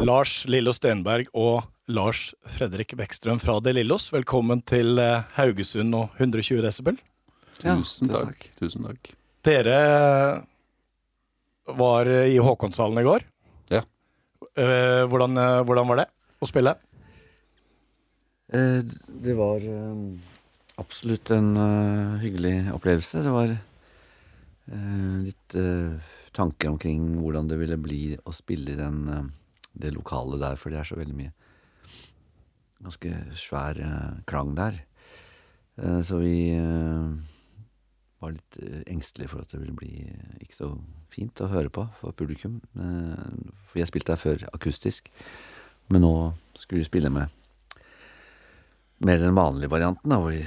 Lars 0.00 0.44
Lillo 0.48 0.72
Stenberg 0.74 1.28
og 1.36 1.66
Lars 1.90 2.30
Fredrik 2.48 2.94
Bekkstrøm 2.98 3.40
fra 3.42 3.58
De 3.64 3.72
Lillos. 3.74 4.08
Velkommen 4.14 4.62
til 4.66 4.98
eh, 5.02 5.26
Haugesund 5.36 5.94
og 5.96 6.14
120 6.20 6.62
desibel. 6.64 6.98
Tusen 7.60 8.08
ja. 8.12 8.22
takk. 8.24 8.46
Tusen 8.60 8.86
takk. 8.86 9.10
Dere 9.44 9.78
var 11.80 12.08
i 12.08 12.38
Håkonshallen 12.40 13.00
i 13.02 13.06
går. 13.06 13.26
Ja. 13.72 13.82
Eh, 14.56 15.02
Hvordan, 15.10 15.36
eh, 15.38 15.60
hvordan 15.68 15.90
var 15.92 16.00
det 16.02 16.06
å 16.40 16.48
spille? 16.48 16.76
Eh, 18.56 18.80
Det 19.26 19.36
var 19.38 19.60
eh, 19.66 20.06
absolutt 20.80 21.34
en 21.36 21.50
eh, 21.60 22.16
hyggelig 22.24 22.54
opplevelse. 22.78 23.20
Det 23.26 23.34
var 23.36 23.52
eh, 23.52 25.20
litt 25.28 25.58
eh, 25.60 26.16
tanker 26.32 26.72
omkring 26.72 27.04
hvordan 27.20 27.50
det 27.52 27.60
ville 27.60 27.76
bli 27.80 28.02
å 28.24 28.32
spille 28.34 28.72
i 28.72 28.80
den, 28.80 29.04
eh, 29.12 29.28
det 29.80 29.94
lokalet 29.96 30.40
der, 30.42 30.56
for 30.60 30.72
det 30.72 30.80
er 30.80 30.88
så 30.88 30.98
veldig 31.00 31.16
mye 31.18 31.32
ganske 32.80 33.10
svær 33.36 33.76
eh, 33.80 34.22
klang 34.30 34.54
der. 34.56 34.78
Eh, 35.80 36.00
Så 36.06 36.20
vi 36.22 36.52
eh, 36.56 37.10
var 38.20 38.32
litt 38.36 38.60
eh, 38.62 38.82
engstelige 38.88 39.32
for 39.34 39.42
at 39.44 39.52
det 39.52 39.60
ville 39.60 39.76
bli 39.76 40.06
eh, 40.06 40.38
ikke 40.44 40.56
så 40.56 40.70
fint 41.12 41.42
å 41.44 41.50
høre 41.52 41.72
på 41.74 41.84
for 41.98 42.14
publikum. 42.16 42.60
For 42.72 43.80
jeg 43.80 43.90
spilte 43.90 44.14
der 44.14 44.20
før 44.22 44.44
akustisk, 44.54 45.10
men 45.90 46.04
nå 46.06 46.14
skulle 46.54 46.84
vi 46.84 46.88
spille 46.88 47.10
med 47.10 47.28
mer 49.02 49.18
den 49.18 49.34
vanlige 49.34 49.72
varianten. 49.72 50.12
Da, 50.12 50.20
vi, 50.22 50.44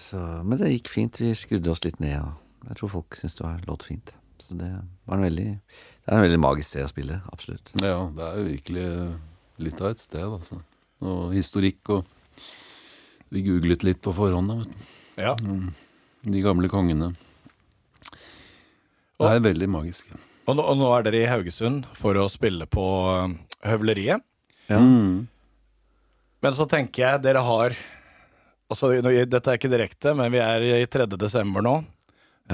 så, 0.00 0.18
men 0.42 0.58
det 0.58 0.72
gikk 0.72 0.90
fint. 0.90 1.20
Vi 1.22 1.30
skrudde 1.38 1.70
oss 1.70 1.84
litt 1.84 2.00
ned, 2.02 2.18
og 2.18 2.66
jeg 2.72 2.80
tror 2.80 2.92
folk 2.96 3.16
syntes 3.20 3.38
det 3.38 3.46
var 3.46 3.62
låt 3.68 3.86
fint. 3.86 4.10
Så 4.42 4.56
det 4.58 4.70
var 5.06 5.20
en 5.20 5.26
veldig 5.28 5.48
Det 6.10 6.16
er 6.16 6.18
en 6.18 6.24
veldig 6.26 6.38
magisk 6.42 6.72
sted 6.72 6.82
å 6.82 6.90
spille, 6.90 7.16
absolutt. 7.30 7.68
Ja, 7.78 8.00
det 8.10 8.24
er 8.26 8.38
jo 8.40 8.46
virkelig 8.48 8.86
litt 9.62 9.78
av 9.78 9.92
et 9.92 10.00
sted, 10.02 10.24
altså. 10.26 10.56
Og 11.06 11.36
historikk 11.36 11.92
og 11.94 12.16
Vi 13.30 13.44
googlet 13.46 13.84
litt 13.86 14.00
på 14.02 14.10
forhånd, 14.10 14.50
da. 14.50 14.56
vet 14.58 14.72
du. 14.74 14.88
Ja. 15.22 15.36
Mm. 15.38 15.68
De 16.34 16.42
gamle 16.42 16.66
kongene. 16.72 17.12
Det 18.10 19.30
er 19.36 19.44
veldig 19.44 19.68
magisk. 19.70 20.10
Og 20.50 20.58
nå, 20.58 20.64
og 20.66 20.80
nå 20.80 20.90
er 20.96 21.06
dere 21.06 21.20
i 21.20 21.30
Haugesund 21.30 21.86
for 21.94 22.18
å 22.18 22.26
spille 22.32 22.66
på 22.66 22.88
eh, 23.12 23.38
Høvleriet. 23.70 24.26
Ja. 24.66 24.82
Mm. 24.82 25.28
Men 26.42 26.58
så 26.58 26.66
tenker 26.66 27.04
jeg 27.06 27.24
dere 27.28 27.46
har 27.46 27.78
Altså, 28.70 28.92
dette 29.02 29.50
er 29.50 29.56
ikke 29.58 29.70
direkte, 29.70 30.12
men 30.14 30.30
vi 30.30 30.38
er 30.42 30.62
i 30.78 30.86
3. 30.86 31.06
desember 31.18 31.62
nå. 31.62 31.80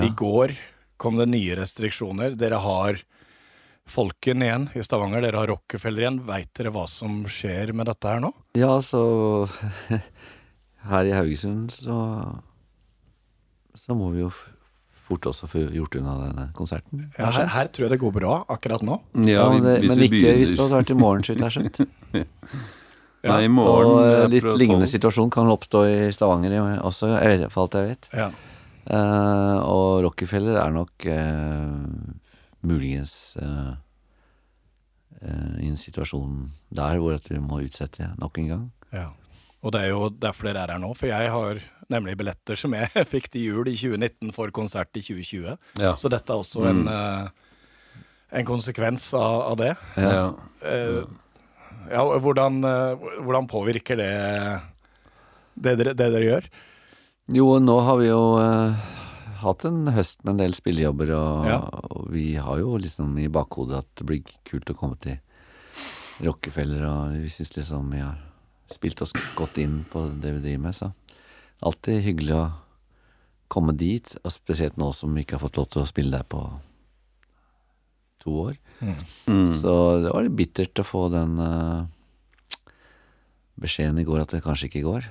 I 0.00 0.08
går 0.16 0.54
kom 1.00 1.16
det 1.20 1.26
nye 1.28 1.56
restriksjoner. 1.58 2.36
Dere 2.40 2.60
har 2.60 3.00
Folken 3.86 4.42
igjen 4.42 4.68
i 4.74 4.82
Stavanger. 4.82 5.22
Dere 5.22 5.40
har 5.40 5.50
Rockefeller 5.52 6.04
igjen. 6.04 6.18
Veit 6.26 6.50
dere 6.58 6.72
hva 6.74 6.86
som 6.90 7.22
skjer 7.30 7.72
med 7.76 7.88
dette 7.90 8.10
her 8.10 8.22
nå? 8.24 8.32
Ja, 8.58 8.74
så 8.84 9.46
Her 10.86 11.08
i 11.08 11.14
Haugesund 11.14 11.72
så 11.74 11.96
Så 13.74 13.94
må 13.98 14.10
vi 14.14 14.22
jo 14.24 14.30
fort 15.06 15.26
også 15.30 15.46
få 15.46 15.62
gjort 15.70 15.94
unna 16.00 16.16
denne 16.18 16.48
konserten. 16.56 17.04
Ja, 17.14 17.28
her, 17.30 17.46
her 17.54 17.68
tror 17.70 17.86
jeg 17.86 17.92
det 17.92 18.00
går 18.02 18.14
bra 18.16 18.40
akkurat 18.50 18.82
nå. 18.82 18.96
Ja, 19.28 19.44
men, 19.52 19.62
det, 19.62 19.76
hvis 19.84 19.92
men 19.92 20.02
vi 20.02 20.08
ikke 20.10 20.32
hvis 20.40 20.50
det 20.50 20.58
hadde 20.58 20.80
vært 20.80 20.90
i 20.90 20.96
morgen, 20.98 21.22
så 21.22 21.34
vidt 21.34 21.44
jeg 21.44 21.54
skjønt. 21.54 21.78
Nei, 23.26 23.38
i 23.46 23.50
morgen 23.50 23.92
Og 23.92 24.00
eh, 24.02 24.16
eh, 24.24 24.28
litt 24.34 24.48
lignende 24.58 24.88
situasjon 24.90 25.30
kan 25.34 25.50
oppstå 25.50 25.84
i 25.86 25.96
Stavanger 26.14 26.56
også, 26.86 27.12
i 27.14 27.38
hvert 27.38 27.54
fall 27.54 27.68
alt 27.68 27.78
jeg 27.78 27.92
vet. 27.92 28.10
Ja. 28.18 28.28
Uh, 28.86 29.58
og 29.66 30.04
Rockefeller 30.04 30.60
er 30.62 30.74
nok 30.74 31.06
eh, 31.10 32.15
muligens 32.66 33.36
uh, 33.42 33.74
uh, 35.22 35.54
i 35.62 35.70
en 35.70 35.78
situasjon 35.80 36.50
der 36.74 36.98
hvor 37.02 37.16
at 37.16 37.30
vi 37.30 37.40
må 37.42 37.62
utsette 37.64 38.12
nok 38.20 38.42
en 38.42 38.52
gang. 38.54 38.66
ja. 38.94 39.12
Og 39.64 39.72
det 39.74 39.80
er 39.82 39.88
jo 39.90 40.10
derfor 40.12 40.46
dere 40.46 40.62
er 40.62 40.70
her 40.76 40.78
nå, 40.78 40.92
for 40.94 41.08
jeg 41.10 41.30
har 41.32 41.58
nemlig 41.90 42.14
billetter 42.20 42.58
som 42.60 42.74
jeg 42.76 43.02
fikk 43.12 43.30
til 43.32 43.48
jul 43.48 43.70
i 43.70 43.74
2019 43.74 44.34
for 44.36 44.52
konsert 44.54 44.92
i 44.94 45.02
2020. 45.02 45.56
Ja. 45.82 45.94
Så 45.98 46.10
dette 46.12 46.30
er 46.30 46.42
også 46.42 46.68
en, 46.70 46.84
uh, 46.86 48.04
en 48.30 48.46
konsekvens 48.46 49.08
av, 49.16 49.40
av 49.52 49.58
det. 49.58 49.72
Ja. 49.98 50.20
Eh, 50.66 51.02
ja, 51.86 52.02
hvordan, 52.02 52.58
eh, 52.66 53.04
hvordan 53.22 53.46
påvirker 53.46 53.98
det 54.00 54.12
det 55.54 55.76
dere, 55.78 55.92
det 55.94 56.08
dere 56.10 56.24
gjør? 56.26 56.48
Jo, 57.32 57.46
nå 57.62 57.76
har 57.86 58.00
vi 58.00 58.08
jo 58.08 58.22
hatt 59.48 59.64
en 59.68 59.86
høst 59.94 60.22
med 60.24 60.34
en 60.34 60.42
del 60.44 60.54
spillejobber, 60.56 61.10
og, 61.16 61.46
Ja. 61.48 61.58
og 61.90 62.10
vi 62.12 62.34
har 62.36 62.58
jo 62.60 62.76
liksom 62.78 63.16
i 63.22 63.28
bakhodet 63.32 63.78
at 63.78 63.88
det 63.96 64.06
blir 64.06 64.22
kult 64.44 64.70
å 64.70 64.76
komme 64.76 64.98
til 65.00 65.18
Rockefeller, 66.24 66.84
og 66.88 67.16
vi 67.20 67.28
syns 67.28 67.52
liksom 67.56 67.90
vi 67.92 68.00
har 68.00 68.18
spilt 68.72 69.02
oss 69.04 69.12
godt 69.36 69.58
inn 69.62 69.84
på 69.90 70.06
det 70.20 70.32
vi 70.38 70.44
driver 70.48 70.62
med, 70.66 70.74
så 70.74 70.92
alltid 71.62 72.02
hyggelig 72.02 72.34
å 72.36 72.46
komme 73.48 73.76
dit, 73.76 74.16
og 74.24 74.32
spesielt 74.32 74.76
nå 74.76 74.92
som 74.94 75.12
vi 75.14 75.22
ikke 75.22 75.36
har 75.38 75.44
fått 75.46 75.56
lov 75.60 75.68
til 75.70 75.82
å 75.82 75.86
spille 75.90 76.16
der 76.16 76.24
på 76.26 76.40
to 78.24 78.32
år. 78.48 78.56
Mm. 78.82 79.52
Så 79.54 80.02
det 80.02 80.10
var 80.12 80.24
litt 80.26 80.34
bittert 80.36 80.82
å 80.82 80.84
få 80.86 81.04
den 81.12 81.38
uh, 81.38 81.86
beskjeden 83.60 84.00
i 84.02 84.06
går 84.08 84.24
at 84.24 84.34
det 84.34 84.42
kanskje 84.44 84.68
ikke 84.70 84.82
går. 84.88 85.06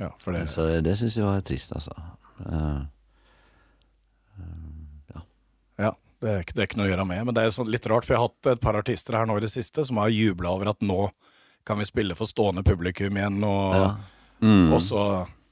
Ja, 0.00 0.10
for 0.18 0.34
det, 0.34 0.48
Så 0.50 0.66
det 0.82 0.96
syns 0.98 1.16
jeg 1.16 1.24
var 1.28 1.40
trist, 1.46 1.72
altså. 1.76 1.94
Eh, 2.42 2.80
ja, 5.80 5.92
det, 6.20 6.30
er 6.30 6.44
ikke, 6.44 6.54
det 6.54 6.62
er 6.62 6.70
ikke 6.70 6.80
noe 6.80 6.88
å 6.88 6.92
gjøre 6.92 7.08
med. 7.08 7.26
Men 7.28 7.36
det 7.36 7.44
er 7.44 7.54
sånn 7.54 7.70
litt 7.72 7.86
rart, 7.90 8.06
for 8.06 8.14
jeg 8.14 8.22
har 8.22 8.30
hatt 8.30 8.50
et 8.54 8.62
par 8.62 8.78
artister 8.78 9.16
her 9.18 9.28
nå 9.28 9.38
i 9.38 9.44
det 9.44 9.52
siste 9.52 9.84
som 9.88 10.00
har 10.02 10.12
jubla 10.12 10.54
over 10.54 10.72
at 10.72 10.84
nå 10.84 11.10
kan 11.66 11.78
vi 11.78 11.86
spille 11.86 12.16
for 12.18 12.30
stående 12.30 12.64
publikum 12.66 13.18
igjen, 13.18 13.38
og, 13.46 13.76
ja. 13.78 13.90
Mm. 14.42 14.72
og 14.74 14.80
så 14.82 15.02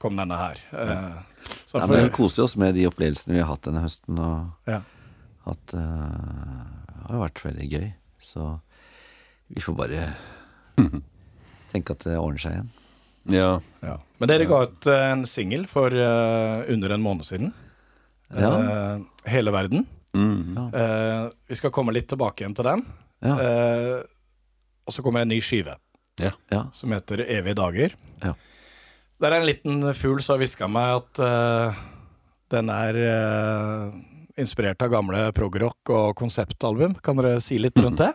kom 0.01 0.17
denne 0.19 0.37
her. 0.39 0.59
Ja. 0.73 0.97
så 1.65 1.79
ja, 1.79 1.87
men 1.87 2.07
vi 2.07 2.15
koser 2.15 2.43
oss 2.43 2.57
med 2.59 2.75
de 2.75 2.87
opplevelsene 2.89 3.37
vi 3.37 3.43
har 3.43 3.51
hatt 3.51 3.63
denne 3.67 3.83
høsten, 3.85 4.19
og 4.19 4.71
ja. 4.71 4.81
hatt 5.45 5.75
uh, 5.77 6.67
Det 6.91 7.05
har 7.05 7.15
jo 7.15 7.23
vært 7.23 7.43
veldig 7.45 7.69
gøy. 7.71 7.87
Så 8.31 8.51
vi 9.51 9.63
får 9.63 9.77
bare 9.77 10.11
tenke 11.71 11.95
at 11.95 12.05
det 12.07 12.19
ordner 12.19 12.43
seg 12.43 12.57
igjen. 12.57 12.71
Ja. 13.31 13.51
Ja. 13.85 13.97
Men 14.17 14.31
dere 14.31 14.47
ga 14.49 14.63
ut 14.65 14.87
eh, 14.89 15.07
en 15.11 15.27
singel 15.29 15.67
for 15.69 15.93
uh, 15.93 16.65
under 16.71 16.95
en 16.95 17.03
måned 17.03 17.27
siden. 17.27 17.51
Ja. 18.37 18.51
uh, 18.51 19.01
hele 19.29 19.51
verden. 19.51 19.85
Mm. 20.13 20.57
Ja. 20.57 20.63
Eh, 20.75 21.29
vi 21.47 21.55
skal 21.55 21.71
komme 21.71 21.93
litt 21.95 22.09
tilbake 22.11 22.43
igjen 22.43 22.55
til 22.55 22.67
den. 22.67 22.83
Ja. 23.23 23.35
Uh, 23.39 23.99
og 24.87 24.95
så 24.95 25.03
kommer 25.05 25.23
en 25.23 25.31
ny 25.31 25.37
skive 25.43 25.77
ja. 26.19 26.63
som 26.75 26.91
heter 26.91 27.23
Evige 27.23 27.55
dager. 27.59 27.95
Ja. 28.23 28.33
Det 29.21 29.29
er 29.29 29.35
en 29.37 29.47
liten 29.47 29.93
fugl 29.95 30.19
som 30.23 30.35
har 30.35 30.41
hviska 30.41 30.67
meg 30.67 30.95
at 30.97 31.19
den 32.51 32.71
er 32.73 32.97
inspirert 34.41 34.81
av 34.81 34.89
gamle 34.91 35.21
progrock 35.37 35.91
og 35.93 36.15
konseptalbum. 36.17 36.97
Kan 37.05 37.21
dere 37.21 37.37
si 37.45 37.59
litt 37.61 37.77
rundt 37.79 38.01
det? 38.01 38.09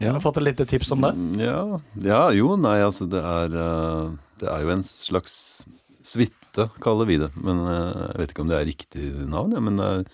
Jeg 0.00 0.08
ja. 0.08 0.14
har 0.16 0.24
fått 0.24 0.40
et 0.40 0.48
lite 0.48 0.66
tips 0.72 0.94
om 0.96 1.04
det. 1.04 1.12
Ja, 1.44 1.60
ja, 2.00 2.22
jo, 2.34 2.54
nei, 2.60 2.78
altså 2.84 3.06
det 3.12 3.20
er 3.20 3.60
Det 4.40 4.48
er 4.48 4.64
jo 4.64 4.72
en 4.72 4.84
slags 4.88 5.36
suite, 6.06 6.45
kaller 6.84 7.08
vi 7.08 7.18
det. 7.22 7.30
Men 7.36 7.62
eh, 7.70 8.02
jeg 8.12 8.20
vet 8.22 8.32
ikke 8.34 8.44
om 8.46 8.50
det 8.52 8.58
er 8.60 8.68
riktig 8.68 9.10
navn, 9.30 9.54
ja, 9.56 9.62
men 9.64 9.82
er, 9.82 10.04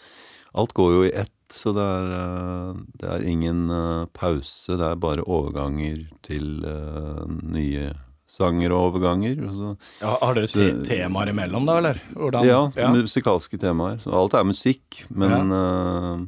alt 0.58 0.75
går 0.76 0.97
jo 0.97 1.04
i 1.08 1.14
ett. 1.25 1.34
Så 1.53 1.75
det 1.76 1.84
er, 1.84 2.12
eh, 2.16 2.78
det 3.00 3.08
er 3.12 3.26
ingen 3.28 3.66
eh, 3.70 4.06
pause, 4.16 4.78
det 4.80 4.86
er 4.88 5.00
bare 5.00 5.25
overganger 5.28 6.06
til 6.25 6.64
eh, 6.64 7.26
nye 7.53 7.91
sanger 8.32 8.72
og 8.72 8.86
overganger. 8.94 9.42
Og 9.48 9.56
så, 9.58 9.72
Ja, 10.00 10.14
har 10.22 10.38
dere 10.38 10.48
te 10.48 10.68
temaer 10.89 11.33
imellom, 11.34 11.66
da, 11.68 11.77
eller? 11.83 12.00
Hvordan? 12.16 12.48
ja, 12.48 12.92
musikalske 12.94 13.60
temaer. 13.60 14.00
Så 14.00 14.15
alt 14.16 14.36
er 14.39 14.48
musikk, 14.48 15.03
men 15.12 15.53
eh, 15.53 16.22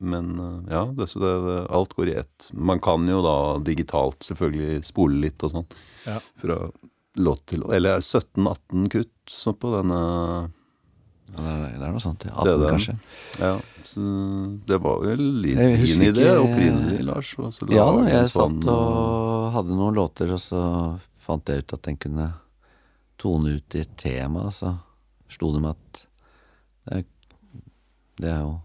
Men 0.00 0.30
eh, 0.40 0.72
ja, 0.72 0.82
det, 0.96 1.06
så 1.12 1.20
det, 1.20 1.32
det, 1.44 1.58
alt 1.76 1.92
går 1.94 2.08
i 2.08 2.16
ett. 2.22 2.48
Man 2.56 2.80
kan 2.82 3.04
jo 3.08 3.20
da 3.22 3.36
digitalt 3.62 4.24
selvfølgelig 4.24 4.82
spole 4.88 5.20
litt 5.26 5.44
og 5.44 5.52
sånn. 5.52 5.66
Ja. 6.08 6.18
Fra 6.40 6.56
låt 7.16 7.44
til. 7.46 7.62
Eller 7.72 8.00
17-18 8.02 8.88
kutt 8.90 9.10
så 9.30 9.52
på 9.56 9.70
denne 9.76 9.98
Ja, 11.34 11.40
Det 11.40 11.82
er, 11.82 11.90
noe 11.90 12.00
sånt. 12.02 12.24
ja. 12.28 12.34
18, 12.44 12.68
kanskje. 12.70 12.94
Ja, 13.40 13.54
så 13.88 14.02
det 14.68 14.78
var 14.84 15.00
vel 15.02 15.42
din 15.42 16.02
idé 16.04 16.28
opprinnelig, 16.38 17.04
Lars. 17.04 17.34
og 17.38 17.52
så 17.56 17.66
Ja, 17.72 17.86
da, 17.90 18.04
jeg 18.10 18.28
sånn, 18.30 18.60
satt 18.62 18.68
og 18.70 19.52
hadde 19.56 19.74
noen 19.74 19.94
låter, 19.98 20.30
og 20.36 20.38
så 20.38 20.60
fant 21.24 21.44
jeg 21.48 21.64
ut 21.64 21.72
at 21.72 21.82
den 21.88 21.96
kunne 21.96 22.28
tone 23.18 23.56
ut 23.56 23.74
i 23.74 23.80
et 23.80 23.96
tema, 23.96 24.44
og 24.46 24.52
så 24.52 24.74
slo 25.32 25.52
det 25.54 25.62
meg 25.64 25.74
at 25.74 26.06
det 26.84 26.98
er, 27.00 27.04
det 28.20 28.28
er 28.30 28.40
jo 28.44 28.60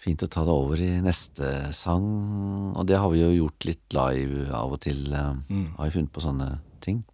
fint 0.00 0.22
å 0.26 0.28
ta 0.32 0.44
det 0.44 0.52
over 0.52 0.80
i 0.80 0.90
neste 1.00 1.72
sang, 1.76 2.74
og 2.76 2.86
det 2.88 2.98
har 2.98 3.08
vi 3.12 3.20
jo 3.22 3.30
gjort 3.46 3.64
litt 3.68 3.94
live 3.94 4.50
av 4.52 4.72
og 4.72 4.80
til. 4.80 5.06
eh, 5.14 5.34
Mm. 5.48 5.76
Har 5.78 5.86
vi 5.86 5.90
funnet 5.98 6.12
på 6.12 6.20
sånne 6.24 6.58
ting. 6.80 7.04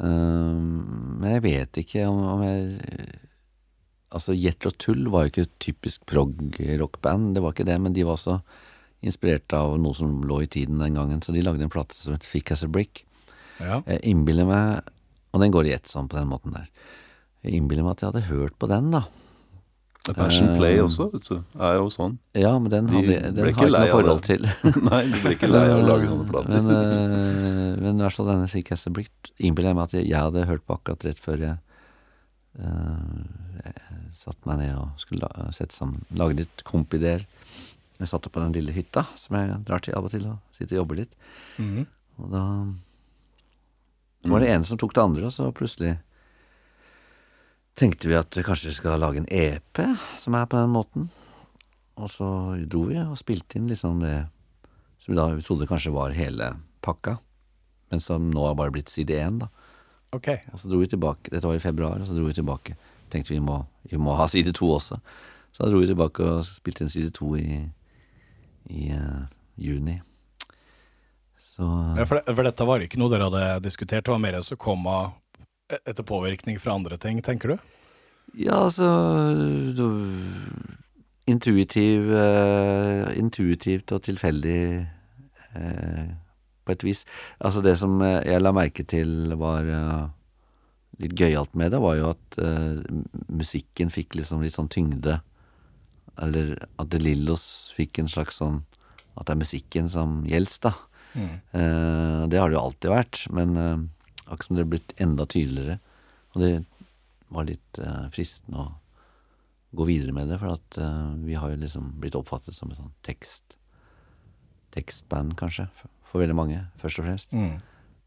Um, 0.00 1.18
men 1.20 1.36
jeg 1.36 1.44
vet 1.44 1.82
ikke 1.82 2.06
om, 2.08 2.22
om 2.36 2.46
jeg 2.46 3.18
Altså, 4.10 4.34
Jetro 4.34 4.72
Tull 4.74 5.04
var 5.06 5.22
jo 5.22 5.30
ikke 5.30 5.42
et 5.44 5.58
typisk 5.62 6.02
prog-rockband, 6.10 7.28
det 7.36 7.42
var 7.44 7.52
ikke 7.54 7.66
det, 7.68 7.76
men 7.78 7.92
de 7.94 8.02
var 8.02 8.16
også 8.16 8.40
inspirert 9.06 9.54
av 9.54 9.76
noe 9.78 9.94
som 9.94 10.24
lå 10.26 10.40
i 10.42 10.48
tiden 10.50 10.80
den 10.82 10.96
gangen. 10.98 11.20
Så 11.22 11.30
de 11.30 11.44
lagde 11.44 11.62
en 11.62 11.70
plate 11.70 11.94
som 11.94 12.16
het 12.16 12.26
Thick 12.26 12.50
As 12.50 12.64
A 12.66 12.68
Brick. 12.68 13.04
Ja. 13.60 13.80
Jeg 13.86 14.00
innbiller 14.08 14.48
meg 14.48 14.88
Og 15.30 15.42
den 15.44 15.52
går 15.54 15.68
i 15.68 15.74
ett 15.76 15.86
sånn 15.86 16.08
på 16.10 16.16
den 16.18 16.26
måten 16.26 16.56
der. 16.56 16.66
Jeg 17.46 17.54
innbiller 17.54 17.84
meg 17.86 17.92
at 17.92 18.02
jeg 18.02 18.10
hadde 18.10 18.28
hørt 18.32 18.56
på 18.58 18.66
den, 18.66 18.88
da. 18.90 19.04
Passion 20.08 20.56
Play 20.56 20.78
Eh, 20.78 20.84
også, 20.84 21.10
vet 21.12 21.26
du, 21.28 21.42
er 21.60 21.74
jo 21.76 21.88
sånn. 21.92 22.16
Ja, 22.38 22.54
men 22.58 22.72
den, 22.72 22.86
De 22.88 23.00
den 23.04 23.36
har 23.36 23.50
jeg 23.50 23.54
ikke 23.54 23.68
noe 23.68 23.90
forhold 23.92 24.22
til. 24.24 24.46
Nei, 24.90 25.02
du 25.10 25.16
blir 25.20 25.34
ikke 25.36 25.50
lei 25.50 25.64
av 25.68 25.82
å 25.82 25.86
lage 25.86 26.08
sånne 26.08 26.28
plater. 26.32 26.54
Men, 26.56 26.70
eh, 26.74 27.74
men 27.84 28.00
i 28.00 28.06
hvert 28.06 28.16
fall 28.16 28.30
denne 28.30 28.48
A 28.48 28.94
Brick 28.96 29.32
innbiller 29.36 29.70
jeg 29.70 29.78
meg 29.78 29.84
at 29.84 29.96
jeg, 29.98 30.08
jeg 30.08 30.24
hadde 30.28 30.46
hørt 30.48 30.64
på 30.66 30.78
akkurat 30.78 31.06
rett 31.06 31.20
før 31.20 31.44
jeg, 31.44 31.56
uh, 32.64 33.20
jeg 33.60 33.74
satte 34.16 34.48
meg 34.48 34.62
ned 34.62 34.74
og 34.80 35.04
skulle 35.04 35.28
la, 35.28 35.50
sette 35.54 35.76
sammen 35.76 36.02
Lage 36.16 36.40
litt 36.40 36.64
kompideer. 36.66 37.26
Jeg 38.00 38.08
satt 38.08 38.24
på 38.32 38.40
den 38.40 38.56
lille 38.56 38.72
hytta 38.72 39.04
som 39.20 39.36
jeg 39.36 39.60
drar 39.68 39.84
til 39.84 39.96
av 39.98 40.08
og 40.08 40.14
til 40.14 40.24
og 40.32 40.40
sitter 40.56 40.78
og 40.78 40.84
jobber 40.84 41.02
litt. 41.04 41.18
Mhm. 41.60 41.84
Og 42.20 42.32
da 42.32 42.44
var 44.28 44.42
det 44.42 44.50
ene 44.52 44.68
som 44.68 44.76
tok 44.80 44.92
det 44.96 45.04
andre, 45.04 45.28
og 45.28 45.32
så 45.32 45.46
plutselig 45.56 45.94
tenkte 47.80 48.10
vi 48.10 48.18
at 48.18 48.36
vi 48.36 48.44
kanskje 48.44 48.74
skal 48.76 49.00
lage 49.00 49.22
en 49.22 49.30
EP 49.32 49.80
som 50.20 50.36
er 50.36 50.48
på 50.50 50.58
den 50.58 50.72
måten. 50.74 51.08
Og 52.00 52.10
så 52.12 52.28
dro 52.68 52.84
vi 52.90 52.98
og 53.00 53.18
spilte 53.20 53.58
inn 53.58 53.70
liksom 53.70 54.02
det 54.04 54.18
som 55.00 55.12
vi 55.12 55.16
da 55.16 55.26
trodde 55.44 55.68
kanskje 55.68 55.94
var 55.94 56.12
hele 56.16 56.52
pakka, 56.84 57.16
men 57.88 58.02
som 58.04 58.28
nå 58.32 58.44
har 58.44 58.56
bare 58.58 58.72
blitt 58.74 58.92
side 58.92 59.16
én, 59.16 59.40
da. 59.40 59.48
Ok. 60.12 60.28
Og 60.52 60.60
så 60.60 60.68
dro 60.68 60.80
vi 60.82 60.90
tilbake, 60.90 61.32
dette 61.32 61.46
var 61.46 61.56
i 61.56 61.62
februar, 61.62 62.00
og 62.00 62.08
så 62.08 62.16
dro 62.16 62.26
vi 62.26 62.36
tilbake. 62.36 62.76
Tenkte 63.12 63.32
vi 63.32 63.40
må, 63.40 63.62
vi 63.88 64.00
må 64.00 64.14
ha 64.18 64.26
side 64.28 64.52
to 64.56 64.68
også. 64.74 65.00
Så 65.54 65.64
da 65.64 65.70
dro 65.72 65.80
vi 65.80 65.88
tilbake 65.88 66.26
og 66.26 66.44
spilte 66.46 66.84
inn 66.84 66.92
side 66.92 67.14
to 67.16 67.32
i, 67.38 67.62
i 68.68 68.90
uh, 68.92 69.24
juni. 69.56 69.96
Så 71.40 71.64
Ja, 71.96 72.04
for, 72.04 72.20
det, 72.20 72.36
for 72.36 72.46
dette 72.46 72.68
var 72.68 72.84
ikke 72.84 73.00
noe 73.00 73.12
dere 73.12 73.30
hadde 73.30 73.64
diskutert, 73.64 74.04
det 74.04 74.12
var 74.12 74.22
mer 74.22 74.40
som 74.44 74.60
kom 74.60 74.84
av 74.90 75.16
etter 75.84 76.06
påvirkning 76.06 76.58
fra 76.60 76.74
andre 76.78 76.96
ting, 77.00 77.20
tenker 77.22 77.54
du? 77.54 77.58
Ja, 78.38 78.60
altså 78.66 78.86
du- 79.76 80.76
Intuitiv 81.30 82.08
uh, 82.10 83.06
Intuitivt 83.14 83.92
og 83.94 84.02
tilfeldig 84.02 84.86
uh, 85.54 86.06
på 86.66 86.72
et 86.74 86.82
vis. 86.84 87.04
Altså 87.40 87.62
det 87.62 87.76
som 87.78 88.00
eh, 88.02 88.20
jeg 88.26 88.42
la 88.42 88.50
merke 88.54 88.82
til 88.86 89.32
var 89.38 89.66
uh, 89.66 90.08
litt 91.00 91.14
gøyalt 91.18 91.54
med 91.56 91.70
det, 91.72 91.80
var 91.80 91.94
jo 91.96 92.10
at 92.12 92.36
musikken 93.32 93.88
fikk 93.90 94.18
liksom 94.18 94.42
litt 94.44 94.52
sånn 94.58 94.68
tyngde. 94.70 95.20
Eller 96.20 96.56
at 96.78 96.90
De 96.92 96.98
Lillos 97.00 97.72
fikk 97.78 98.02
en 98.02 98.10
slags 98.10 98.36
sånn 98.42 98.58
At 99.16 99.28
det 99.28 99.32
er 99.32 99.40
musikken 99.40 99.88
som 99.88 100.18
gjelder, 100.28 100.58
da. 100.66 100.72
Eh, 101.16 102.20
det 102.30 102.38
har 102.38 102.50
det 102.50 102.56
jo 102.58 102.60
alltid 102.62 102.92
vært, 102.92 103.22
men 103.34 103.56
akkurat 104.30 104.48
som 104.48 104.58
det 104.58 104.64
er 104.64 104.72
blitt 104.74 104.94
enda 105.02 105.26
tydeligere. 105.26 105.78
Og 106.34 106.44
det 106.44 106.52
var 107.30 107.46
litt 107.48 107.80
eh, 107.82 108.06
fristende 108.14 108.64
å 108.64 108.68
gå 109.78 109.86
videre 109.86 110.14
med 110.14 110.30
det, 110.30 110.38
for 110.42 110.56
at 110.56 110.78
eh, 110.82 111.10
vi 111.26 111.38
har 111.38 111.52
jo 111.52 111.60
liksom 111.62 111.92
blitt 112.02 112.18
oppfattet 112.18 112.56
som 112.56 112.70
et 112.70 112.78
sånn 112.80 112.94
tekst 113.06 113.56
tekstband, 114.74 115.34
kanskje, 115.38 115.66
for, 116.06 116.20
veldig 116.22 116.36
mange, 116.38 116.60
først 116.78 117.00
og 117.00 117.06
fremst. 117.08 117.34
Mm. 117.34 117.58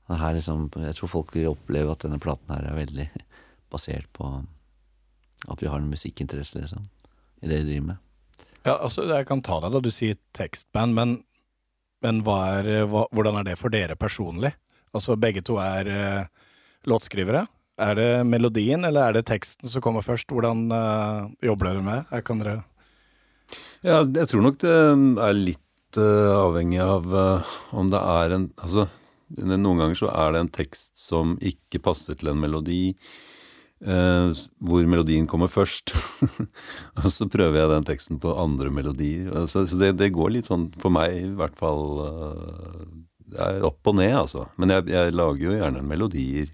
Og 0.07 0.19
her 0.19 0.35
liksom, 0.37 0.69
jeg 0.83 0.95
tror 0.95 1.11
folk 1.11 1.33
vil 1.35 1.49
oppleve 1.51 1.91
at 1.91 2.05
denne 2.05 2.19
platen 2.23 2.53
her 2.55 2.69
er 2.69 2.77
veldig 2.77 3.07
basert 3.73 4.07
på 4.15 4.29
at 5.51 5.59
vi 5.59 5.67
har 5.67 5.81
en 5.81 5.91
musikkinteresse, 5.91 6.61
liksom, 6.61 6.85
i 7.43 7.51
det 7.51 7.59
vi 7.61 7.69
driver 7.73 7.87
med. 7.91 8.01
Ja, 8.63 8.77
altså, 8.77 9.03
jeg 9.09 9.27
kan 9.27 9.43
ta 9.43 9.59
deg 9.59 9.75
da, 9.75 9.83
du 9.83 9.91
sier 9.91 10.15
tekstband, 10.37 10.95
men, 10.95 11.17
men 12.03 12.21
er, 12.23 12.85
hva, 12.87 13.09
hvordan 13.11 13.41
er 13.41 13.49
det 13.49 13.57
for 13.59 13.73
dere 13.73 13.99
personlig? 13.99 14.53
Altså, 14.93 15.17
begge 15.19 15.43
to 15.45 15.57
er 15.61 15.89
uh, 15.89 16.47
låtskrivere. 16.89 17.45
Er 17.81 17.97
det 17.97 18.09
melodien, 18.29 18.85
eller 18.85 19.09
er 19.09 19.17
det 19.17 19.25
teksten 19.31 19.69
som 19.69 19.81
kommer 19.81 20.05
først? 20.05 20.29
Hvordan 20.29 20.67
uh, 20.69 21.31
jobber 21.41 21.71
dere 21.71 21.85
med? 21.85 22.07
Her 22.11 22.25
kan 22.25 22.43
dere 22.43 22.61
Ja, 23.83 24.03
jeg 24.03 24.29
tror 24.29 24.45
nok 24.45 24.61
det 24.61 24.73
er 24.73 25.37
litt 25.37 25.99
uh, 25.99 26.33
avhengig 26.37 26.81
av 26.85 27.09
om 27.73 27.89
det 27.91 27.99
er 27.99 28.37
en 28.37 28.47
Altså, 28.61 28.87
noen 29.33 29.81
ganger 29.81 29.97
så 29.97 30.11
er 30.13 30.35
det 30.35 30.43
en 30.43 30.55
tekst 30.61 30.93
som 31.01 31.37
ikke 31.41 31.81
passer 31.81 32.19
til 32.19 32.33
en 32.33 32.41
melodi, 32.41 32.93
Uh, 33.83 34.31
hvor 34.63 34.85
melodien 34.87 35.25
kommer 35.27 35.49
først. 35.51 35.91
og 37.03 37.07
så 37.11 37.27
prøver 37.27 37.59
jeg 37.59 37.71
den 37.73 37.87
teksten 37.87 38.19
på 38.23 38.31
andre 38.39 38.71
melodier. 38.71 39.27
Så, 39.49 39.65
så 39.67 39.79
det, 39.79 39.97
det 39.99 40.13
går 40.15 40.37
litt 40.37 40.47
sånn, 40.47 40.69
for 40.79 40.93
meg 40.93 41.17
i 41.19 41.33
hvert 41.35 41.57
fall 41.59 41.83
eh, 42.05 42.85
Det 43.33 43.41
er 43.41 43.65
opp 43.67 43.89
og 43.89 43.97
ned, 43.99 44.13
altså. 44.23 44.47
Men 44.61 44.75
jeg, 44.75 44.87
jeg 44.93 45.15
lager 45.15 45.47
jo 45.47 45.57
gjerne 45.57 45.83
melodier 45.85 46.53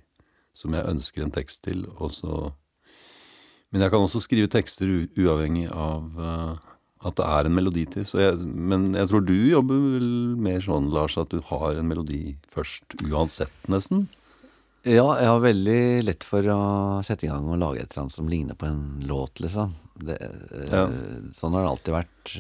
som 0.58 0.74
jeg 0.76 0.88
ønsker 0.90 1.24
en 1.24 1.36
tekst 1.36 1.62
til, 1.68 1.86
og 2.00 2.12
så 2.12 2.50
men 3.70 3.86
jeg 3.86 3.94
kan 3.94 4.02
også 4.02 4.22
skrive 4.24 4.50
tekster 4.50 4.90
u 4.90 5.00
uavhengig 5.22 5.68
av 5.70 6.16
uh, 6.18 6.70
at 7.06 7.16
det 7.16 7.26
er 7.26 7.48
en 7.48 7.56
melodi 7.56 7.86
til. 7.88 8.06
Så 8.08 8.20
jeg, 8.20 8.40
men 8.44 8.90
jeg 8.98 9.08
tror 9.12 9.22
du 9.24 9.36
jobber 9.36 9.84
vel 9.96 10.08
mer 10.42 10.64
sånn, 10.64 10.90
Lars, 10.92 11.16
at 11.22 11.32
du 11.32 11.40
har 11.52 11.78
en 11.78 11.88
melodi 11.88 12.34
først 12.52 12.98
uansett, 13.06 13.54
nesten? 13.72 14.08
Ja, 14.88 15.06
jeg 15.20 15.28
har 15.28 15.44
veldig 15.44 15.80
lett 16.08 16.26
for 16.26 16.46
å 16.50 16.60
sette 17.06 17.28
i 17.28 17.32
gang 17.32 17.48
og 17.52 17.60
lage 17.62 17.84
et 17.84 17.92
eller 17.92 18.06
annet 18.06 18.16
som 18.16 18.30
ligner 18.32 18.58
på 18.58 18.68
en 18.72 18.84
låt, 19.08 19.44
liksom. 19.44 19.76
Det, 20.02 20.18
uh, 20.18 20.66
Ja. 20.74 20.84
Sånn 21.38 21.56
har 21.56 21.68
det 21.68 21.74
alltid 21.76 21.98
vært. 22.00 22.36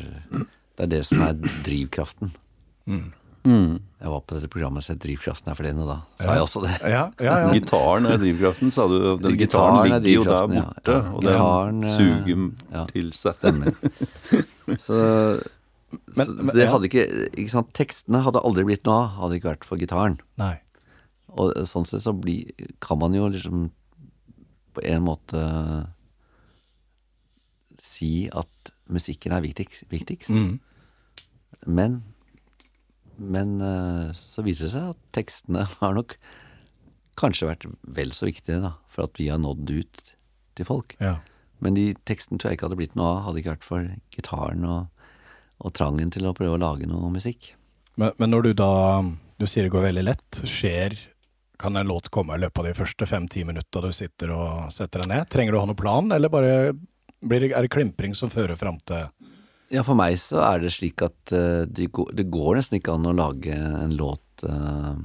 Det 0.80 0.86
er 0.88 0.94
det 0.96 1.04
som 1.06 1.24
er 1.28 1.38
drivkraften. 1.68 2.34
Mm. 2.90 3.10
Jeg 3.44 4.12
var 4.12 4.22
på 4.28 4.36
dette 4.36 4.50
programmet 4.52 4.82
og 4.82 4.86
så 4.86 4.96
Drivkraften 5.00 5.52
er 5.52 5.58
for 5.58 5.68
nå 5.76 5.86
da 5.88 5.98
sa 6.20 6.36
jeg 6.36 6.44
også 6.46 6.62
det. 6.66 6.74
Ja, 6.82 7.04
ja, 7.20 7.36
ja. 7.46 7.52
Gitaren 7.56 8.08
er 8.10 8.20
drivkraften, 8.22 8.72
sa 8.72 8.88
du. 8.92 8.98
Den 9.22 9.38
Gitaren 9.40 9.80
gitaren 9.80 9.96
er 9.96 10.04
ligger 10.04 10.16
jo 10.16 10.26
der 10.28 10.56
ja. 10.58 10.64
borte, 10.68 10.96
Ja, 10.98 11.14
og 11.14 11.24
gitaren, 11.24 11.80
den 11.82 11.90
eh, 11.90 11.98
suger 11.98 12.44
ja. 12.76 12.84
til 12.92 13.12
seg. 13.16 13.38
Stemmer. 13.40 13.74
Så, 14.88 15.00
Men- 16.14 16.28
så 16.30 16.54
det 16.54 16.68
hadde 16.70 16.86
ikke, 16.86 17.06
ikke 17.34 17.50
sant, 17.52 17.72
Tekstene 17.74 18.22
hadde 18.22 18.44
aldri 18.46 18.66
blitt 18.68 18.84
noe 18.86 19.00
av, 19.08 19.14
hadde 19.24 19.40
ikke 19.40 19.50
vært 19.50 19.66
for 19.66 19.82
gitaren. 19.82 20.20
Nei. 20.38 20.58
Og 21.40 21.56
sånn 21.70 21.88
sett 21.90 22.04
så 22.06 22.14
bli, 22.14 22.44
kan 22.84 23.00
man 23.02 23.16
jo 23.18 23.28
liksom 23.32 23.70
på 24.78 24.84
en 24.86 25.02
måte 25.08 25.42
si 27.82 28.28
at 28.30 28.74
musikken 28.90 29.34
er 29.34 29.42
viktigst. 29.46 29.88
viktigst. 29.90 30.30
Mm. 30.30 30.60
Men, 31.66 32.00
men 33.20 33.58
eh, 33.62 34.12
så 34.16 34.44
viser 34.46 34.68
det 34.68 34.76
seg 34.76 34.94
at 34.94 35.02
tekstene 35.16 35.66
har 35.80 35.98
nok 35.98 36.16
kanskje 37.20 37.50
vært 37.50 37.68
vel 37.84 38.14
så 38.16 38.30
viktige 38.30 38.62
da, 38.64 38.74
for 38.92 39.10
at 39.10 39.20
vi 39.20 39.28
har 39.32 39.42
nådd 39.44 39.70
ut 39.76 40.04
til 40.58 40.68
folk. 40.68 40.96
Ja. 41.04 41.18
Men 41.64 41.76
de 41.76 41.92
tekstene 42.08 42.40
tror 42.40 42.52
jeg 42.52 42.60
ikke 42.60 42.70
hadde 42.70 42.80
blitt 42.80 42.96
noe 42.96 43.12
av, 43.12 43.24
hadde 43.28 43.42
ikke 43.42 43.56
vært 43.58 43.68
for 43.68 43.88
gitaren 44.16 44.64
og, 44.68 45.08
og 45.60 45.74
trangen 45.76 46.12
til 46.16 46.30
å 46.30 46.36
prøve 46.36 46.56
å 46.56 46.62
lage 46.62 46.88
noe 46.88 47.12
musikk. 47.12 47.54
Men, 48.00 48.16
men 48.22 48.32
når 48.32 48.48
du 48.48 48.54
da 48.62 48.74
Du 49.40 49.48
sier 49.48 49.66
det 49.66 49.72
går 49.72 49.90
veldig 49.90 50.04
lett. 50.04 50.38
Skjer 50.48 50.96
Kan 51.60 51.76
en 51.76 51.88
låt 51.88 52.10
komme 52.12 52.36
i 52.36 52.40
løpet 52.40 52.60
av 52.60 52.68
de 52.70 52.76
første 52.76 53.08
fem-ti 53.08 53.44
minutta 53.48 53.82
du 53.84 53.92
sitter 53.96 54.32
og 54.36 54.72
setter 54.72 55.04
deg 55.04 55.12
ned? 55.12 55.30
Trenger 55.32 55.52
du 55.52 55.60
å 55.60 55.64
ha 55.64 55.68
noen 55.68 55.80
plan, 55.80 56.12
eller 56.16 56.32
bare 56.32 56.54
blir 57.20 57.44
det, 57.44 57.52
er 57.52 57.66
det 57.66 57.72
klimpring 57.72 58.16
som 58.16 58.32
fører 58.32 58.56
fram 58.56 58.78
til 58.88 59.10
Ja, 59.70 59.84
for 59.86 59.98
meg 59.98 60.18
så 60.18 60.42
er 60.48 60.64
det 60.64 60.74
slik 60.74 61.04
at 61.06 61.34
uh, 61.36 61.66
det, 61.70 61.92
går, 61.94 62.14
det 62.18 62.26
går 62.34 62.58
nesten 62.58 62.80
ikke 62.80 62.96
an 62.98 63.10
å 63.10 63.14
lage 63.14 63.54
en 63.54 63.94
låt 63.98 64.46
uh, 64.50 64.96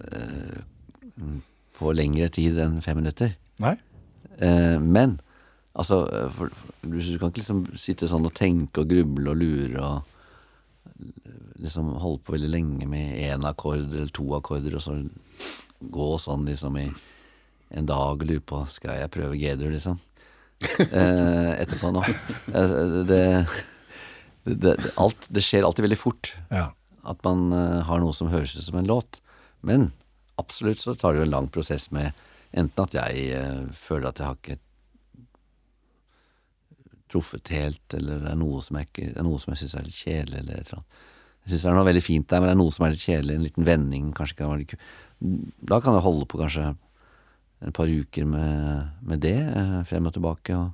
uh, 0.00 1.34
på 1.76 1.92
lengre 1.92 2.30
tid 2.32 2.56
enn 2.62 2.80
fem 2.84 3.02
minutter. 3.02 3.36
Nei? 3.62 3.76
Men 4.34 5.12
altså 5.78 6.00
for, 6.34 6.50
for, 6.58 6.70
du, 6.82 6.96
du 6.98 7.18
kan 7.20 7.30
ikke 7.30 7.38
liksom 7.38 7.60
sitte 7.78 8.08
sånn 8.10 8.26
og 8.26 8.34
tenke 8.34 8.82
og 8.82 8.90
gruble 8.90 9.30
og 9.30 9.38
lure 9.38 9.84
og 9.84 10.14
liksom 11.62 11.92
holde 12.02 12.22
på 12.24 12.34
veldig 12.34 12.50
lenge 12.50 12.88
med 12.90 13.14
én 13.28 13.46
akkord 13.46 13.84
eller 13.84 14.10
to 14.14 14.26
akkorder, 14.34 14.74
og 14.74 14.82
så 14.82 14.96
gå 15.78 16.08
sånn 16.18 16.48
liksom 16.48 16.80
i 16.80 16.88
en 17.74 17.86
dag 17.86 18.16
og 18.16 18.26
lure 18.26 18.42
på 18.42 18.64
Skal 18.72 18.98
jeg 19.00 19.12
prøve 19.14 19.38
G-dur, 19.38 19.70
liksom? 19.74 20.00
Eh, 20.62 21.50
etterpå 21.60 21.90
nå. 21.94 22.02
Eh, 22.54 23.04
det, 23.08 23.20
det, 24.64 24.74
alt, 25.00 25.26
det 25.32 25.42
skjer 25.44 25.64
alltid 25.66 25.84
veldig 25.88 25.98
fort 26.00 26.34
Ja. 26.50 26.70
at 27.04 27.20
man 27.26 27.50
eh, 27.52 27.82
har 27.88 28.00
noe 28.00 28.14
som 28.16 28.30
høres 28.32 28.54
ut 28.56 28.62
som 28.66 28.78
en 28.80 28.88
låt. 28.88 29.20
Men 29.62 29.90
absolutt 30.40 30.80
så 30.82 30.94
tar 30.98 31.12
det 31.14 31.22
jo 31.22 31.26
en 31.28 31.34
lang 31.36 31.48
prosess 31.52 31.90
med 31.94 32.12
enten 32.54 32.84
at 32.86 32.94
jeg 32.96 33.28
eh, 33.34 33.64
føler 33.74 34.08
at 34.10 34.18
jeg 34.22 34.26
har 34.30 34.38
ikke 34.40 34.58
truffet 37.12 37.50
helt, 37.54 37.94
eller 37.94 38.22
det 38.24 38.30
er 38.32 38.38
noe 38.40 38.62
som 38.64 38.78
jeg, 38.80 38.88
ikke, 38.90 39.10
noe 39.22 39.38
som 39.42 39.52
jeg 39.54 39.62
syns 39.64 39.76
er 39.78 39.84
litt 39.86 39.98
kjedelig, 40.00 40.40
eller 40.40 40.56
et 40.58 40.70
eller 40.70 40.80
annet. 40.80 41.02
Jeg 41.44 41.52
syns 41.52 41.62
det 41.66 41.68
er 41.70 41.76
noe 41.76 41.86
veldig 41.90 42.02
fint 42.02 42.28
der, 42.30 42.40
men 42.40 42.48
det 42.48 42.54
er 42.56 42.60
noe 42.62 42.72
som 42.74 42.86
er 42.86 42.94
litt 42.94 43.04
kjedelig, 43.04 43.34
en 43.36 43.44
liten 43.44 43.66
vending 43.68 44.06
kanskje 44.16 44.38
ku- 44.40 44.78
Da 45.68 45.78
kan 45.84 45.94
jeg 45.94 46.04
holde 46.06 46.26
på 46.30 46.40
kanskje 46.40 46.70
et 47.62 47.72
par 47.76 47.86
uker 47.86 48.24
med, 48.26 48.88
med 49.02 49.20
det, 49.20 49.36
eh, 49.38 49.78
frem 49.88 50.06
og 50.10 50.12
tilbake, 50.16 50.56
og, 50.56 50.72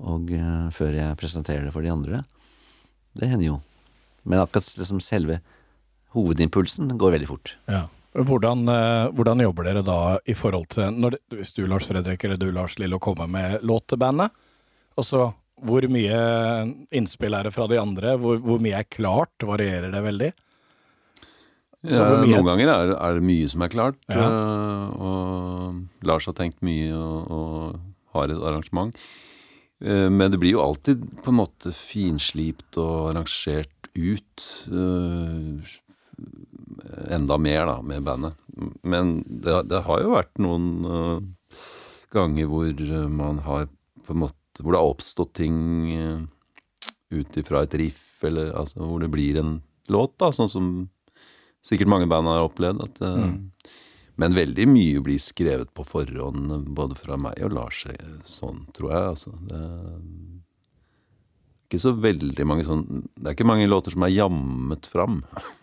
og 0.00 0.30
eh, 0.32 0.70
før 0.74 0.94
jeg 0.96 1.16
presenterer 1.20 1.64
det 1.68 1.72
for 1.74 1.82
de 1.84 1.92
andre. 1.92 2.22
Det 3.18 3.28
hender 3.28 3.46
jo. 3.46 3.60
Men 4.24 4.40
akkurat 4.42 4.72
liksom 4.78 5.00
selve 5.04 5.40
hovedimpulsen 6.16 6.90
går 6.98 7.12
veldig 7.18 7.28
fort. 7.28 7.54
Ja. 7.68 7.84
Hvordan, 8.18 8.64
eh, 8.72 9.10
hvordan 9.14 9.42
jobber 9.44 9.68
dere 9.68 9.82
da 9.86 9.98
i 10.26 10.34
forhold 10.34 10.66
til 10.72 10.90
når 10.96 11.10
det, 11.14 11.20
Hvis 11.38 11.52
du, 11.54 11.66
Lars 11.70 11.86
Fredrik, 11.86 12.24
eller 12.24 12.36
du, 12.40 12.48
Lars 12.50 12.78
Lillo, 12.80 12.98
kommer 12.98 13.28
med 13.30 13.60
låt 13.62 13.86
til 13.92 13.98
bandet, 14.00 14.32
og 14.98 15.04
så 15.06 15.28
hvor 15.58 15.82
mye 15.90 16.18
innspill 16.94 17.34
er 17.34 17.48
det 17.48 17.52
fra 17.54 17.66
de 17.70 17.78
andre? 17.80 18.12
Hvor, 18.18 18.38
hvor 18.38 18.60
mye 18.62 18.78
er 18.78 18.86
klart? 18.86 19.34
Varierer 19.42 19.90
det 19.90 20.02
veldig? 20.04 20.28
Så 21.88 21.98
Ja, 21.98 22.04
hvor 22.08 22.20
mye- 22.24 22.34
Noen 22.36 22.46
ganger 22.46 22.68
er, 22.72 22.92
er 22.96 23.14
det 23.18 23.22
mye 23.26 23.48
som 23.50 23.62
er 23.62 23.68
klart, 23.72 23.98
Ja. 24.08 24.22
eh, 24.22 24.86
og 24.98 25.17
Lars 26.06 26.26
har 26.28 26.34
tenkt 26.38 26.60
mye 26.62 26.92
og, 26.94 27.30
og 27.30 27.80
har 28.14 28.30
et 28.30 28.42
arrangement. 28.50 28.94
Eh, 29.80 30.08
Men 30.10 30.30
det 30.32 30.38
blir 30.42 30.54
jo 30.56 30.62
alltid 30.64 31.02
på 31.24 31.32
en 31.32 31.40
måte 31.40 31.72
finslipt 31.74 32.78
og 32.78 33.10
arrangert 33.12 33.90
ut. 33.94 34.46
eh, 34.70 35.76
Enda 37.14 37.36
mer, 37.38 37.66
da, 37.66 37.76
med 37.82 38.02
bandet. 38.02 38.34
Men 38.82 39.22
det, 39.28 39.68
det 39.70 39.84
har 39.86 40.00
jo 40.02 40.14
vært 40.16 40.38
noen 40.42 40.64
eh, 40.84 41.60
ganger 42.14 42.48
hvor 42.50 42.72
man 43.12 43.38
har 43.46 43.68
på 44.06 44.14
en 44.16 44.22
måte 44.24 44.34
Hvor 44.58 44.72
det 44.74 44.80
har 44.80 44.90
oppstått 44.90 45.34
ting 45.38 45.58
ut 47.14 47.36
ifra 47.38 47.60
et 47.62 47.74
riff, 47.78 48.24
eller 48.26 48.48
altså 48.58 48.80
hvor 48.82 48.98
det 49.04 49.10
blir 49.12 49.36
en 49.38 49.52
låt, 49.88 50.16
da, 50.18 50.32
sånn 50.34 50.50
som 50.50 50.66
sikkert 51.62 51.88
mange 51.92 52.08
band 52.10 52.26
har 52.26 52.42
opplevd. 52.48 52.82
At, 52.82 52.98
Mm. 52.98 53.52
Men 54.18 54.34
veldig 54.34 54.64
mye 54.66 55.00
blir 55.06 55.20
skrevet 55.22 55.70
på 55.74 55.84
forhånd, 55.86 56.50
eh, 56.52 56.64
både 56.74 56.96
fra 56.98 57.16
meg 57.16 57.38
og 57.46 57.52
Lars. 57.54 57.84
eh, 57.86 58.18
Sånn, 58.26 58.64
tror 58.74 58.90
jeg. 58.90 59.04
Altså. 59.12 59.30
Det 59.46 59.54
er 59.54 60.00
ikke 61.68 61.80
så 61.84 61.92
veldig 62.00 62.46
mange 62.48 62.64
sånn 62.64 62.84
Det 63.14 63.26
er 63.28 63.34
ikke 63.36 63.46
mange 63.46 63.68
låter 63.68 63.92
som 63.92 64.02
er 64.08 64.14
jammet 64.16 64.86
fram, 64.90 65.22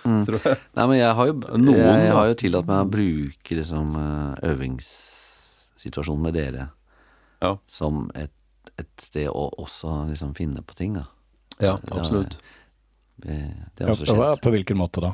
Mm. 0.00 0.22
tror 0.24 0.40
jeg. 0.46 0.56
Nei, 0.78 0.84
men 0.88 0.96
jeg 0.96 1.12
har 1.14 1.26
jo, 1.28 1.32
Noen, 1.60 1.76
jeg 1.76 2.04
jeg 2.06 2.12
har 2.16 2.26
jo 2.30 2.34
tillatt 2.40 2.66
meg 2.70 2.78
å 2.86 2.88
bruke 2.88 3.56
liksom 3.58 3.90
eh, 4.00 4.48
øvingssituasjonen 4.48 6.22
med 6.24 6.32
dere 6.38 6.70
Ja. 7.42 7.50
som 7.68 8.10
et, 8.14 8.32
et 8.78 8.88
sted 8.96 9.28
å 9.28 9.50
også 9.60 10.08
liksom 10.08 10.32
finne 10.34 10.62
på 10.64 10.74
ting, 10.78 10.94
da. 10.96 11.04
Ja, 11.60 11.74
absolutt. 11.92 12.38
Det, 13.20 13.28
det 13.28 13.76
det 13.76 13.84
har 13.84 13.92
også 13.92 14.06
på, 14.08 14.16
skjedd. 14.16 14.40
på 14.46 14.50
hvilken 14.54 14.80
måte 14.80 15.00
da? 15.04 15.12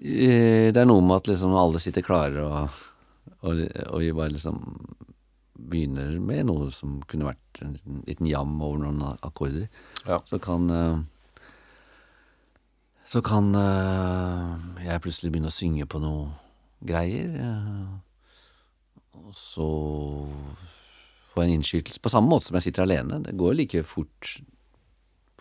Eh, 0.00 0.72
Det 0.72 0.80
er 0.80 0.88
noe 0.88 1.02
med 1.04 1.16
at 1.22 1.28
liksom 1.32 1.54
alle 1.58 1.80
sitter 1.82 2.02
klare, 2.06 2.42
og, 2.42 2.68
og, 3.42 3.62
og 3.90 3.98
vi 4.00 4.12
bare 4.16 4.32
liksom 4.34 4.60
begynner 5.62 6.16
med 6.20 6.46
noe 6.48 6.70
som 6.74 7.00
kunne 7.06 7.28
vært 7.28 7.60
en 7.62 7.74
liten, 7.76 8.00
liten 8.08 8.26
jam 8.30 8.56
over 8.60 8.80
noen 8.82 9.02
akkorder. 9.22 9.68
Ja. 10.08 10.18
Så 10.26 10.40
kan 10.42 10.70
eh, 10.70 11.02
Så 13.12 13.20
kan 13.22 13.52
eh, 13.54 14.86
jeg 14.86 15.02
plutselig 15.04 15.30
begynne 15.32 15.50
å 15.52 15.54
synge 15.54 15.86
på 15.86 16.00
noe 16.00 16.30
greier. 16.82 17.36
og 19.12 19.34
så 19.36 19.66
få 21.32 21.42
en 21.44 21.52
innskytelse. 21.58 22.00
På 22.02 22.10
samme 22.12 22.28
måte 22.28 22.48
som 22.48 22.56
jeg 22.58 22.66
sitter 22.66 22.82
alene. 22.84 23.20
Det 23.24 23.36
går 23.38 23.54
like 23.56 23.82
fort 23.88 24.32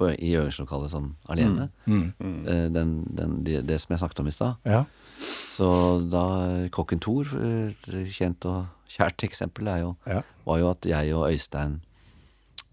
på, 0.02 0.10
i 0.18 0.34
øvingslokalet 0.40 0.92
som 0.94 1.12
alene. 1.30 1.70
Mm. 1.86 2.04
Eh, 2.20 2.66
den, 2.74 2.96
den, 3.18 3.38
det, 3.46 3.62
det 3.70 3.78
som 3.84 3.94
jeg 3.96 4.02
snakket 4.04 4.24
om 4.26 4.32
i 4.32 4.36
stad. 4.36 4.58
Ja. 4.66 4.84
Så 5.52 5.68
da 6.10 6.26
Kokken 6.74 7.02
Thor, 7.04 7.30
et 7.46 7.90
kjent 8.16 8.46
og 8.50 8.66
kjært 8.90 9.24
eksempel, 9.28 9.70
er 9.70 9.84
jo, 9.86 9.96
Ja. 10.10 10.22
var 10.48 10.58
jo 10.64 10.72
at 10.74 10.88
jeg 10.90 11.14
og 11.16 11.28
Øystein 11.30 11.80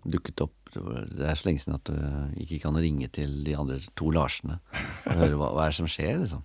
dukket 0.08 0.40
opp 0.46 0.54
Det 0.72 1.24
er 1.24 1.34
så 1.36 1.46
lenge 1.48 1.60
siden 1.62 1.78
at 1.78 1.88
du 1.88 2.42
ikke 2.44 2.58
kan 2.60 2.76
ringe 2.76 3.06
til 3.08 3.38
de 3.46 3.54
andre 3.56 3.78
to 3.96 4.10
Larsene 4.12 4.58
og 5.06 5.14
høre 5.16 5.36
hva, 5.40 5.48
hva 5.56 5.62
er 5.64 5.72
det 5.72 5.78
som 5.78 5.88
skjer, 5.88 6.18
liksom. 6.20 6.42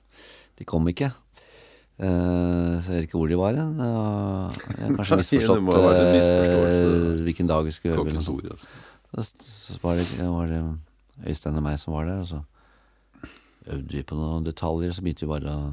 De 0.59 0.63
kom 0.67 0.87
ikke. 0.87 1.09
Uh, 1.99 2.79
så 2.81 2.89
jeg 2.89 2.95
vet 2.95 3.05
ikke 3.09 3.19
hvor 3.19 3.29
de 3.29 3.37
var 3.37 3.53
hen. 3.59 3.75
Uh, 3.77 4.55
Jeg 4.79 4.87
har 4.87 4.95
kanskje 4.97 5.17
misforstått 5.21 5.59
eh, 5.59 6.15
misforståelse. 6.15 7.23
hvilken 7.27 7.51
dag 7.51 7.67
vi 7.67 7.75
skulle 7.75 7.99
øve. 7.99 8.15
Altså. 8.15 8.71
Så, 9.13 9.77
var, 9.83 9.99
det, 9.99 10.07
var 10.25 10.49
det 10.49 10.61
Øystein 11.29 11.59
og 11.59 11.65
meg 11.65 11.77
som 11.81 11.93
var 11.93 12.07
der, 12.09 12.23
og 12.23 12.29
så 12.31 12.41
øvde 13.69 13.93
vi 13.93 14.03
på 14.03 14.17
noen 14.17 14.45
detaljer, 14.45 14.93
så 14.95 15.03
begynte 15.05 15.27
vi 15.27 15.31
bare 15.31 15.53
å 15.53 15.65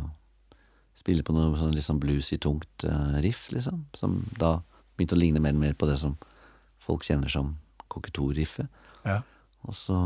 spille 1.00 1.24
på 1.24 1.34
noe 1.34 1.56
sånn 1.58 1.74
liksom 1.74 2.00
bluesy, 2.02 2.36
tungt 2.42 2.84
eh, 2.84 3.16
riff, 3.24 3.48
liksom. 3.54 3.86
Som 3.96 4.20
da 4.36 4.58
begynte 4.98 5.16
å 5.16 5.20
ligne 5.20 5.42
mer 5.42 5.56
og 5.56 5.62
mer 5.62 5.76
på 5.78 5.88
det 5.88 5.96
som 6.02 6.18
folk 6.84 7.06
kjenner 7.06 7.32
som 7.32 7.54
kokketor-riffet. 7.90 8.68
Ja. 9.08 9.22
Og 9.68 9.76
så 9.76 9.96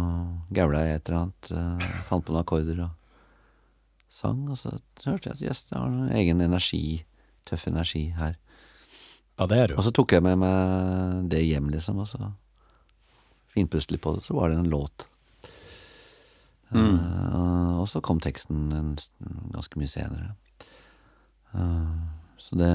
gaula 0.54 0.84
jeg 0.84 1.00
et 1.00 1.10
eller 1.10 1.24
annet, 1.24 1.50
eh, 1.50 1.88
fant 2.08 2.24
på 2.26 2.34
noen 2.34 2.44
akkorder 2.44 2.84
og 2.86 2.94
sang, 4.14 4.46
og 4.46 4.58
så 4.60 4.76
hørte 5.04 5.32
jeg 5.32 5.34
at 5.34 5.44
jøss, 5.48 5.66
det 5.70 5.78
var 5.80 5.90
noen 5.90 6.14
egen 6.14 6.42
energi, 6.44 7.02
tøff 7.48 7.66
energi 7.66 8.06
her. 8.14 8.38
ja, 9.38 9.46
det 9.50 9.58
er 9.58 9.66
det 9.68 9.76
Og 9.76 9.84
så 9.84 9.90
tok 9.90 10.14
jeg 10.14 10.22
med 10.22 10.38
meg 10.38 11.28
det 11.30 11.42
hjem, 11.42 11.72
liksom, 11.74 11.98
og 11.98 12.08
så 12.08 12.30
finpustet 13.54 13.96
litt 13.96 14.04
på 14.04 14.16
det, 14.16 14.24
så 14.26 14.36
var 14.36 14.50
det 14.50 14.60
en 14.60 14.70
låt. 14.72 15.06
Mm. 16.74 16.98
Uh, 16.98 17.80
og 17.80 17.88
så 17.88 18.02
kom 18.02 18.20
teksten 18.22 18.72
en, 18.74 18.94
ganske 19.54 19.78
mye 19.78 19.90
senere. 19.90 20.34
Uh, 21.54 22.02
så 22.40 22.58
det, 22.58 22.70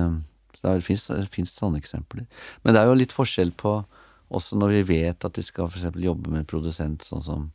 så 0.60 0.78
det 0.78 0.86
fins 0.88 1.56
sånne 1.56 1.82
eksempler. 1.82 2.28
Men 2.64 2.76
det 2.76 2.82
er 2.82 2.92
jo 2.92 3.00
litt 3.00 3.16
forskjell 3.16 3.52
på 3.60 3.82
også 4.30 4.60
når 4.62 4.76
vi 4.78 4.82
vet 4.92 5.26
at 5.26 5.38
vi 5.40 5.44
skal 5.46 5.72
eksempel 5.72 6.06
jobbe 6.06 6.32
med 6.32 6.48
produsent, 6.50 7.06
sånn 7.06 7.26
som 7.26 7.48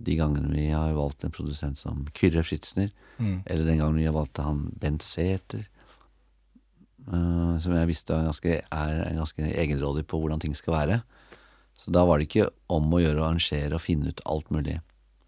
de 0.00 0.16
gangene 0.16 0.52
vi 0.52 0.68
har 0.72 0.92
valgt 0.96 1.24
en 1.24 1.32
produsent 1.34 1.80
som 1.80 2.06
Kyrre 2.16 2.44
Fritzner, 2.46 2.92
Mm. 3.20 3.42
eller 3.44 3.64
den 3.66 3.76
gangen 3.76 3.96
vi 4.00 4.06
har 4.06 4.14
valgt 4.16 4.38
han 4.38 4.72
Bent 4.80 5.02
Sæther, 5.02 5.66
uh, 7.12 7.58
som 7.60 7.72
jeg 7.72 7.88
visste 7.88 8.14
er 8.14 8.24
ganske, 8.24 8.62
er 8.72 9.14
ganske 9.14 9.44
egenrådig 9.44 10.06
på 10.06 10.18
hvordan 10.18 10.40
ting 10.40 10.56
skal 10.56 10.72
være. 10.72 11.02
Så 11.80 11.92
da 11.94 12.04
var 12.04 12.20
det 12.20 12.28
ikke 12.28 12.50
om 12.72 12.90
å 12.92 13.00
gjøre 13.00 13.22
å 13.22 13.26
arrangere 13.30 13.76
og 13.76 13.84
finne 13.84 14.12
ut 14.12 14.20
alt 14.28 14.50
mulig 14.52 14.78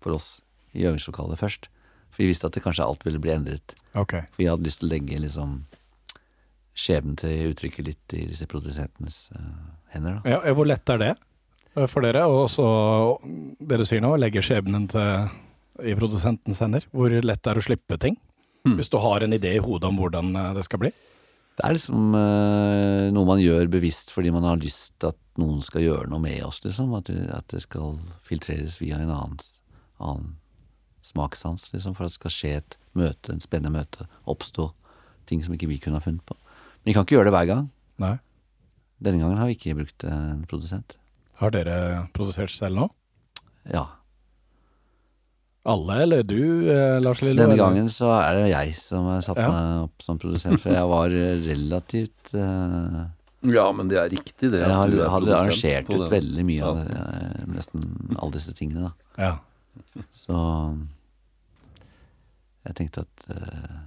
for 0.04 0.18
oss 0.18 0.34
i 0.76 0.84
øvingslokalet 0.84 1.40
først. 1.40 1.68
For 2.12 2.24
vi 2.24 2.28
visste 2.28 2.48
at 2.48 2.56
det 2.56 2.64
kanskje 2.64 2.84
alt 2.84 3.04
ville 3.06 3.20
bli 3.22 3.32
endret. 3.32 3.74
Okay. 3.96 4.26
For 4.34 4.42
vi 4.42 4.50
hadde 4.50 4.66
lyst 4.66 4.82
til 4.82 4.90
å 4.90 4.92
legge 4.92 5.20
liksom 5.22 5.62
skjebnen 6.76 7.16
til 7.20 7.52
uttrykket 7.52 7.88
litt 7.88 8.16
i 8.16 8.26
disse 8.30 8.48
produsentenes 8.48 9.26
uh, 9.36 9.40
hender, 9.92 10.18
da. 10.18 10.34
Ja, 10.34 10.54
hvor 10.56 10.68
lett 10.68 10.88
er 10.92 11.00
det 11.00 11.10
eh, 11.12 11.88
for 11.88 12.04
dere? 12.04 12.24
Og 12.28 12.46
også 12.46 12.66
det 13.60 13.80
du 13.80 13.86
sier 13.88 14.04
nå, 14.04 14.14
legge 14.20 14.44
skjebnen 14.44 14.88
til, 14.92 15.32
i 15.84 15.96
produsentens 15.96 16.60
hender. 16.64 16.84
Hvor 16.92 17.12
lett 17.12 17.48
er 17.48 17.58
det 17.58 17.64
å 17.64 17.68
slippe 17.68 18.00
ting? 18.00 18.16
Mm. 18.64 18.76
Hvis 18.78 18.92
du 18.92 18.98
har 19.02 19.24
en 19.24 19.36
idé 19.36 19.56
i 19.56 19.62
hodet 19.62 19.88
om 19.88 19.98
hvordan 20.00 20.36
eh, 20.36 20.52
det 20.56 20.64
skal 20.68 20.84
bli? 20.84 20.92
Det 21.52 21.64
er 21.66 21.74
liksom 21.76 22.14
eh, 22.16 23.08
noe 23.12 23.28
man 23.28 23.40
gjør 23.42 23.68
bevisst 23.72 24.12
fordi 24.14 24.32
man 24.32 24.46
har 24.48 24.60
lyst 24.60 24.94
til 25.02 25.12
at 25.12 25.18
noen 25.40 25.60
skal 25.64 25.84
gjøre 25.84 26.08
noe 26.12 26.22
med 26.22 26.40
oss, 26.46 26.62
liksom. 26.64 26.94
At, 26.96 27.10
at 27.12 27.48
det 27.52 27.62
skal 27.64 27.98
filtreres 28.26 28.78
via 28.80 29.00
en 29.00 29.12
annen, 29.12 29.42
annen 30.00 30.30
smakssans, 31.04 31.68
liksom. 31.74 31.96
For 31.98 32.06
at 32.06 32.14
det 32.14 32.20
skal 32.20 32.34
skje 32.34 32.54
et 32.62 32.78
møte, 32.98 33.34
en 33.34 33.44
spennende 33.44 33.74
møte, 33.76 34.08
oppstå 34.28 34.70
ting 35.28 35.44
som 35.44 35.54
ikke 35.54 35.70
vi 35.70 35.78
kunne 35.82 36.00
ha 36.00 36.04
funnet 36.04 36.24
på. 36.26 36.36
Men 36.36 36.90
vi 36.90 36.96
kan 36.96 37.06
ikke 37.06 37.18
gjøre 37.18 37.30
det 37.30 37.36
hver 37.36 37.50
gang. 37.52 37.68
Nei. 38.02 38.16
Denne 39.02 39.22
gangen 39.22 39.40
har 39.40 39.50
vi 39.50 39.56
ikke 39.58 39.76
brukt 39.78 40.06
en 40.08 40.44
produsent. 40.48 40.96
Har 41.42 41.52
dere 41.54 42.06
produsert 42.14 42.52
selv 42.54 42.78
nå? 42.78 42.88
Ja. 43.70 43.88
Alle, 45.62 46.02
eller 46.02 46.22
du, 46.26 46.70
eh, 46.70 47.00
Lars 47.00 47.20
Lillo? 47.22 47.38
Denne 47.44 47.56
gangen 47.56 47.86
så 47.92 48.08
er 48.16 48.34
det 48.34 48.46
jeg 48.50 48.74
som 48.82 49.06
har 49.06 49.20
satt 49.22 49.38
Ja. 49.38 49.50
meg 49.50 49.84
opp 49.84 50.02
som 50.02 50.18
produsent, 50.18 50.58
for 50.60 50.74
jeg 50.74 50.88
var 50.90 51.08
relativt 51.08 52.34
uh, 52.34 53.06
Ja, 53.46 53.70
men 53.70 53.88
det 53.88 53.98
er 53.98 54.10
riktig, 54.10 54.50
det. 54.50 54.58
Jeg 54.58 54.74
har, 54.74 54.90
hadde 54.90 55.36
arrangert 55.36 55.90
ut 55.90 56.10
veldig 56.10 56.44
mye 56.48 56.64
av 56.66 56.80
det, 56.82 56.98
eh, 56.98 57.46
nesten 57.54 57.86
alle 58.18 58.32
disse 58.34 58.54
tingene, 58.58 58.90
da. 58.90 59.22
Ja. 59.22 60.02
Så 60.10 60.40
jeg 62.66 62.74
tenkte 62.78 63.06
at 63.06 63.26
uh, 63.30 63.78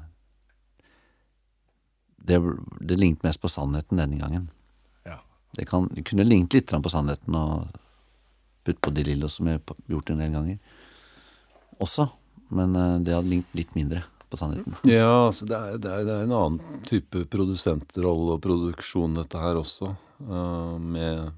det, 2.24 2.40
det 2.80 3.00
lignet 3.00 3.24
mest 3.24 3.44
på 3.44 3.52
sannheten 3.52 4.00
denne 4.00 4.20
gangen. 4.20 4.48
Ja. 5.06 5.20
Det, 5.60 5.68
kan, 5.68 5.92
det 5.92 6.08
kunne 6.08 6.24
lignet 6.24 6.56
litt 6.56 6.72
på 6.72 6.92
sannheten 6.92 7.36
og 7.36 7.68
putt 8.66 8.80
på 8.82 8.96
de 8.96 9.04
lille 9.12 9.28
som 9.30 9.48
jeg 9.52 9.60
har 9.60 9.92
gjort 9.92 10.10
en 10.10 10.24
del 10.24 10.34
ganger. 10.40 10.58
Også. 11.84 12.08
Men 12.56 12.76
eh, 12.76 12.98
det 13.06 13.16
hadde 13.16 13.32
lignet 13.32 13.58
litt 13.58 13.74
mindre 13.76 14.04
på 14.30 14.38
sannheten. 14.40 14.76
Ja, 14.90 15.28
altså 15.28 15.48
det 15.50 15.56
er, 15.58 15.78
det, 15.82 15.92
er, 15.92 16.06
det 16.08 16.14
er 16.16 16.28
en 16.28 16.36
annen 16.38 16.84
type 16.88 17.26
produsentrolle 17.32 18.36
og 18.38 18.44
produksjon 18.46 19.18
dette 19.18 19.42
her 19.42 19.60
også. 19.60 19.94
Uh, 20.16 20.78
med, 20.80 21.34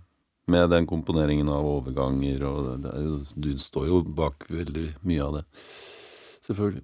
med 0.52 0.70
den 0.70 0.86
komponeringen 0.90 1.50
av 1.50 1.66
overganger 1.66 2.44
og 2.46 2.68
det, 2.84 2.92
er 2.94 3.08
jo, 3.08 3.16
Du 3.34 3.50
står 3.58 3.88
jo 3.90 4.02
bak 4.06 4.46
veldig 4.54 4.92
mye 5.08 5.24
av 5.26 5.40
det. 5.40 5.46
Selvfølgelig. 6.48 6.84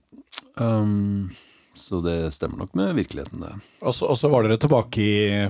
Um, 0.60 1.29
så 1.77 2.01
det 2.05 2.17
stemmer 2.36 2.63
nok 2.63 2.74
med 2.77 2.95
virkeligheten, 2.98 3.41
det. 3.45 3.53
Og 3.81 3.93
så 3.95 4.10
og 4.10 4.17
så 4.19 4.29
var 4.33 4.45
dere 4.45 4.60
tilbake 4.62 5.01
i 5.01 5.45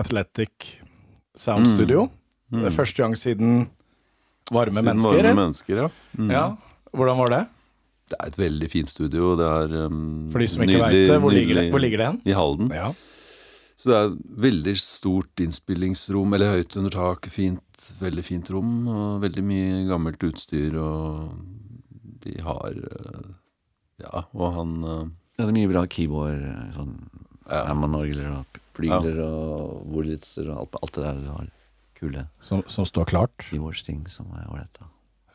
Athletic 0.00 0.78
Sound 1.36 1.66
Mm. 1.68 1.72
Studio. 1.76 2.08
Mm. 2.52 2.64
Er 2.68 2.74
første 2.74 3.02
gang 3.02 3.14
siden 3.16 3.52
Varme 4.52 4.74
Siden 4.74 4.84
mennesker, 4.90 5.16
Varme 5.22 5.38
mennesker, 5.38 5.78
ja. 5.84 5.88
Mm. 6.18 6.30
Ja. 6.34 6.44
Hvordan 6.92 7.18
var 7.18 7.30
det? 7.32 7.42
Det 8.12 8.18
er 8.20 8.26
et 8.28 8.36
veldig 8.38 8.68
fint 8.72 8.90
studio. 8.92 9.30
Det 9.40 9.46
er 9.48 9.74
um, 9.86 10.28
For 10.32 10.42
de 10.42 10.48
som 10.50 10.62
ikke 10.66 10.82
vet 10.82 11.08
det, 11.08 11.18
hvor 11.22 11.32
ligger 11.32 11.54
det, 11.60 11.64
hvor 11.72 11.80
ligger 11.80 12.02
det 12.02 12.06
hen? 12.10 12.18
I 12.28 12.34
Halden. 12.36 12.68
Ja. 12.76 12.90
Så 13.80 13.88
det 13.90 13.96
er 13.98 14.10
et 14.12 14.18
veldig 14.44 14.74
stort 14.78 15.40
innspillingsrom, 15.42 16.34
eller 16.36 16.52
høyt 16.58 16.76
under 16.78 16.92
taket, 16.94 17.32
fint, 17.34 17.86
veldig 18.02 18.24
fint 18.26 18.50
rom, 18.54 18.74
og 18.92 19.22
veldig 19.24 19.42
mye 19.48 19.80
gammelt 19.88 20.22
utstyr, 20.28 20.76
og 20.78 21.32
de 22.22 22.36
har 22.46 22.76
eh, 22.76 23.24
Ja, 24.04 24.22
og 24.36 24.52
han 24.54 24.76
eh, 24.84 25.00
Ja, 25.40 25.46
det 25.46 25.48
er 25.48 25.56
mye 25.56 25.72
bra 25.72 25.82
keyboard, 25.90 26.44
sånn 26.76 26.92
Ja. 27.48 27.64
Hammond-orgler 27.72 28.28
og 28.36 28.60
flygler 28.76 29.18
og 29.24 29.82
Wurlitzer 29.90 30.46
og 30.52 30.60
alt, 30.62 30.76
alt 30.84 30.94
det 30.94 31.02
der. 31.08 31.18
Det 31.24 31.32
har. 31.34 31.48
kule 31.98 32.22
Som, 32.40 32.62
som 32.70 32.86
står 32.86 33.08
klart. 33.10 33.34
keyboards-ting 33.48 34.04
som 34.12 34.30
er 34.38 34.46
ålreit 34.52 34.78
å 34.84 34.86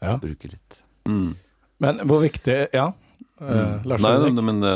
Ja. 0.05 0.15
bruke 0.21 0.53
litt. 0.53 0.79
mm. 1.09 1.35
Men 1.83 1.99
hvor 2.09 2.23
viktig 2.23 2.55
Ja, 2.73 2.87
eh, 3.41 3.83
Lars 3.85 4.01
Nei, 4.01 4.15
men, 4.31 4.41
men, 4.45 4.61
det, 4.63 4.75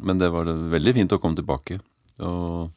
men 0.00 0.18
det 0.22 0.30
var 0.32 0.48
veldig 0.76 0.94
fint 0.96 1.12
å 1.12 1.20
komme 1.20 1.36
tilbake. 1.38 1.78
Og 2.24 2.70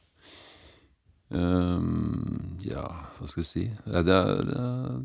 um, 1.30 2.58
Ja, 2.66 2.86
hva 3.20 3.30
skal 3.30 3.44
jeg 3.46 3.50
si 3.50 3.64
Det 3.86 4.16
er 4.16 4.42
eh, 4.56 4.98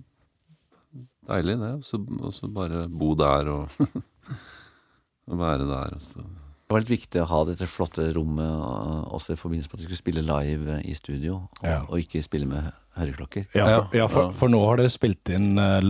deilig, 1.30 1.58
det. 1.62 1.74
Og 1.78 2.32
så- 2.34 2.50
bare 2.52 2.86
bo 2.88 3.14
der 3.14 3.48
og, 3.48 3.68
og 5.30 5.38
være 5.40 5.68
der. 5.68 5.94
Også. 5.96 6.24
Det 6.64 6.72
var 6.72 6.80
litt 6.80 6.90
viktig 6.94 7.20
å 7.22 7.28
ha 7.28 7.44
dette 7.44 7.66
flotte 7.68 8.06
rommet 8.16 9.10
også 9.14 9.34
i 9.34 9.40
forbindelse 9.40 9.68
med 9.70 9.78
at 9.78 9.80
vi 9.80 9.86
skulle 9.88 10.00
spille 10.02 10.22
live 10.26 10.80
i 10.84 10.94
studio, 10.96 11.34
og, 11.60 11.64
Ja. 11.68 11.80
og 11.88 11.98
ikke 12.00 12.22
spille 12.24 12.46
med 12.48 12.72
høreklokker. 12.96 13.46
Ja, 13.54 13.64
for, 13.64 13.88
Ja, 13.92 13.98
ja, 14.02 14.06
for, 14.08 14.32
for 14.32 14.48
nå 14.48 14.60
har 14.66 14.76
dere 14.80 14.90
spilt 14.92 15.28
inn 15.30 15.58
uh, 15.58 15.80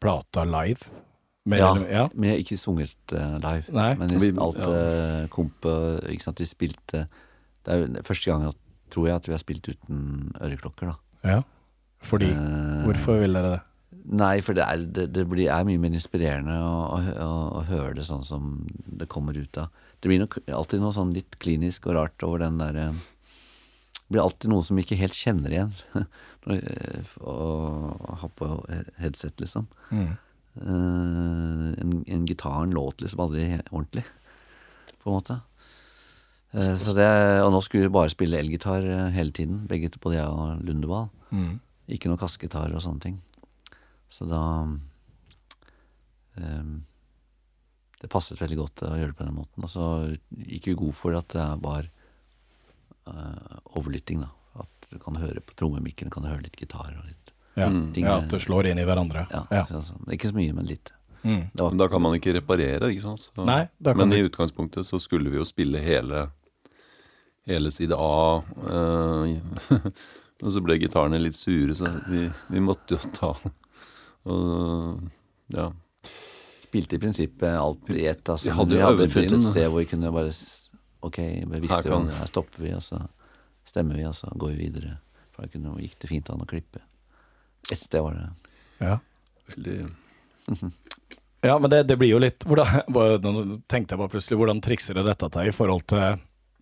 plata 0.00 0.44
live. 0.44 0.88
Mer 1.48 1.58
Ja. 1.62 1.68
eller- 1.74 1.90
ja. 1.92 2.04
Men 2.14 2.28
jeg 2.28 2.34
har 2.36 2.42
ikke 2.44 2.58
sunget 2.60 2.94
uh, 3.16 3.38
live. 3.40 3.64
Nei. 3.72 3.88
Men 4.00 4.08
Vi- 4.20 4.32
alt 4.44 4.58
ja. 4.60 4.68
uh, 4.68 5.28
komp 5.32 5.64
eh, 5.64 6.12
Ikke 6.14 6.26
sant, 6.26 6.38
vi 6.42 6.48
spilte 6.50 7.06
Det 7.64 7.72
er 7.72 7.80
jo 7.86 8.02
første 8.04 8.30
gang, 8.30 8.44
at, 8.50 8.56
tror 8.92 9.06
jeg, 9.08 9.16
at 9.16 9.26
vi 9.28 9.32
har 9.32 9.40
spilt 9.42 9.68
uten 9.68 10.32
øreklokker, 10.40 10.92
da. 10.92 10.96
ja. 11.24 11.40
Fordi 12.04 12.28
uh, 12.30 12.84
Hvorfor 12.86 13.18
vil 13.20 13.32
dere 13.34 13.50
det? 13.56 13.60
Nei, 14.08 14.40
for 14.40 14.54
det 14.56 14.64
er, 14.64 14.84
det, 14.86 15.06
det 15.12 15.24
blir, 15.28 15.48
er 15.52 15.64
mye 15.68 15.76
mer 15.82 15.92
inspirerende 15.92 16.54
å, 16.64 16.76
å, 16.96 17.00
å, 17.24 17.32
å 17.58 17.64
høre 17.68 17.94
det 17.98 18.06
sånn 18.08 18.22
som 18.24 18.66
det 18.86 19.08
kommer 19.12 19.36
ut 19.36 19.58
av. 19.60 19.68
Det 20.00 20.08
blir 20.08 20.22
nok 20.22 20.38
alltid 20.48 20.80
noe 20.80 20.94
sånn 20.96 21.10
litt 21.12 21.36
klinisk 21.42 21.88
og 21.90 21.96
rart 21.98 22.24
over 22.24 22.38
den 22.46 22.56
derre 22.62 22.86
Det 22.94 24.08
blir 24.14 24.22
alltid 24.22 24.48
noe 24.54 24.64
som 24.64 24.78
vi 24.78 24.84
ikke 24.86 24.96
helt 25.02 25.16
kjenner 25.18 25.52
igjen. 25.52 25.74
Eh, 26.48 27.02
Å 27.20 28.16
ha 28.22 28.28
på 28.38 28.46
headset, 28.96 29.34
liksom. 29.42 29.66
Mm. 29.92 30.14
Eh, 30.58 31.82
en, 31.82 32.04
en 32.06 32.26
gitaren 32.26 32.70
låt 32.70 33.00
liksom 33.00 33.20
aldri 33.20 33.60
ordentlig, 33.70 34.04
på 35.02 35.10
en 35.10 35.14
måte. 35.14 35.38
Eh, 36.50 36.74
så 36.80 36.94
det, 36.96 37.08
og 37.44 37.52
nå 37.54 37.60
skulle 37.62 37.86
vi 37.86 37.94
bare 37.94 38.12
spille 38.12 38.40
elgitar 38.40 38.82
eh, 38.82 39.08
hele 39.14 39.34
tiden, 39.34 39.66
begge 39.70 39.92
på 39.94 40.08
både 40.08 40.18
jeg 40.18 40.34
og 40.34 40.64
Lundeball. 40.66 41.08
Mm. 41.30 41.58
Ikke 41.94 42.10
noe 42.10 42.20
kassegitar 42.20 42.72
og 42.74 42.84
sånne 42.84 43.04
ting. 43.04 43.18
Så 44.12 44.24
da 44.28 44.40
um, 46.34 46.70
Det 48.00 48.08
passet 48.10 48.40
veldig 48.40 48.56
godt 48.56 48.82
å 48.86 48.96
gjøre 48.96 49.12
det 49.12 49.18
på 49.18 49.26
den 49.26 49.36
måten. 49.36 49.64
Og 49.64 49.70
så 49.72 49.84
gikk 50.32 50.70
vi 50.70 50.76
god 50.80 50.96
for 50.96 51.16
at 51.18 51.32
det 51.34 51.46
var 51.62 51.88
uh, 53.08 53.56
overlytting, 53.78 54.24
da. 54.24 54.32
At 54.64 54.90
du 54.90 54.98
kan 55.02 55.20
høre 55.20 55.44
på 55.44 55.56
trommemikken, 55.60 56.10
kan 56.10 56.24
du 56.24 56.30
høre 56.30 56.44
litt 56.44 56.58
gitar 56.60 56.92
og 56.96 57.04
litt 57.06 57.27
Ja. 57.58 57.68
Mm. 57.68 57.92
ting. 57.94 58.04
ja, 58.06 58.16
at 58.18 58.28
det 58.30 58.40
slår 58.44 58.66
inn 58.70 58.78
i 58.78 58.84
hverandre. 58.84 59.26
Ja, 59.30 59.46
Ja. 59.50 59.64
så- 59.66 59.82
så- 59.82 59.98
Ikke 60.12 60.28
så 60.30 60.34
mye, 60.34 60.54
men 60.54 60.66
litt. 60.66 60.92
Mm. 61.24 61.50
Da 61.76 61.88
kan 61.88 62.00
man 62.02 62.14
ikke 62.14 62.32
reparere, 62.34 62.88
ikke 62.92 63.02
sant? 63.02 63.30
Så, 63.34 63.44
Nei, 63.44 63.68
da 63.82 63.92
kan 63.92 64.08
men 64.08 64.18
i 64.18 64.22
utgangspunktet 64.28 64.84
så 64.86 65.00
skulle 65.00 65.28
vi 65.30 65.36
jo 65.36 65.44
spille 65.44 65.80
hele, 65.82 66.30
hele 67.46 67.70
side 67.70 67.92
A. 67.92 68.42
eh, 68.70 69.40
og 70.42 70.52
så 70.52 70.62
ble 70.62 70.78
gitarene 70.78 71.18
litt 71.20 71.34
sure, 71.34 71.74
så 71.74 71.88
vi, 72.08 72.30
vi 72.50 72.60
måtte 72.60 72.90
jo 72.96 73.10
ta 73.12 73.34
Og 74.28 75.00
ja. 75.54 75.70
spilte 76.60 76.94
i 76.98 76.98
prinsippet 77.02 77.48
alt 77.56 77.88
i 77.94 78.06
ett. 78.06 78.24
Altså, 78.28 78.44
Vi 78.50 78.56
hadde 78.56 78.76
vi 78.76 78.82
hadde 78.84 79.08
funnet 79.10 79.32
et 79.38 79.46
sted 79.52 79.68
hvor 79.70 79.78
vi 79.80 79.86
kunne 79.86 80.12
bare 80.12 80.32
Ok, 81.00 81.16
vi 81.18 81.60
visste 81.62 81.76
Her 81.78 81.82
kan- 81.94 82.08
her 82.10 82.26
stopper 82.26 82.58
vi, 82.64 82.72
og 82.74 82.82
så 82.82 82.98
stemmer 83.64 83.94
vi, 83.96 84.04
og 84.04 84.14
så 84.14 84.28
går 84.36 84.50
vi 84.56 84.68
videre. 84.68 84.98
For 85.32 85.42
da 85.46 85.70
gikk 85.78 85.94
det 86.00 86.08
fint 86.10 86.30
an 86.30 86.40
å 86.42 86.46
klippe. 86.46 86.80
Ett 87.72 87.82
sted 87.82 88.02
var 88.02 88.14
det. 88.16 88.28
ja. 88.84 88.98
Veldig 89.48 89.78
ja, 91.48 91.58
men 91.58 91.70
det, 91.70 91.82
det 91.88 91.96
blir 92.00 92.10
jo 92.14 92.18
litt 92.20 92.44
hvordan, 92.48 92.88
Nå 93.24 93.58
tenkte 93.68 93.94
jeg 93.94 94.00
bare 94.00 94.12
plutselig, 94.12 94.38
hvordan 94.40 94.62
trikser 94.64 94.96
dere 94.96 95.10
dette 95.12 95.28
til 95.34 95.50
i 95.50 95.54
forhold 95.54 95.84
til 95.88 96.16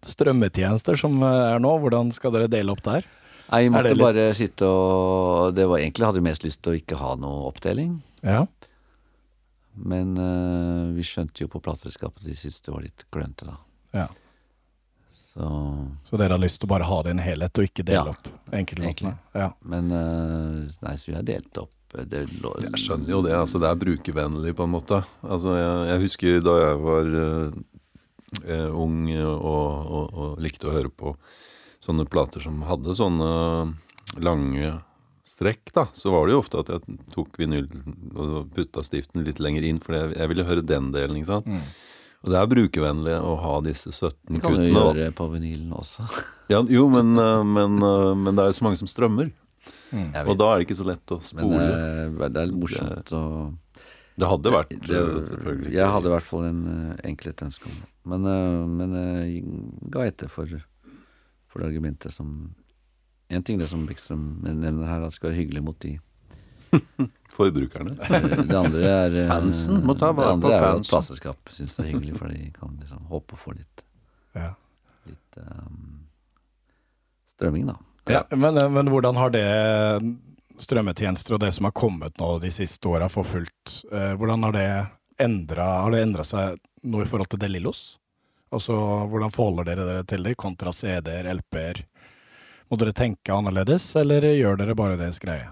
strømmetjenester 0.06 0.98
som 0.98 1.16
eh, 1.22 1.54
er 1.54 1.62
nå? 1.62 1.72
Hvordan 1.82 2.10
skal 2.14 2.34
dere 2.34 2.50
dele 2.50 2.74
opp 2.74 2.82
der? 2.86 3.06
Nei, 3.46 3.60
vi 3.62 3.70
måtte 3.74 3.94
litt- 3.94 4.02
bare 4.02 4.26
sitte 4.34 4.66
og 4.66 5.54
Det 5.54 5.66
var 5.70 5.78
egentlig 5.78 6.06
hadde 6.08 6.18
vi 6.22 6.26
mest 6.28 6.46
lyst 6.46 6.62
til 6.66 6.74
å 6.74 6.78
ikke 6.80 6.98
ha 6.98 7.14
noe 7.22 7.46
oppdeling. 7.50 8.00
Ja. 8.26 8.44
Men 9.76 10.14
uh, 10.18 10.90
vi 10.96 11.04
skjønte 11.06 11.44
jo 11.44 11.50
på 11.52 11.60
plateselskapet 11.62 12.22
at 12.24 12.30
de 12.30 12.34
syntes 12.38 12.62
det 12.64 12.72
var 12.74 12.82
litt 12.86 13.04
klønete, 13.12 13.50
da. 13.50 13.58
ja. 14.02 14.06
Så 15.36 15.48
Så 16.08 16.16
dere 16.16 16.36
har 16.36 16.40
lyst 16.40 16.60
til 16.62 16.68
å 16.68 16.72
bare 16.72 16.88
ha 16.88 16.98
det 17.04 17.12
i 17.12 17.16
en 17.16 17.22
helhet, 17.24 17.58
og 17.60 17.68
ikke 17.68 17.84
dele 17.84 18.12
Ja, 18.12 18.14
opp 18.14 18.52
enkeltlåtene? 18.56 19.16
Ja. 19.36 19.50
Men 19.68 19.92
uh, 19.92 20.64
Nei, 20.86 20.94
så 20.96 21.10
vi 21.10 21.16
har 21.18 21.26
delt 21.28 21.60
opp 21.60 21.96
eh, 21.98 22.06
det 22.08 22.24
lå, 22.40 22.54
Jeg 22.64 22.80
skjønner 22.80 23.12
jo 23.12 23.22
det. 23.26 23.34
altså 23.36 23.60
Det 23.60 23.68
er 23.68 23.82
brukervennlig, 23.82 24.54
på 24.56 24.64
en 24.64 24.72
måte. 24.72 25.02
Altså 25.22 25.58
Jeg, 25.58 25.88
jeg 25.90 26.04
husker 26.06 26.40
da 26.46 26.56
jeg 26.62 26.80
var 26.86 27.12
uh, 27.20 28.70
ung 28.72 29.02
og, 29.12 29.52
og, 29.52 30.06
og 30.16 30.40
likte 30.42 30.70
å 30.70 30.74
høre 30.74 30.90
på 30.90 31.14
sånne 31.84 32.08
plater 32.10 32.42
som 32.42 32.64
hadde 32.66 32.96
sånne 32.98 33.30
lange 34.22 34.72
strekk, 35.26 35.72
da, 35.74 35.86
så 35.94 36.12
var 36.14 36.26
det 36.26 36.36
jo 36.36 36.40
ofte 36.40 36.62
at 36.62 36.70
jeg 36.70 36.98
tok 37.14 37.38
vinyl 37.40 37.66
og 38.14 38.48
putta 38.54 38.82
stiften 38.86 39.24
litt 39.26 39.40
lenger 39.42 39.66
inn, 39.66 39.80
for 39.82 39.96
jeg, 39.98 40.14
jeg 40.14 40.30
ville 40.30 40.46
høre 40.46 40.62
den 40.66 40.92
delen, 40.94 41.18
ikke 41.18 41.32
sant. 41.32 41.50
Mm. 41.50 41.64
Og 42.26 42.32
det 42.34 42.38
er 42.40 42.48
brukervennlig 42.50 43.16
å 43.22 43.36
ha 43.38 43.56
disse 43.62 43.92
17 43.94 44.10
Det 44.34 44.40
kan 44.42 44.56
du 44.56 44.58
kuttene. 44.58 44.70
gjøre 44.74 45.10
på 45.14 45.28
vinylen 45.32 45.70
også. 45.78 46.06
Ja, 46.52 46.60
jo, 46.62 46.84
men, 46.90 47.16
eh, 47.18 47.42
men, 47.42 47.78
eh, 47.82 48.12
men 48.14 48.36
det 48.36 48.42
er 48.44 48.52
jo 48.52 48.58
så 48.60 48.68
mange 48.68 48.82
som 48.82 48.90
strømmer, 48.90 49.32
Mm. 49.94 50.10
Og 50.26 50.34
da 50.34 50.48
er 50.50 50.58
det 50.58 50.64
ikke 50.66 50.76
så 50.80 50.84
lett 50.86 51.12
å 51.14 51.16
spole. 51.22 51.58
Men 52.10 52.32
det 52.34 52.40
er 52.40 52.48
litt 52.50 52.58
morsomt 52.58 53.10
å 53.14 53.20
det 54.16 54.28
hadde 54.30 54.52
vært 54.52 54.70
det, 54.72 54.96
eh, 54.96 55.16
selvfølgelig 55.28 55.72
Jeg 55.74 55.92
hadde 55.92 56.08
i 56.08 56.12
hvert 56.14 56.28
fall 56.30 56.44
en 56.48 56.60
enkelt 57.04 57.28
et 57.34 57.42
ønske 57.46 57.68
om 57.68 57.74
det. 57.76 57.88
Men, 58.08 58.24
eh, 58.30 58.66
men 58.66 58.94
jeg 58.96 59.42
ga 59.92 60.06
etter 60.08 60.30
for, 60.32 60.48
for 61.46 61.60
det 61.60 61.68
argumentet 61.68 62.12
som 62.12 62.54
En 63.28 63.42
ting 63.42 63.58
det 63.58 63.66
som 63.68 63.84
Bikstrøm 63.88 64.38
nevner 64.44 64.86
her, 64.86 65.02
at 65.02 65.10
det 65.10 65.16
skal 65.16 65.32
være 65.32 65.40
hyggelig 65.40 65.62
mot 65.66 65.78
de. 65.82 65.96
Forbrukerne. 67.36 67.92
Eh, 68.00 68.28
Det 68.48 68.56
andre 68.56 68.90
er 68.90 69.16
eh, 69.22 69.28
Fansen 69.28 69.82
må 69.84 69.96
ta 69.98 70.12
vare 70.16 70.30
Det 70.30 70.36
andre 70.38 70.52
er 70.56 70.62
jo 70.70 70.78
at 70.80 70.88
plateselskap 70.90 71.52
syns 71.52 71.74
det 71.76 71.82
er 71.84 71.90
hyggelig, 71.92 72.14
for 72.20 72.32
de 72.32 72.46
kan 72.54 72.76
liksom 72.80 73.02
håpe 73.10 73.36
å 73.36 73.40
få 73.42 73.52
litt, 73.58 73.82
Ja. 74.36 74.52
litt 75.08 75.40
um, 75.42 76.06
strømming, 77.36 77.66
da. 77.68 77.76
Ja, 78.08 78.22
men, 78.36 78.56
eh, 78.56 78.70
men 78.70 78.88
hvordan 78.92 79.18
har 79.20 79.30
det 79.34 79.44
strømmetjenester 80.62 81.36
og 81.36 81.42
det 81.42 81.52
som 81.52 81.66
har 81.68 81.74
kommet 81.76 82.16
nå 82.20 82.30
de 82.40 82.50
siste 82.54 82.88
åra 82.88 83.10
for 83.12 83.28
fullt, 83.28 83.74
eh, 83.92 84.14
hvordan 84.16 84.46
har 84.46 84.56
det 84.56 84.68
endra 85.18 85.66
Har 85.82 85.90
det 85.92 86.02
endra 86.04 86.24
seg 86.24 86.58
noe 86.84 87.04
i 87.04 87.08
forhold 87.08 87.28
til 87.32 87.40
Delillos? 87.40 87.98
Altså, 88.52 88.72
hvordan 89.10 89.32
forholder 89.34 89.64
dere 89.64 89.84
dere 89.88 90.04
til 90.04 90.22
det, 90.22 90.36
kontra 90.36 90.72
CD-er, 90.72 91.26
LP-er? 91.34 91.80
Må 92.70 92.78
dere 92.78 92.92
tenke 92.96 93.34
annerledes, 93.34 93.88
eller 93.96 94.22
gjør 94.32 94.56
dere 94.60 94.74
bare 94.78 94.96
deres 95.00 95.18
greie? 95.22 95.48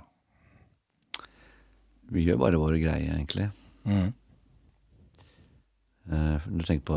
Vi 2.13 2.27
gjør 2.27 2.39
bare 2.43 2.59
våre 2.61 2.79
greier, 2.83 3.15
egentlig. 3.17 3.49
Mm. 3.89 4.13
Uh, 6.05 6.37
du 6.53 6.61
tenker 6.69 6.85
på 6.85 6.97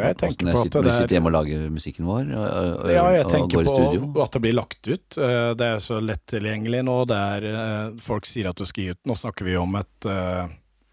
Jeg 0.00 0.16
tenker 0.16 0.46
hvordan 0.48 0.54
jeg 0.54 0.62
sitter, 0.70 0.86
er- 0.88 0.94
sitter 1.02 1.12
hjemme 1.18 1.28
og 1.28 1.34
lager 1.34 1.64
musikken 1.68 2.06
vår 2.08 2.30
og, 2.32 2.46
og, 2.86 2.86
Ja, 2.88 3.02
jeg 3.12 3.26
og 3.26 3.30
tenker 3.34 3.66
på 3.68 4.22
at 4.24 4.32
det 4.32 4.40
blir 4.46 4.54
lagt 4.56 4.88
ut. 4.88 5.18
Uh, 5.20 5.52
Det 5.60 5.66
er 5.74 5.82
så 5.84 5.98
lett 6.00 6.22
tilgjengelig 6.32 6.80
nå. 6.88 6.94
Det 7.10 7.18
er, 7.20 7.48
uh, 7.52 7.98
folk 8.00 8.24
sier 8.24 8.48
at 8.48 8.56
du 8.56 8.64
skal 8.64 8.84
gi 8.86 8.94
ut 8.96 9.02
Nå 9.04 9.16
snakker 9.20 9.44
vi 9.44 9.58
om 9.60 9.76
et, 9.76 10.08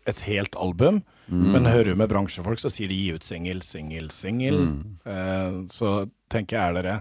et 0.07 0.19
helt 0.27 0.55
album, 0.59 1.03
Mm. 1.31 1.53
men 1.53 1.63
hører 1.71 1.85
du 1.85 1.95
med 1.95 2.09
bransjefolk, 2.11 2.59
så 2.59 2.67
sier 2.69 2.89
de 2.91 2.95
gi 2.99 3.13
ut 3.15 3.23
singel, 3.23 3.61
singel, 3.63 4.09
singel. 4.11 4.57
Mm. 4.59 5.69
Så 5.71 6.09
tenker 6.29 6.57
jeg, 6.59 6.67
er 6.67 6.73
dere 6.81 6.95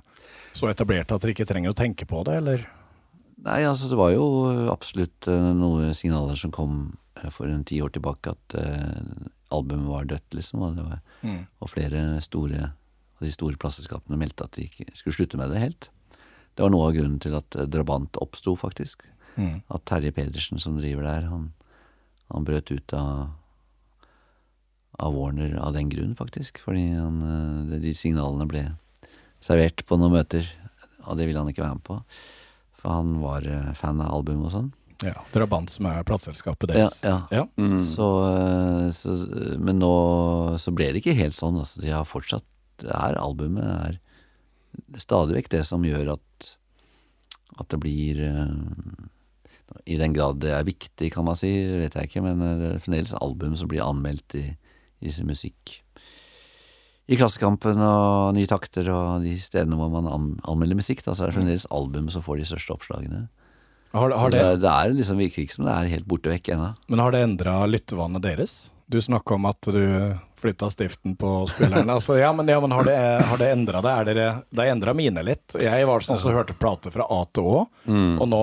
så 0.54 0.68
etablerte 0.70 1.10
at 1.16 1.20
dere 1.24 1.34
ikke 1.34 1.44
trenger 1.50 1.72
å 1.74 1.74
tenke 1.74 2.06
på 2.06 2.22
det, 2.24 2.36
eller? 2.38 2.62
Nei, 3.42 3.62
altså 3.66 3.88
det 3.90 3.98
var 3.98 4.12
jo 4.14 4.26
absolutt 4.70 5.28
eh, 5.30 5.48
noen 5.58 5.94
signaler 5.98 6.38
som 6.38 6.52
kom 6.54 6.76
eh, 7.18 7.30
for 7.34 7.50
en 7.50 7.64
ti 7.66 7.80
år 7.82 7.90
tilbake 7.94 8.34
at 8.36 8.56
uh, 8.58 9.30
albumet 9.54 9.90
var 9.90 10.06
dødt, 10.10 10.28
liksom. 10.38 10.62
Og, 10.62 10.76
det 10.78 10.84
var, 10.86 11.00
og 11.58 11.72
flere 11.72 12.04
store 12.22 12.68
av 12.70 13.26
de 13.26 13.32
store 13.34 13.58
plateselskapene 13.58 14.18
meldte 14.20 14.46
at 14.46 14.54
de 14.58 14.68
ikke 14.68 14.86
skulle 14.98 15.16
slutte 15.16 15.40
med 15.40 15.50
det 15.52 15.64
helt. 15.64 15.90
Det 16.54 16.64
var 16.64 16.72
noe 16.72 16.86
av 16.86 16.94
grunnen 16.94 17.18
til 17.22 17.34
at 17.38 17.56
Drabant 17.72 18.18
oppsto, 18.22 18.54
faktisk. 18.58 19.02
Mm. 19.34 19.62
At 19.72 19.84
Terje 19.88 20.12
Pedersen 20.14 20.60
som 20.60 20.78
driver 20.78 21.06
der, 21.08 21.28
han 21.30 21.50
han 22.32 22.46
brøt 22.48 22.70
ut 22.72 22.94
av, 22.96 23.32
av 25.04 25.16
Warner 25.16 25.56
av 25.60 25.74
den 25.76 25.90
grunn, 25.92 26.14
faktisk. 26.16 26.62
Fordi 26.64 26.86
han, 26.94 27.20
de 27.82 27.92
signalene 27.96 28.48
ble 28.48 28.62
servert 29.44 29.84
på 29.88 29.98
noen 30.00 30.16
møter, 30.16 30.48
og 31.04 31.18
det 31.18 31.28
ville 31.28 31.42
han 31.42 31.50
ikke 31.52 31.64
være 31.64 31.78
med 31.80 31.86
på. 31.88 31.98
For 32.82 32.90
han 32.92 33.18
var 33.22 33.46
eh, 33.46 33.72
fan 33.78 34.02
av 34.02 34.12
albumet 34.18 34.50
og 34.50 34.54
sånn. 34.56 34.70
Ja, 35.02 35.16
Drabant, 35.34 35.70
som 35.70 35.88
er 35.90 36.04
plateselskapet 36.06 36.70
deres. 36.70 37.00
ja. 37.02 37.16
Ja. 37.34 37.46
Mm. 37.58 37.78
Så, 37.82 38.08
eh, 38.28 38.88
så, 38.94 39.16
men 39.58 39.80
nå 39.82 39.92
så 40.62 40.74
ble 40.74 40.92
det 40.92 41.02
ikke 41.02 41.16
helt 41.18 41.34
sånn. 41.34 41.58
Altså. 41.62 41.82
De 41.82 41.90
har 41.94 42.06
fortsatt 42.08 42.46
det 42.82 42.90
er 42.90 43.18
Albumet 43.20 43.62
er 43.62 43.98
stadig 44.98 45.36
vekk 45.36 45.50
det 45.52 45.62
som 45.68 45.84
gjør 45.86 46.14
at 46.16 46.52
at 47.60 47.68
det 47.68 47.78
blir 47.82 48.20
eh, 48.24 48.52
I 49.92 49.98
den 50.00 50.14
grad 50.16 50.40
det 50.40 50.54
er 50.56 50.64
viktig, 50.66 51.10
kan 51.12 51.26
man 51.26 51.36
si, 51.38 51.50
vet 51.82 51.94
jeg 51.96 52.08
ikke, 52.08 52.22
men 52.24 52.40
det 52.40 52.70
er 52.70 52.82
fremdeles 52.84 53.14
album 53.20 53.54
som 53.58 53.68
blir 53.70 53.84
anmeldt 53.84 54.36
i, 54.40 54.44
i 55.00 55.12
sin 55.12 55.28
musikk. 55.28 55.81
I 57.10 57.16
Klassekampen 57.18 57.80
og 57.82 58.34
Nye 58.36 58.46
Takter 58.46 58.86
og 58.94 59.24
de 59.24 59.34
stedene 59.42 59.76
hvor 59.78 59.90
man 59.90 60.06
an, 60.06 60.28
anmelder 60.48 60.78
musikk, 60.78 61.02
da, 61.04 61.14
så 61.16 61.24
er 61.26 61.32
det 61.32 61.38
fremdeles 61.40 61.66
album 61.74 62.06
som 62.14 62.22
får 62.24 62.38
de 62.42 62.46
største 62.52 62.76
oppslagene. 62.76 63.24
Har, 63.92 64.14
har 64.16 64.30
det, 64.32 64.38
det, 64.38 64.44
er, 64.54 64.60
det 64.62 64.70
er 64.72 64.94
liksom 64.96 65.18
virker 65.20 65.42
ikke 65.42 65.56
som 65.58 65.66
det 65.68 65.72
er 65.74 65.90
helt 65.92 66.06
borte 66.08 66.30
vekk 66.32 66.52
ennå. 66.54 66.70
men 66.88 67.02
har 67.02 67.12
det 67.12 67.24
endra 67.26 67.56
lyttevannet 67.68 68.22
deres? 68.24 68.54
Du 68.92 69.00
snakka 69.00 69.34
om 69.34 69.44
at 69.48 69.68
du 69.72 69.82
flytta 70.40 70.68
stiften 70.72 71.14
på 71.16 71.28
spillerne. 71.50 71.92
Altså, 71.96 72.16
ja, 72.20 72.30
men, 72.32 72.48
ja, 72.48 72.58
men 72.60 72.72
har 72.74 72.84
det, 72.88 72.96
har 73.28 73.38
det 73.40 73.50
endra 73.52 73.82
det? 73.84 73.92
Er 73.92 74.08
dere, 74.08 74.24
det 74.50 74.64
har 74.64 74.72
endra 74.72 74.94
mine 74.96 75.22
litt. 75.26 75.54
Jeg 75.60 75.86
var 75.88 76.04
sånn 76.04 76.18
som 76.20 76.34
hørte 76.34 76.56
plater 76.58 76.92
fra 76.94 77.06
A 77.10 77.22
til 77.32 77.46
Å, 77.50 77.60
Mm. 77.88 78.16
og 78.22 78.28
nå 78.30 78.40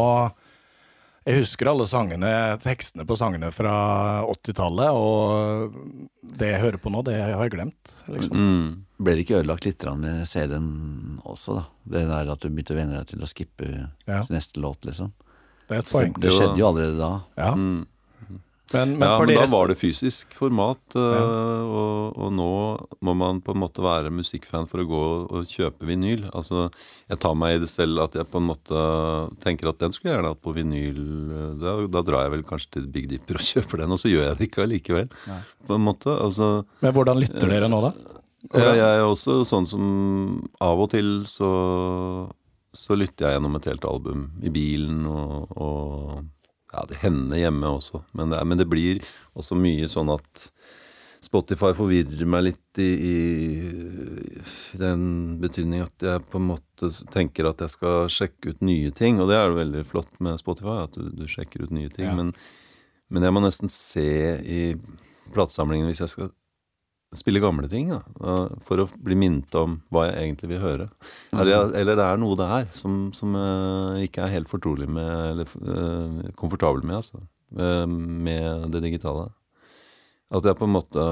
Jeg 1.29 1.43
husker 1.43 1.69
alle 1.69 1.85
sangene, 1.85 2.29
tekstene 2.63 3.03
på 3.05 3.13
sangene 3.19 3.51
fra 3.53 3.71
80-tallet, 4.25 4.97
og 4.97 5.75
det 6.39 6.47
jeg 6.55 6.61
hører 6.63 6.81
på 6.81 6.89
nå, 6.89 7.03
det 7.05 7.19
har 7.21 7.35
jeg 7.43 7.53
glemt. 7.53 7.91
Liksom. 8.09 8.33
Mm. 8.33 8.71
Ble 8.97 9.13
det 9.13 9.25
ikke 9.27 9.37
ødelagt 9.43 9.67
litt 9.67 9.85
med 9.99 10.23
CD-en 10.25 10.71
også, 11.21 11.59
da? 11.59 11.63
Det 11.93 12.01
der 12.09 12.31
at 12.33 12.41
du 12.41 12.49
begynte 12.49 12.73
å 12.73 12.79
venne 12.79 12.97
deg 12.97 13.11
til 13.13 13.21
å 13.21 13.29
skippe 13.29 13.69
Ja. 14.09 14.23
neste 14.33 14.63
låt, 14.63 14.81
liksom. 14.89 15.13
Det 15.69 15.77
er 15.77 15.83
et 15.83 15.91
poeng. 15.93 16.17
Det 16.17 16.33
skjedde 16.33 16.57
jo 16.57 16.71
allerede 16.71 16.97
da. 16.97 17.11
Ja. 17.37 17.51
Mm. 17.53 17.85
Men, 18.73 18.91
men 18.99 19.07
ja, 19.07 19.15
men 19.17 19.31
da 19.33 19.45
var 19.49 19.71
det 19.71 19.79
fysisk 19.79 20.35
format, 20.37 20.81
ja. 20.93 21.21
og, 21.65 22.17
og 22.21 22.33
nå 22.37 22.49
må 23.05 23.15
man 23.17 23.39
på 23.41 23.55
en 23.55 23.61
måte 23.63 23.81
være 23.81 24.11
musikkfan 24.13 24.69
for 24.69 24.83
å 24.83 24.87
gå 24.89 25.01
og 25.25 25.49
kjøpe 25.49 25.87
vinyl. 25.89 26.27
Altså, 26.37 26.67
jeg 27.09 27.21
tar 27.23 27.37
meg 27.39 27.55
i 27.55 27.63
det 27.63 27.71
selv 27.71 28.03
at 28.05 28.19
jeg 28.19 28.29
på 28.29 28.37
en 28.41 28.49
måte 28.51 28.83
tenker 29.41 29.71
at 29.71 29.81
den 29.81 29.95
skulle 29.95 30.13
jeg 30.13 30.19
gjerne 30.19 30.35
hatt 30.35 30.43
på 30.45 30.53
vinyl. 30.53 31.01
Da, 31.63 31.75
da 31.97 32.05
drar 32.05 32.27
jeg 32.27 32.35
vel 32.37 32.45
kanskje 32.51 32.75
til 32.77 32.87
Big 32.93 33.09
Dipper 33.09 33.41
og 33.41 33.47
kjøper 33.51 33.83
den, 33.83 33.97
og 33.97 34.01
så 34.03 34.13
gjør 34.13 34.27
jeg 34.27 34.39
det 34.39 34.49
ikke 34.51 34.65
allikevel. 34.67 35.11
På 35.65 35.77
en 35.79 35.85
måte, 35.89 36.13
altså 36.13 36.51
Men 36.85 36.95
hvordan 36.95 37.21
lytter 37.25 37.49
dere 37.49 37.71
nå, 37.71 37.83
da? 37.89 37.93
ja, 38.55 38.69
jeg 38.71 38.99
er 39.01 39.03
også 39.03 39.41
sånn 39.43 39.65
som 39.67 39.85
Av 40.63 40.79
og 40.79 40.93
til 40.93 41.09
så, 41.27 41.49
så 42.71 42.95
lytter 42.95 43.27
jeg 43.27 43.35
gjennom 43.35 43.57
et 43.59 43.67
helt 43.67 43.87
album 43.89 44.29
i 44.45 44.51
bilen, 44.53 45.01
og, 45.09 45.57
og 45.57 46.27
ja, 46.73 46.85
det 46.89 46.99
hender 47.01 47.39
hjemme 47.41 47.73
også. 47.79 48.03
Men 48.17 48.33
det, 48.33 48.39
er, 48.39 48.47
men 48.49 48.61
det 48.61 48.69
blir 48.69 49.01
også 49.37 49.57
mye 49.57 49.89
sånn 49.91 50.11
at 50.13 50.49
Spotify 51.19 51.73
forvirrer 51.75 52.27
meg 52.29 52.45
litt 52.45 52.79
i, 52.79 52.87
i, 52.87 53.15
i 54.73 54.79
den 54.79 55.03
betydning 55.41 55.83
at 55.83 56.05
jeg 56.05 56.23
på 56.31 56.39
en 56.39 56.47
måte 56.53 56.91
tenker 57.11 57.49
at 57.49 57.59
jeg 57.65 57.73
skal 57.73 58.07
sjekke 58.13 58.53
ut 58.53 58.63
nye 58.63 58.93
ting. 58.95 59.19
Og 59.19 59.27
det 59.31 59.37
er 59.37 59.49
jo 59.49 59.59
veldig 59.59 59.83
flott 59.89 60.13
med 60.23 60.39
Spotify, 60.39 60.85
at 60.85 60.95
du, 60.95 61.09
du 61.11 61.25
sjekker 61.27 61.65
ut 61.65 61.75
nye 61.75 61.91
ting. 61.91 62.07
Ja. 62.07 62.15
Men, 62.15 62.31
men 63.11 63.27
jeg 63.27 63.35
må 63.35 63.43
nesten 63.43 63.71
se 63.73 64.09
i 64.39 64.61
platesamlingen 65.35 65.89
hvis 65.89 66.03
jeg 66.05 66.13
skal 66.13 66.31
spille 67.17 67.41
gamle 67.41 67.69
ting, 67.69 67.89
da, 67.89 68.03
for 68.67 68.83
å 68.83 68.87
bli 69.01 69.15
minnet 69.17 69.55
om 69.57 69.79
hva 69.89 70.05
jeg 70.09 70.27
egentlig 70.27 70.51
vil 70.51 70.61
høre. 70.61 70.85
Eller, 71.33 71.71
eller 71.79 71.97
det 71.97 72.05
er 72.05 72.21
noe 72.21 72.37
der 72.37 72.67
som, 72.77 72.99
som 73.17 73.33
jeg 73.39 74.09
ikke 74.09 74.27
er 74.27 74.35
helt 74.35 74.51
fortrolig 74.51 74.89
med, 74.89 75.09
eller 75.31 75.55
uh, 75.65 76.29
komfortabel 76.37 76.85
med, 76.85 76.99
altså. 76.99 77.23
uh, 77.57 77.87
med 77.89 78.69
det 78.75 78.83
digitale. 78.85 79.29
At 80.29 80.45
jeg 80.45 80.59
på 80.59 80.67
en 80.67 80.75
måte 80.75 81.03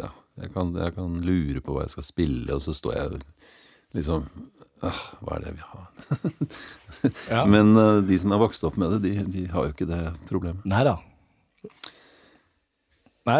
Ja, 0.00 0.08
jeg 0.40 0.48
kan, 0.54 0.70
jeg 0.80 0.94
kan 0.96 1.18
lure 1.20 1.60
på 1.60 1.74
hva 1.74 1.84
jeg 1.84 1.92
skal 1.92 2.06
spille, 2.06 2.48
og 2.54 2.62
så 2.64 2.72
står 2.76 2.96
jeg 2.96 3.18
liksom 3.98 4.24
Ah, 4.84 4.98
Hva 5.24 5.38
er 5.38 5.44
det 5.46 5.52
vi 5.56 5.62
har? 5.64 5.84
Ja. 7.32 7.44
Men 7.52 7.72
uh, 7.76 8.02
de 8.04 8.18
som 8.20 8.32
er 8.32 8.40
vokst 8.42 8.64
opp 8.68 8.76
med 8.80 8.92
det, 8.96 8.98
de, 9.06 9.28
de 9.32 9.44
har 9.52 9.68
jo 9.68 9.72
ikke 9.72 9.88
det 9.88 10.00
problemet. 10.28 10.64
Nei 10.68 10.82
da. 10.84 10.98
Nei, 13.26 13.38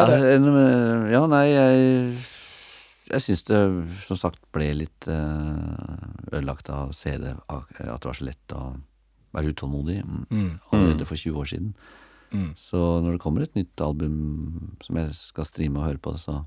Ja, 1.13 1.21
nei, 1.31 1.45
jeg 1.53 2.17
Jeg 3.07 3.23
syns 3.23 3.45
det 3.47 3.59
som 4.03 4.17
sagt 4.19 4.41
ble 4.51 4.73
litt 4.75 5.07
eh, 5.07 6.07
ødelagt 6.33 6.67
av 6.69 6.91
CD. 6.91 7.29
At 7.47 7.69
det 7.79 8.03
var 8.09 8.17
så 8.17 8.27
lett 8.27 8.51
å 8.55 8.73
være 9.31 9.53
utålmodig 9.53 10.01
mm, 10.03 10.25
mm, 10.27 10.51
allerede 10.73 11.07
for 11.07 11.15
20 11.15 11.39
år 11.39 11.47
siden. 11.53 11.69
mm. 12.33 12.49
Så 12.59 12.81
når 13.03 13.15
det 13.15 13.21
kommer 13.23 13.45
et 13.45 13.55
nytt 13.55 13.79
album 13.83 14.75
som 14.83 14.99
jeg 14.99 15.13
skal 15.15 15.47
streame 15.47 15.79
og 15.79 15.87
høre 15.87 16.03
på, 16.03 16.17
så 16.19 16.41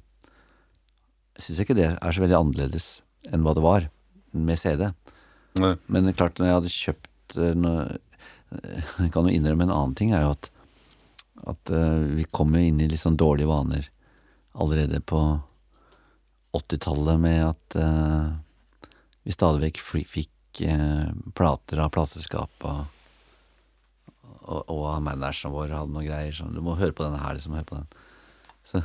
syns 1.41 1.57
jeg 1.63 1.69
ikke 1.69 1.79
det 1.81 1.89
er 1.97 2.13
så 2.13 2.21
veldig 2.25 2.37
annerledes 2.37 2.91
enn 3.33 3.45
hva 3.47 3.55
det 3.57 3.65
var 3.65 3.89
med 4.37 4.61
CD. 4.61 4.91
Nei. 5.61 5.75
Men 5.89 6.13
klart, 6.13 6.39
når 6.39 6.47
jeg 6.47 6.59
hadde 6.59 6.77
kjøpt 6.77 7.39
eh, 7.41 7.97
Jeg 9.05 9.13
kan 9.15 9.27
jo 9.29 9.33
innrømme 9.33 9.69
en 9.69 9.73
annen 9.75 9.97
ting, 9.99 10.13
er 10.13 10.25
jo 10.27 10.33
at, 10.35 10.51
at 11.51 11.73
uh, 11.73 12.03
vi 12.17 12.27
kommer 12.31 12.63
inn 12.65 12.81
i 12.81 12.89
litt 12.91 13.03
sånn 13.03 13.19
dårlige 13.21 13.51
vaner 13.51 13.89
allerede 14.53 15.01
på 15.01 15.21
80-tallet 16.57 17.21
med 17.23 17.43
at 17.47 17.77
uh, 17.79 18.33
vi 19.23 19.35
stadig 19.35 19.63
vekk 19.69 19.83
fikk 20.11 20.63
uh, 20.67 21.09
plater 21.37 21.83
av 21.83 21.93
plateselskap 21.95 22.67
og, 22.67 22.83
og, 24.43 24.63
og 24.67 24.87
manageren 25.07 25.55
vår 25.55 25.77
hadde 25.77 25.95
noen 25.95 26.09
greier 26.09 26.35
sånn 26.35 26.57
Du 26.57 26.63
må 26.65 26.79
høre 26.81 26.97
på 26.97 27.07
denne 27.07 27.21
her, 27.23 27.37
liksom. 27.39 27.55
Hør 27.55 27.69
på 27.69 27.79
den. 27.79 27.91
Så 28.71 28.83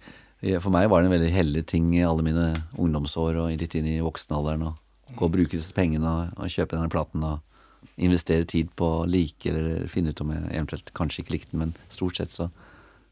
for 0.64 0.72
meg 0.72 0.88
var 0.88 1.02
det 1.02 1.10
en 1.10 1.16
veldig 1.18 1.34
hellig 1.34 1.66
ting 1.68 1.90
i 1.96 2.06
alle 2.06 2.24
mine 2.24 2.46
ungdomsår 2.78 3.42
og 3.42 3.60
litt 3.60 3.76
inn 3.76 3.88
i 3.90 4.00
voksenalderen 4.04 4.70
å 4.70 4.74
gå 5.16 5.26
og 5.26 5.34
bruke 5.34 5.56
disse 5.56 5.74
pengene 5.74 6.06
og, 6.06 6.38
og 6.38 6.52
kjøpe 6.52 6.76
denne 6.76 6.92
platen 6.92 7.26
og 7.26 7.40
investere 8.00 8.46
tid 8.48 8.70
på 8.78 8.86
å 9.00 9.06
like 9.08 9.50
eller 9.50 9.86
finne 9.92 10.14
ut 10.14 10.20
om 10.24 10.32
jeg 10.32 10.46
eventuelt 10.50 10.92
kanskje 10.96 11.22
ikke 11.24 11.34
likte 11.36 11.52
den, 11.52 11.62
men 11.66 11.74
stort 11.92 12.16
sett 12.20 12.32
så 12.34 12.48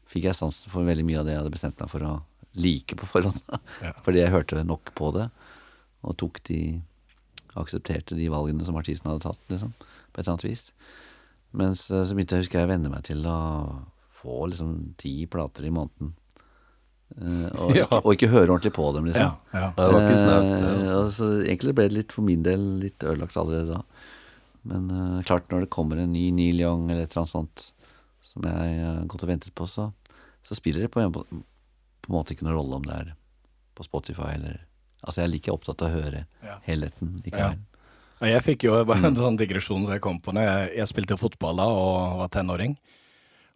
fikk 0.09 0.25
jeg 0.25 0.37
sansen 0.39 0.71
for 0.73 0.87
veldig 0.87 1.05
mye 1.05 1.19
av 1.21 1.27
det 1.27 1.35
jeg 1.35 1.43
hadde 1.43 1.53
bestemt 1.53 1.81
meg 1.81 1.91
for 1.91 2.05
å 2.07 2.13
like 2.59 2.97
på 2.97 3.09
forhånd. 3.11 3.41
Ja. 3.85 3.93
Fordi 4.05 4.23
jeg 4.23 4.33
hørte 4.33 4.63
nok 4.65 4.93
på 4.97 5.11
det, 5.15 5.27
og 6.01 6.17
tok 6.17 6.41
de 6.49 6.79
aksepterte 7.59 8.17
de 8.17 8.29
valgene 8.31 8.65
som 8.65 8.77
artisten 8.79 9.09
hadde 9.11 9.25
tatt, 9.27 9.41
liksom, 9.51 9.75
på 9.77 10.17
et 10.17 10.23
eller 10.23 10.33
annet 10.35 10.47
vis. 10.47 10.65
Mens 11.59 11.85
eh, 11.91 12.03
så 12.05 12.15
begynte 12.15 12.37
jeg, 12.37 12.45
husker 12.47 12.61
jeg, 12.61 12.69
å 12.69 12.73
venne 12.73 12.91
meg 12.93 13.05
til 13.09 13.25
å 13.29 13.37
få 14.19 14.41
liksom 14.51 14.73
ti 14.99 15.13
plater 15.31 15.65
i 15.69 15.73
måneden. 15.73 16.15
Uh, 17.17 17.47
og, 17.57 17.71
Ja. 17.77 17.85
ikke, 17.87 18.01
og 18.03 18.11
ikke 18.13 18.29
høre 18.33 18.53
ordentlig 18.53 18.73
på 18.75 18.89
dem, 18.95 19.07
liksom. 19.09 19.29
ja, 19.53 19.61
ja. 19.63 19.69
Det 19.77 19.87
var 19.93 20.05
ikke 20.05 20.21
snart. 20.21 20.49
Eh, 20.49 20.67
Altså. 20.79 20.99
altså, 21.03 21.29
egentlig 21.45 21.75
ble 21.77 21.87
det 21.89 21.97
litt 21.97 22.15
for 22.15 22.25
min 22.25 22.43
del 22.45 22.65
litt 22.83 23.03
ødelagt 23.05 23.37
allerede 23.39 23.79
da. 23.79 23.98
Men 24.69 24.89
uh, 24.93 25.19
klart, 25.25 25.47
når 25.51 25.65
det 25.65 25.71
kommer 25.73 25.97
en 26.01 26.13
ny 26.13 26.27
Neil 26.35 26.61
Young 26.61 26.87
eller 26.89 27.03
et 27.07 27.11
eller 27.15 27.23
annet 27.25 27.33
sånt 27.35 27.69
som 28.29 28.45
jeg 28.45 28.79
har 28.85 28.99
gått 29.09 29.23
og 29.25 29.31
ventet 29.31 29.55
på, 29.57 29.65
så, 29.69 29.87
så 30.45 30.57
spiller 30.57 30.85
det 30.85 30.91
på 30.93 31.01
en, 31.01 31.11
på 31.15 31.23
en 31.25 32.13
måte 32.13 32.35
ikke 32.35 32.45
noen 32.45 32.59
rolle 32.59 32.77
om 32.77 32.85
det 32.85 32.97
er 33.01 33.13
på 33.77 33.87
Spotify 33.87 34.35
eller 34.37 34.65
Altså, 34.99 35.21
jeg 35.21 35.29
er 35.29 35.31
like 35.31 35.51
opptatt 35.53 35.79
av 35.81 35.87
å 35.87 35.95
høre 36.01 36.25
Ja. 36.43 36.57
helheten 36.65 37.21
likevel. 37.23 37.53
Ja, 38.19 38.27
Jeg 38.33 38.43
fikk 38.43 38.65
jo 38.67 38.73
bare 38.83 39.07
en 39.07 39.15
sånn 39.15 39.37
digresjon 39.39 39.85
som 39.85 39.93
jeg 39.93 40.01
kom 40.03 40.17
på 40.19 40.33
når 40.35 40.43
jeg, 40.43 40.65
jeg 40.81 40.89
spilte 40.91 41.15
fotball 41.17 41.55
da 41.61 41.67
og 41.71 42.17
var 42.19 42.27
tenåring. 42.35 42.73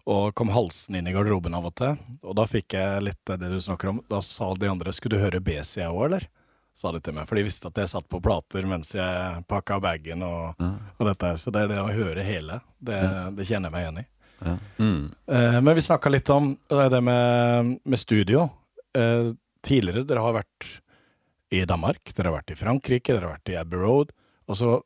Og 0.07 0.31
kom 0.39 0.53
halsen 0.55 0.95
inn 0.95 1.09
i 1.11 1.11
garderoben 1.11 1.51
av 1.57 1.67
og 1.67 1.75
til. 1.75 1.97
Og 2.23 2.37
da 2.39 2.45
fikk 2.47 2.77
jeg 2.79 3.03
litt 3.09 3.19
det 3.27 3.51
du 3.51 3.59
snakker 3.59 3.91
om. 3.91 3.99
Da 4.07 4.21
sa 4.23 4.53
de 4.55 4.71
andre 4.71 4.91
'skulle 4.95 5.19
du 5.19 5.23
høre 5.25 5.43
BC 5.43 5.83
òg, 5.83 6.05
eller?' 6.05 6.27
Sa 6.73 6.91
de 6.91 6.99
til 7.05 7.13
meg. 7.13 7.27
For 7.29 7.37
de 7.37 7.45
visste 7.45 7.69
at 7.69 7.77
jeg 7.77 7.91
satt 7.91 8.07
på 8.09 8.21
plater 8.23 8.65
mens 8.65 8.95
jeg 8.97 9.43
pakka 9.49 9.77
bagen 9.83 10.23
og, 10.25 10.55
Ja. 10.57 10.71
og 10.97 11.09
dette. 11.11 11.35
Så 11.37 11.53
det 11.53 11.65
er 11.65 11.69
det 11.69 11.81
å 11.83 11.91
høre 11.93 12.25
hele. 12.25 12.59
Det, 12.81 12.99
det 13.37 13.45
kjenner 13.45 13.69
jeg 13.69 13.75
meg 13.75 13.85
igjen 13.85 14.01
i. 14.01 14.05
Ja. 14.43 14.55
Mm. 14.81 15.03
Uh, 15.29 15.59
men 15.61 15.75
vi 15.77 15.85
snakka 15.85 16.11
litt 16.11 16.29
om 16.33 16.55
det 16.67 17.01
med, 17.01 17.77
med 17.85 17.99
studio. 18.01 18.47
Uh, 18.97 19.31
tidligere, 19.63 20.03
dere 20.09 20.23
har 20.25 20.35
vært 20.41 20.69
i 21.53 21.61
Danmark, 21.69 22.09
dere 22.17 22.31
har 22.31 22.39
vært 22.39 22.55
i 22.55 22.57
Frankrike, 22.57 23.13
dere 23.13 23.29
har 23.29 23.37
vært 23.37 23.53
i 23.53 23.59
Abbey 23.59 23.79
Road. 23.79 24.09
Altså, 24.49 24.81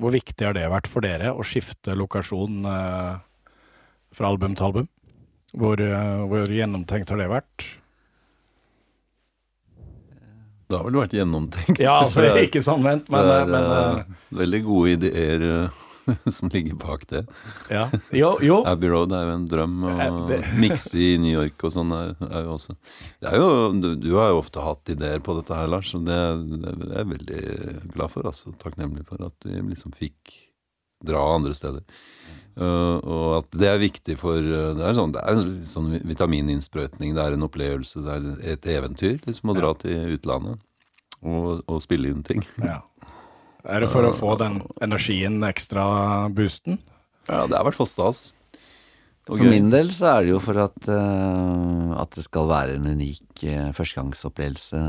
hvor 0.00 0.14
viktig 0.14 0.46
har 0.48 0.56
det 0.56 0.64
vært 0.72 0.88
for 0.88 1.04
dere 1.04 1.34
å 1.36 1.44
skifte 1.44 1.94
lokasjon 1.94 2.64
uh, 2.64 3.20
fra 4.16 4.32
album 4.32 4.56
til 4.56 4.70
album? 4.70 4.88
Hvor, 5.50 5.80
hvor 6.30 6.46
gjennomtenkt 6.54 7.10
har 7.10 7.18
det 7.18 7.26
vært? 7.26 7.64
Det 10.70 10.78
har 10.78 10.86
vel 10.86 11.00
vært 11.02 11.14
gjennomtenkt. 11.18 11.80
Ja, 11.82 11.98
altså, 12.06 12.22
Det 12.24 12.30
er- 12.36 12.44
ikke 12.48 12.62
sånn 12.64 12.82
men, 12.86 13.04
det 13.10 13.20
er, 13.36 13.46
men 13.50 13.70
eh, 13.74 14.00
eh, 14.00 14.18
veldig 14.40 14.60
gode 14.68 14.96
ideer 14.96 15.46
som 16.36 16.48
ligger 16.50 16.74
bak 16.80 17.04
det. 17.10 17.20
Ja. 17.70 17.84
Jo, 18.16 18.32
jo. 18.42 18.60
Abbey 18.66 18.88
Road 18.90 19.12
er 19.14 19.26
jo 19.28 19.34
en 19.36 19.44
drøm, 19.50 19.74
og 19.90 20.30
mikse 20.58 20.94
i 20.98 21.10
New 21.22 21.34
York 21.36 21.62
og 21.68 21.74
sånn 21.74 21.92
er, 21.94 22.14
er 22.26 22.46
jo 22.48 22.54
også 22.56 22.74
Det 23.20 23.28
er 23.30 23.36
jo, 23.38 23.50
du, 23.82 23.90
du 24.00 24.08
har 24.16 24.32
jo 24.32 24.40
ofte 24.40 24.64
hatt 24.64 24.90
ideer 24.94 25.20
på 25.22 25.36
dette 25.38 25.54
her, 25.58 25.68
Lars, 25.70 25.92
og 25.98 26.06
det, 26.08 26.18
det 26.64 26.72
er 26.72 26.96
jeg 27.02 27.10
veldig 27.12 27.42
glad 27.94 28.14
for. 28.16 28.26
altså 28.32 28.54
Takknemlig 28.62 29.04
for 29.10 29.22
at 29.28 29.46
vi 29.46 29.60
liksom 29.68 29.94
fikk 29.94 30.34
dra 31.06 31.20
andre 31.36 31.54
steder. 31.56 31.84
Uh, 32.60 32.98
og 33.00 33.28
at 33.38 33.54
det 33.56 33.68
er 33.70 33.78
viktig 33.80 34.18
for 34.20 34.36
uh, 34.36 34.74
Det 34.76 34.82
er 34.84 34.96
sånn, 34.98 35.12
det 35.14 35.20
er 35.24 35.38
en 35.38 35.52
sånn 35.64 35.86
vitamininnsprøytning, 36.04 37.14
det 37.16 37.22
er 37.24 37.36
en 37.38 37.46
opplevelse, 37.46 38.02
det 38.04 38.16
er 38.18 38.52
et 38.52 38.66
eventyr 38.68 39.16
liksom 39.24 39.52
å 39.52 39.56
dra 39.56 39.70
til 39.80 40.12
utlandet 40.18 40.60
og, 41.24 41.62
og 41.64 41.78
spille 41.84 42.12
inn 42.12 42.20
ting. 42.26 42.44
Ja. 42.70 42.82
Er 43.64 43.80
det 43.84 43.90
for 43.92 44.04
å 44.08 44.12
få 44.16 44.34
den 44.40 44.62
energien, 44.80 45.38
ekstra 45.44 46.28
boosten? 46.32 46.78
Ja, 47.28 47.42
det 47.48 47.56
er 47.56 47.60
i 47.60 47.66
hvert 47.68 47.76
fall 47.76 47.88
stas. 47.90 48.20
Og 49.28 49.34
For 49.36 49.44
gøy. 49.44 49.50
min 49.52 49.68
del 49.72 49.90
så 49.92 50.14
er 50.14 50.24
det 50.24 50.32
jo 50.32 50.38
for 50.44 50.60
at, 50.64 50.78
uh, 50.88 51.96
at 52.00 52.16
det 52.16 52.24
skal 52.24 52.48
være 52.50 52.78
en 52.78 52.88
unik 52.92 53.44
uh, 53.44 53.68
førstegangsopplevelse 53.76 54.80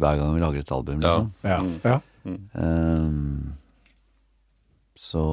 hver 0.00 0.18
gang 0.18 0.30
vi 0.34 0.40
lager 0.42 0.62
et 0.62 0.70
album, 0.74 1.02
Ja. 1.02 1.10
liksom. 1.10 1.32
Ja. 1.44 1.58
Mm. 1.62 1.74
ja. 1.84 1.98
Ehm, 2.58 3.52
så 4.96 5.24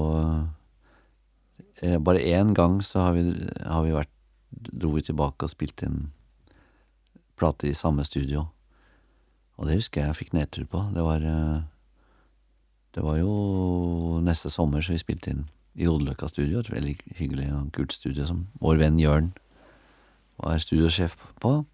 eh, 1.82 1.98
bare 2.00 2.24
én 2.24 2.54
gang 2.58 2.80
så 2.86 3.08
har 3.08 3.14
vi, 3.18 3.28
har 3.66 3.86
vi 3.86 3.96
vært 3.98 4.18
Dro 4.52 4.90
vi 4.92 5.00
tilbake 5.00 5.48
og 5.48 5.52
spilte 5.54 5.88
inn 5.88 6.10
plate 7.40 7.70
i 7.70 7.78
samme 7.78 8.04
studio. 8.04 8.50
Og 9.56 9.70
det 9.70 9.78
husker 9.78 10.02
jeg 10.02 10.10
jeg 10.10 10.18
fikk 10.18 10.34
nedtur 10.36 10.66
på. 10.68 10.82
Det 10.92 11.06
var 11.06 11.24
eh, 11.24 11.62
Det 12.92 13.04
var 13.06 13.16
jo 13.22 14.20
neste 14.20 14.50
sommer 14.52 14.84
så 14.84 14.92
vi 14.92 15.00
spilte 15.00 15.32
inn 15.32 15.46
i 15.80 15.88
Rodeløkka 15.88 16.28
studio, 16.28 16.60
et 16.60 16.72
veldig 16.72 16.98
hyggelig 17.16 17.46
og 17.56 17.70
kult 17.72 17.94
studio 17.96 18.26
som 18.28 18.42
vår 18.60 18.82
venn 18.82 19.00
Jørn 19.00 19.32
var 20.42 20.58
studiosjef 20.60 21.16
på. 21.40 21.66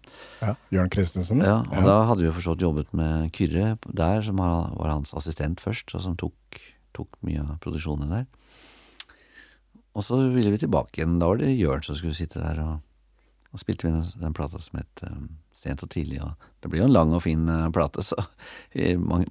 ja. 0.42 0.54
Jørn 0.70 0.90
Christensen? 0.92 1.42
Ja, 1.42 1.64
og 1.66 1.82
da 1.82 2.04
hadde 2.06 2.22
vi 2.22 2.28
jo 2.28 2.36
forstått 2.36 2.62
jobbet 2.62 2.92
med 2.94 3.32
Kyrre 3.34 3.76
der, 3.88 4.22
som 4.22 4.38
var 4.38 4.70
var 4.76 4.92
hans 4.92 5.14
assistent 5.18 5.60
først, 5.60 5.94
og 5.94 6.04
som 6.04 6.16
tok, 6.16 6.60
tok 6.94 7.08
mye 7.26 7.42
av 7.42 7.58
produksjonen 7.64 8.12
der. 8.12 8.26
Og 9.98 10.04
så 10.06 10.18
ville 10.30 10.52
vi 10.54 10.60
tilbake 10.62 11.00
igjen. 11.00 11.16
Da 11.18 11.26
var 11.32 11.40
det 11.40 11.50
Jørn 11.58 11.82
som 11.82 11.96
skulle 11.98 12.14
sitte 12.14 12.38
der, 12.38 12.60
og, 12.62 12.78
og 13.52 13.62
spilte 13.62 13.88
vi 13.88 13.92
den, 13.96 14.04
den 14.22 14.36
plata 14.36 14.60
som 14.62 14.78
het 14.78 15.02
um, 15.10 15.28
Sent 15.58 15.82
og 15.82 15.90
tidlig. 15.90 16.20
Og 16.22 16.36
det 16.62 16.70
blir 16.70 16.84
jo 16.84 16.86
en 16.86 16.94
lang 16.94 17.10
og 17.16 17.24
fin 17.24 17.40
uh, 17.50 17.64
plate, 17.74 17.98
så 18.06 18.14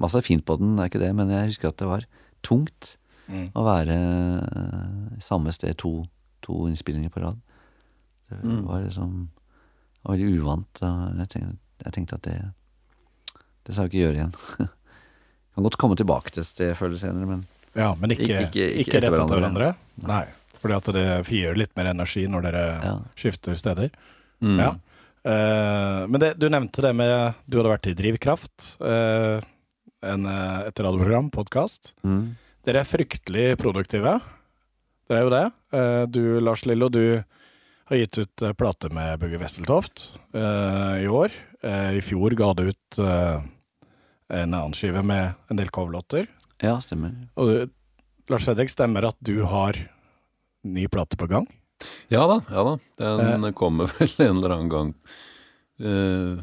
masse 0.03 0.19
fint 0.27 0.43
på 0.43 0.58
den, 0.60 0.73
er 0.80 0.89
ikke 0.91 0.99
det, 0.99 1.13
men 1.15 1.30
jeg 1.32 1.53
husker 1.53 1.71
at 1.71 1.80
det 1.84 1.88
var 1.95 2.08
tungt 2.45 2.97
Mm. 3.27 3.49
å 3.60 3.63
være 3.65 3.95
uh, 4.39 5.15
samme 5.19 5.51
sted 5.51 5.73
to, 5.82 5.89
to 6.45 6.62
innspillinger 6.69 7.12
på 7.12 7.19
rad. 7.19 7.41
Det 8.32 8.38
Mm. 8.39 8.62
var 8.69 8.86
liksom 8.86 9.10
det 9.27 10.06
var 10.08 10.13
veldig 10.15 10.38
uvant. 10.39 10.80
Og 10.88 11.17
jeg, 11.19 11.27
tenkte, 11.34 11.58
jeg 11.84 11.93
tenkte 11.97 12.15
at 12.15 12.21
det 12.23 12.36
Det 13.67 13.75
skal 13.75 13.84
jeg 13.84 13.91
ikke 13.91 14.03
gjøre 14.06 14.15
igjen. 14.15 14.32
kan 15.58 15.67
godt 15.67 15.75
komme 15.77 15.97
tilbake 15.99 16.32
til 16.32 16.45
et 16.45 16.47
sted 16.47 16.71
før 16.80 16.88
eller 16.88 17.01
senere, 17.03 17.27
men 17.34 17.43
Ja, 17.75 17.89
men 17.99 18.12
ikke, 18.15 18.23
Ikke- 18.23 18.47
ikke, 18.47 18.69
ikke- 18.86 18.95
etter 19.01 19.10
hverandre? 19.12 19.41
hverandre. 19.41 19.69
hverandre? 19.99 20.08
Nei. 20.08 20.25
Fordi 20.62 20.78
at 20.78 20.91
det 20.96 21.08
frigjør 21.28 21.60
litt 21.60 21.76
mer 21.78 21.91
energi 21.91 22.26
når 22.30 22.48
dere 22.48 22.63
ja. 22.84 22.96
skifter 23.17 23.58
steder. 23.60 23.91
Mm. 24.43 24.58
Ja. 24.62 24.72
Uh, 25.28 26.02
men 26.08 26.22
det, 26.24 26.36
du 26.39 26.46
nevnte 26.48 26.80
det 26.86 26.93
med 26.96 27.36
Du 27.52 27.58
hadde 27.58 27.72
vært 27.74 27.89
i 27.91 27.96
Drivkraft, 27.98 28.78
Uh, 28.80 29.41
en, 30.06 30.26
eh, 30.26 30.67
et 30.67 30.80
radioprogram, 30.80 31.32
podkast. 31.34 31.93
Mm. 32.06 32.36
Dere 32.67 32.84
er 32.84 32.88
fryktelig 32.89 33.48
produktive. 33.62 34.17
Dere 35.08 35.20
er 35.20 35.26
jo 35.26 35.34
det. 35.34 35.46
Uh, 35.74 36.04
du, 36.12 36.22
Lars 36.43 36.65
Lillo, 36.67 36.89
du 36.89 37.24
har 37.88 38.02
gitt 38.02 38.20
ut 38.20 38.46
plate 38.60 38.91
med 38.91 39.20
Bugge 39.22 39.39
Wesseltoft 39.39 40.10
eh, 40.36 41.06
i 41.06 41.08
år. 41.08 41.32
Eh, 41.63 41.93
I 41.96 42.02
fjor 42.04 42.34
ga 42.36 42.50
du 42.52 42.65
ut 42.67 42.98
en 43.00 43.46
annen 44.28 44.76
skive 44.76 45.00
med 45.08 45.38
en 45.48 45.56
del 45.56 45.72
coverlåter. 45.72 46.28
ja, 46.60 46.74
stemmer. 46.84 47.13
Og 47.39 47.48
du, 47.48 48.02
Lars 48.28 48.43
Fredrik, 48.43 48.74
stemmer 48.74 49.08
at 49.08 49.15
du 49.24 49.46
har 49.48 49.80
ny 50.73 50.88
plate 50.91 51.17
på 51.19 51.27
gang? 51.32 51.47
Ja 52.10 52.25
da, 52.27 52.39
ja 52.49 52.63
da. 52.65 52.75
Den 52.97 53.51
kommer 53.53 53.88
vel 53.99 54.13
en 54.17 54.38
eller 54.39 54.56
annen 54.58 54.69
gang. 54.73 54.93
Eh, 55.80 56.38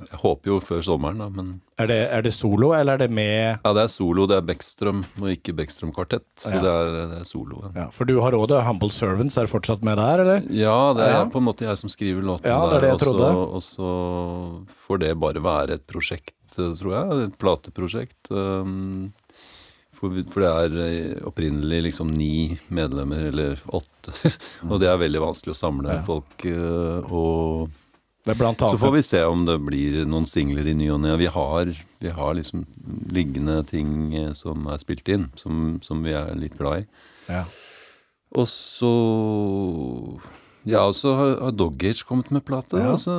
jeg 0.00 0.16
håper 0.22 0.48
jo 0.48 0.54
før 0.64 0.80
sommeren, 0.82 1.18
da, 1.20 1.26
men 1.28 1.48
Er 1.76 1.86
det, 1.90 1.96
er 2.16 2.22
det 2.24 2.30
solo, 2.32 2.70
eller 2.72 2.96
er 2.96 3.02
det 3.02 3.10
med 3.12 3.58
Ja, 3.60 3.72
det 3.76 3.82
er 3.84 3.90
solo. 3.92 4.24
Det 4.30 4.38
er 4.38 4.46
Beckstrøm 4.48 5.02
og 5.20 5.26
ikke 5.28 5.52
Beckstrøm 5.58 5.92
kvartett. 5.92 6.24
Så 6.40 6.54
Ja. 6.54 6.62
det, 6.64 6.70
er, 6.72 6.94
det 7.10 7.18
er 7.20 7.28
solo. 7.28 7.60
Ja. 7.66 7.70
ja, 7.82 7.86
For 7.92 8.08
du 8.08 8.14
har 8.24 8.32
òg 8.32 8.46
det. 8.48 8.62
Humble 8.64 8.88
Servants 8.90 9.36
er 9.36 9.50
fortsatt 9.50 9.84
med 9.84 10.00
der, 10.00 10.22
eller? 10.24 10.40
Ja, 10.56 10.78
det 10.96 11.04
er 11.04 11.28
på 11.30 11.38
en 11.42 11.46
måte 11.50 11.68
jeg 11.68 11.76
som 11.82 11.92
skriver 11.92 12.24
låtene 12.24 12.48
Ja, 12.48 12.62
det 12.70 12.78
er 12.78 12.80
det 12.80 12.88
jeg 12.88 12.96
og 12.96 13.00
så- 13.00 13.10
trodde. 13.10 13.30
Og 13.60 13.62
så 13.62 14.66
får 14.88 14.98
det 15.04 15.12
bare 15.20 15.44
være 15.44 15.76
et 15.76 15.86
prosjekt, 15.86 16.34
eh, 16.56 16.72
tror 16.80 16.96
jeg. 16.96 17.28
Et 17.28 17.38
plateprosjekt. 17.38 18.30
Um, 18.32 19.12
for, 20.00 20.16
for 20.32 20.40
det 20.44 20.50
er 20.50 20.78
eh, 20.86 21.18
opprinnelig 21.28 21.82
liksom 21.90 22.10
ni 22.16 22.56
medlemmer, 22.72 23.26
eller 23.30 23.60
åtte. 23.76 24.14
og 24.70 24.80
det 24.80 24.88
er 24.90 24.96
veldig 25.02 25.20
vanskelig 25.26 25.52
å 25.54 25.60
samle 25.60 25.98
Ja. 25.98 26.02
folk. 26.06 26.46
eh, 26.48 27.12
Og 27.12 27.68
så 28.60 28.76
får 28.80 28.92
vi 28.92 29.02
se 29.06 29.20
om 29.24 29.46
det 29.48 29.54
blir 29.64 29.94
noen 30.04 30.26
singler 30.28 30.66
i 30.68 30.74
ny 30.76 30.90
og 30.92 31.00
ne. 31.00 31.14
Vi 31.16 31.28
har, 31.32 31.70
vi 32.04 32.10
har 32.12 32.34
liksom 32.36 32.66
liggende 33.12 33.60
ting 33.68 34.12
eh, 34.14 34.32
som 34.36 34.66
er 34.68 34.80
spilt 34.82 35.08
inn, 35.08 35.30
som, 35.40 35.78
som 35.84 36.02
vi 36.04 36.12
er 36.16 36.34
litt 36.36 36.56
glad 36.60 36.82
i. 36.84 36.86
ja. 37.32 37.44
Og 38.38 38.44
så 38.46 38.88
Ja, 40.68 40.82
og 40.84 40.92
så 40.98 41.14
har, 41.16 41.30
har 41.40 41.54
Doggage 41.56 42.04
kommet 42.04 42.28
med 42.34 42.44
plate. 42.44 42.76
Ja. 42.82 42.92
Og 42.92 43.00
så 43.00 43.14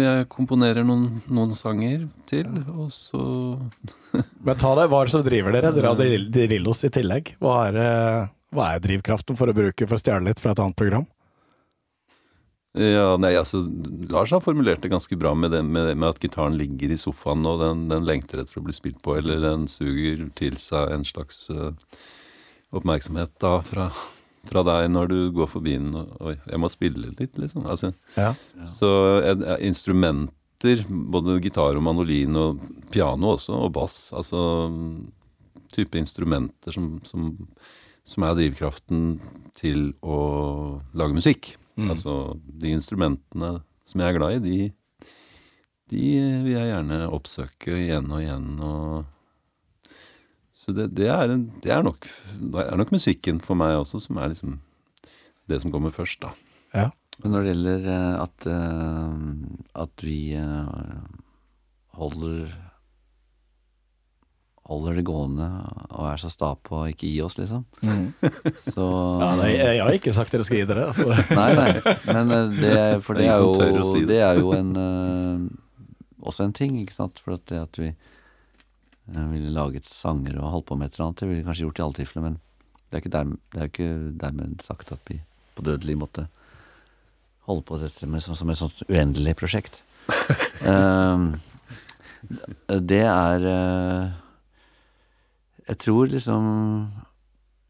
jeg 0.00 0.26
komponerer 0.32 0.82
noen, 0.86 1.20
noen 1.30 1.54
sanger 1.54 2.08
til, 2.30 2.48
og 2.74 2.90
så 2.94 3.20
Men 4.46 4.58
ta 4.58 4.74
deg 4.78 4.90
hva 4.90 5.04
er 5.04 5.10
det 5.10 5.14
som 5.14 5.22
driver 5.26 5.54
dere? 5.54 5.70
Dere 5.76 5.92
har 5.92 6.00
drill- 6.00 6.28
Drillos 6.34 6.82
i 6.88 6.90
tillegg. 6.90 7.34
Hva 7.38 7.56
er, 7.68 7.78
eh, 7.84 8.28
hva 8.56 8.72
er 8.74 8.82
drivkraften 8.82 9.38
for 9.38 9.52
å 9.52 9.54
bruke 9.54 9.86
for 9.86 9.96
å 9.98 10.02
stjele 10.02 10.26
litt 10.26 10.42
fra 10.42 10.56
et 10.56 10.62
annet 10.64 10.78
program? 10.78 11.06
Ja, 12.78 13.16
nei, 13.18 13.32
altså 13.34 13.64
Lars 14.12 14.30
har 14.30 14.42
formulert 14.44 14.82
det 14.84 14.92
ganske 14.92 15.16
bra 15.18 15.32
med, 15.34 15.50
det, 15.50 15.64
med, 15.66 15.88
med 15.98 16.06
at 16.12 16.20
gitaren 16.22 16.54
ligger 16.58 16.92
i 16.94 16.98
sofaen, 17.02 17.42
og 17.50 17.58
den, 17.64 17.88
den 17.90 18.06
lengter 18.06 18.42
etter 18.44 18.60
å 18.60 18.62
bli 18.62 18.74
spilt 18.76 19.00
på, 19.02 19.16
eller 19.18 19.42
den 19.42 19.64
suger 19.70 20.28
til 20.38 20.54
seg 20.62 20.92
en 20.94 21.06
slags 21.06 21.48
uh, 21.50 21.72
oppmerksomhet 22.70 23.32
da 23.42 23.56
fra, 23.66 23.88
fra 24.48 24.62
deg 24.64 24.88
når 24.92 25.10
du 25.10 25.18
går 25.36 25.48
forbi 25.52 25.76
den 25.76 25.94
og 25.98 26.14
Oi, 26.30 26.34
jeg 26.48 26.60
må 26.62 26.70
spille 26.72 27.12
litt, 27.18 27.38
liksom. 27.40 27.66
Altså, 27.68 27.92
Ja. 28.16 28.34
Så 28.70 28.90
eh, 29.20 29.34
eh, 29.36 29.66
instrumenter, 29.68 30.84
både 30.88 31.38
gitar 31.44 31.76
og 31.76 31.84
mandolin 31.84 32.36
og 32.36 32.64
piano 32.92 33.34
også, 33.36 33.56
og 33.66 33.72
bass, 33.76 34.12
altså 34.16 34.40
type 35.72 35.98
instrumenter 35.98 36.74
som, 36.74 36.98
som, 37.06 37.30
som 38.04 38.26
er 38.26 38.36
drivkraften 38.38 39.20
til 39.58 39.92
å 40.02 40.80
lage 40.96 41.16
musikk. 41.16 41.54
Mm. 41.76 41.92
Altså 41.94 42.16
de 42.44 42.74
instrumentene 42.74 43.60
som 43.88 44.02
jeg 44.02 44.12
er 44.12 44.18
glad 44.18 44.36
i, 44.36 44.42
de, 44.44 45.14
de 45.90 46.04
vil 46.44 46.54
jeg 46.54 46.70
gjerne 46.70 47.00
oppsøke 47.10 47.78
igjen 47.78 48.10
og 48.12 48.22
igjen. 48.22 48.50
Og 48.62 49.06
så 50.60 50.74
det, 50.76 50.90
det, 50.92 51.06
er 51.08 51.30
en, 51.32 51.46
det, 51.64 51.70
er 51.72 51.82
nok, 51.86 52.04
det 52.52 52.64
er 52.66 52.76
nok 52.76 52.90
musikken 52.92 53.38
for 53.40 53.56
meg 53.56 53.78
også 53.80 54.00
som 54.04 54.18
er 54.20 54.34
liksom 54.34 54.58
det 55.48 55.60
som 55.62 55.72
kommer 55.72 55.94
først, 55.94 56.20
da. 56.22 56.34
ja. 56.76 56.90
Men 57.20 57.34
når 57.34 57.42
det 57.44 57.50
gjelder 57.50 57.86
eh, 57.92 58.12
at, 58.22 58.44
eh, 58.48 59.16
at 59.82 60.04
vi 60.06 60.18
eh, 60.40 61.00
holder 61.98 62.52
Holder 64.70 64.94
det 65.00 65.02
gående 65.08 65.46
og 65.90 66.04
er 66.12 66.20
så 66.22 66.28
sta 66.30 66.52
på 66.54 66.76
å 66.78 66.84
ikke 66.92 67.08
gi 67.10 67.16
oss, 67.24 67.34
liksom, 67.40 67.64
så 68.76 68.84
ja 69.18 69.30
nei, 69.40 69.48
jeg, 69.56 69.80
har 69.82 69.96
ikke 69.96 70.12
sagt 70.14 70.30
dere 70.36 70.44
skal 70.46 70.60
gi 70.60 70.66
dere. 70.70 70.84
Altså. 70.92 71.08
Nei, 71.40 71.48
nei, 71.58 71.72
men 72.14 72.54
det, 72.54 72.70
er- 72.78 73.02
for 73.02 73.18
Det 73.18 73.24
det 73.26 73.32
er 73.34 73.40
jo, 73.74 73.80
si 73.88 74.04
det. 74.04 74.08
det 74.12 74.20
er 74.28 74.38
jo 74.38 74.52
en 74.54 74.70
også 76.22 76.46
en 76.46 76.54
ting, 76.54 76.76
ikke 76.84 76.94
sant? 76.94 77.18
For 77.24 77.34
at 77.34 77.42
det 77.50 77.58
at 77.64 77.80
vi 77.82 77.90
eh, 79.14 79.30
ville 79.32 79.54
laget 79.54 79.88
sanger 79.88 80.38
og 80.38 80.54
holdt 80.54 80.68
på 80.70 80.78
med 80.78 80.88
et 80.88 80.98
eller 80.98 81.08
annet, 81.08 81.20
det 81.20 81.28
ville 81.28 81.42
vi 81.42 81.48
kanskje 81.48 81.66
gjort 81.66 81.80
i 81.80 81.84
alle 81.86 81.98
tilfeller, 82.00 82.26
men 82.28 82.38
det 82.90 82.96
er 82.96 83.02
ikke, 83.04 83.14
der, 83.14 83.34
det 83.52 83.60
er 83.60 83.70
ikke 83.70 83.90
dermed 84.20 84.62
sagt 84.66 84.92
at 84.92 85.10
vi 85.10 85.20
på 85.54 85.64
dødelig 85.66 85.98
måte 86.00 86.26
holder 87.46 87.66
på 87.66 87.78
dette 87.82 88.08
med, 88.10 88.22
som, 88.24 88.36
som 88.38 88.50
et 88.50 88.60
sånt 88.60 88.82
uendelig 88.88 89.36
prosjekt. 89.40 89.82
Ehm, 90.60 91.38
det 92.68 93.04
er 93.08 93.44
uh, 93.46 94.10
Jeg 95.64 95.78
tror 95.80 96.10
liksom 96.10 96.44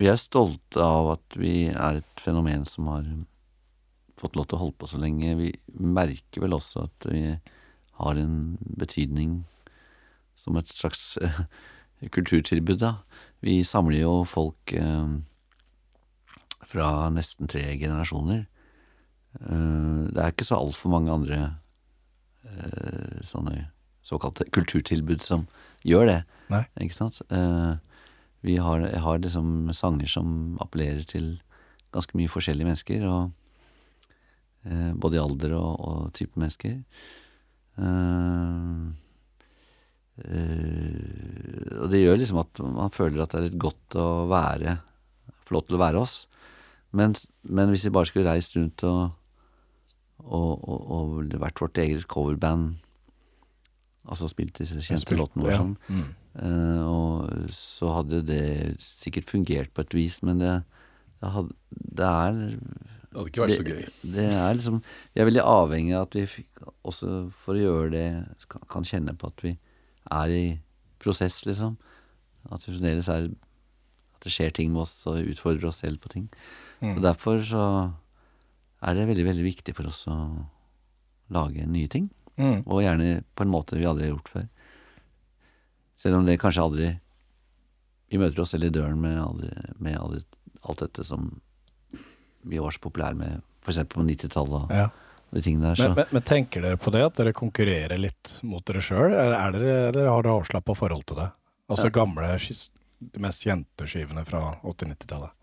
Vi 0.00 0.08
er 0.10 0.18
stolte 0.18 0.82
av 0.82 1.12
at 1.12 1.36
vi 1.38 1.68
er 1.68 2.00
et 2.00 2.22
fenomen 2.24 2.64
som 2.66 2.88
har 2.90 3.04
fått 4.18 4.34
lov 4.34 4.48
til 4.48 4.58
å 4.58 4.62
holde 4.64 4.78
på 4.80 4.88
så 4.90 4.98
lenge. 5.00 5.36
Vi 5.38 5.52
merker 5.78 6.42
vel 6.42 6.56
også 6.56 6.88
at 6.88 7.06
vi 7.12 7.22
har 8.00 8.18
en 8.20 8.58
betydning 8.80 9.42
som 10.40 10.56
et 10.60 10.72
slags 10.72 11.16
eh, 11.20 11.42
kulturtilbud, 12.08 12.80
da. 12.80 12.94
Vi 13.44 13.60
samler 13.64 14.02
jo 14.02 14.14
folk 14.28 14.72
eh, 14.76 15.18
fra 16.70 16.88
nesten 17.12 17.50
tre 17.50 17.66
generasjoner. 17.80 18.46
Eh, 19.40 20.00
det 20.10 20.22
er 20.22 20.32
ikke 20.32 20.48
så 20.48 20.60
altfor 20.60 20.92
mange 20.94 21.12
andre 21.12 21.42
eh, 22.48 23.20
sånne 23.26 23.68
såkalte 24.06 24.48
kulturtilbud 24.54 25.22
som 25.22 25.46
gjør 25.86 26.08
det. 26.08 26.20
Nei. 26.50 26.64
Ikke 26.82 26.96
sant? 26.96 27.20
Eh, 27.30 27.76
vi 28.46 28.56
har, 28.56 28.86
har 29.04 29.20
liksom 29.20 29.68
sanger 29.76 30.08
som 30.08 30.56
appellerer 30.64 31.04
til 31.08 31.34
ganske 31.92 32.16
mye 32.16 32.30
forskjellige 32.30 32.68
mennesker, 32.68 33.04
og 33.04 33.30
eh, 34.64 34.92
både 34.96 35.18
i 35.18 35.22
alder 35.22 35.54
og, 35.58 35.72
og 35.84 36.12
type 36.16 36.40
mennesker. 36.40 36.78
Eh, 37.76 38.88
og 41.80 41.86
det 41.92 42.00
gjør 42.02 42.18
liksom 42.20 42.40
at 42.42 42.60
man 42.62 42.92
føler 42.94 43.22
at 43.24 43.32
det 43.32 43.38
er 43.40 43.46
litt 43.48 43.60
godt 43.62 43.96
å 44.00 44.08
være 44.30 44.78
Få 45.48 45.56
lov 45.56 45.64
til 45.66 45.74
å 45.78 45.80
være 45.82 45.98
oss. 45.98 46.14
Men, 46.94 47.16
men 47.42 47.72
hvis 47.72 47.82
vi 47.88 47.90
bare 47.94 48.06
skulle 48.06 48.30
reist 48.30 48.54
rundt 48.54 48.84
og, 48.86 49.16
og, 50.22 50.52
og, 50.62 50.84
og 50.94 51.32
vært 51.42 51.58
vårt 51.62 51.80
eget 51.82 52.04
coverband, 52.10 52.76
altså 54.06 54.28
spilt 54.30 54.60
disse 54.60 54.78
kjente 54.78 55.02
Spilt- 55.02 55.18
låtene 55.24 55.46
våre 55.46 55.56
ja. 55.56 55.62
sånn, 55.64 55.76
Mm. 55.90 56.08
Eh, 56.30 56.82
og 56.86 57.48
så 57.50 57.88
hadde 57.96 58.20
det 58.22 58.76
sikkert 58.78 59.26
fungert 59.32 59.72
på 59.74 59.82
et 59.82 59.96
vis, 59.98 60.20
men 60.22 60.38
det, 60.38 60.52
det, 61.18 61.30
hadde, 61.34 61.56
det 61.98 62.06
er 62.06 62.38
Det 62.54 63.16
hadde 63.16 63.32
ikke 63.32 63.42
vært 63.42 63.56
så 63.56 63.64
gøy. 63.66 63.88
Det 64.14 64.26
er 64.30 64.54
liksom 64.54 64.76
Vi 65.10 65.18
er 65.24 65.26
veldig 65.26 65.42
avhengig 65.42 65.96
av 65.98 66.06
at 66.06 66.14
vi 66.14 66.44
også 66.86 67.16
for 67.42 67.58
å 67.58 67.64
gjøre 67.64 67.90
det 67.96 68.06
kan, 68.46 68.62
kan 68.70 68.86
kjenne 68.86 69.16
på 69.18 69.32
at 69.32 69.42
vi 69.42 69.56
er 70.08 70.34
i 70.34 70.44
prosess, 71.02 71.42
liksom. 71.46 71.76
At 72.50 72.64
vi 72.64 72.74
fremdeles 72.74 73.08
er 73.12 73.28
At 73.30 74.24
det 74.24 74.32
skjer 74.32 74.52
ting 74.52 74.72
med 74.72 74.82
oss 74.82 75.06
og 75.08 75.20
utfordrer 75.32 75.68
oss 75.68 75.80
selv 75.80 76.00
på 76.00 76.10
ting. 76.12 76.28
Mm. 76.80 76.96
Og 76.96 77.02
derfor 77.02 77.40
så 77.44 77.92
er 78.80 78.96
det 78.96 79.08
veldig, 79.08 79.24
veldig 79.24 79.44
viktig 79.44 79.74
for 79.76 79.88
oss 79.88 80.06
å 80.08 80.16
lage 81.32 81.64
nye 81.68 81.88
ting. 81.88 82.10
Mm. 82.36 82.64
Og 82.66 82.82
gjerne 82.84 83.22
på 83.36 83.44
en 83.44 83.52
måte 83.52 83.78
vi 83.78 83.88
aldri 83.88 84.08
har 84.08 84.14
gjort 84.14 84.32
før. 84.32 84.48
Selv 86.00 86.20
om 86.20 86.28
det 86.28 86.40
kanskje 86.40 86.64
aldri 86.64 86.90
Vi 88.10 88.18
møter 88.18 88.40
oss 88.42 88.50
selv 88.50 88.66
i 88.66 88.72
døren 88.74 88.98
med, 88.98 89.20
aldri, 89.22 89.48
med 89.78 89.94
aldri, 89.94 90.24
alt 90.66 90.80
dette 90.82 91.04
som 91.06 91.28
vi 92.42 92.58
var 92.58 92.74
så 92.74 92.80
populære 92.82 93.14
med, 93.14 93.44
f.eks. 93.62 93.84
på 93.86 94.02
90-tallet 94.02 94.56
og 94.64 94.72
Ja. 94.74 94.88
De 95.30 95.42
tingene 95.44 95.70
der. 95.70 95.82
Men, 95.88 95.96
men, 95.98 96.14
men 96.16 96.22
tenker 96.26 96.64
dere 96.64 96.78
på 96.80 96.92
det, 96.94 97.02
at 97.06 97.18
dere 97.20 97.34
konkurrerer 97.36 98.00
litt 98.00 98.32
mot 98.46 98.64
dere 98.66 98.82
sjøl, 98.84 99.12
eller, 99.14 99.60
eller 99.90 100.08
har 100.10 100.24
dere 100.26 100.38
avslappa 100.40 100.74
forhold 100.78 101.06
til 101.10 101.20
det? 101.22 101.28
Altså 101.70 101.86
Ja. 101.90 101.94
gamle, 102.00 102.32
de 103.00 103.22
mest 103.22 103.44
kjente 103.46 103.86
skivene 103.88 104.24
fra 104.26 104.42
80-90-tallet. 104.66 105.36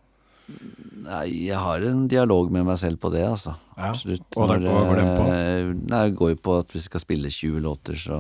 Nei, 1.04 1.24
jeg 1.48 1.60
har 1.60 1.84
en 1.84 2.06
dialog 2.08 2.52
med 2.56 2.66
meg 2.68 2.78
selv 2.80 3.00
på 3.04 3.12
det, 3.12 3.24
altså. 3.28 3.56
Ja. 3.76 3.92
Absolutt. 3.92 4.28
Og 4.36 4.52
Når, 4.52 4.66
hva 4.68 4.84
går 4.88 5.00
den 5.02 5.10
på? 5.12 5.24
Nei, 5.92 6.02
det 6.08 6.18
går 6.20 6.34
jo 6.34 6.42
på 6.48 6.58
at 6.62 6.72
hvis 6.72 6.86
vi 6.86 6.92
skal 6.92 7.04
spille 7.04 7.32
20 7.34 7.64
låter, 7.66 8.00
så, 8.00 8.20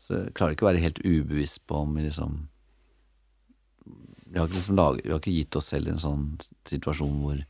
så 0.00 0.18
jeg 0.20 0.32
ikke 0.34 0.66
å 0.66 0.70
være 0.70 0.84
helt 0.84 1.00
ubevisst 1.04 1.62
på 1.68 1.84
om 1.84 1.94
vi 1.96 2.08
liksom 2.08 2.42
vi 4.30 4.38
har, 4.38 4.46
ikke 4.46 4.60
liksom 4.60 4.76
laget, 4.78 5.04
vi 5.06 5.10
har 5.10 5.18
ikke 5.18 5.34
gitt 5.34 5.56
oss 5.58 5.70
selv 5.72 5.90
en 5.90 6.02
sånn 6.02 6.26
situasjon 6.70 7.16
hvor 7.24 7.40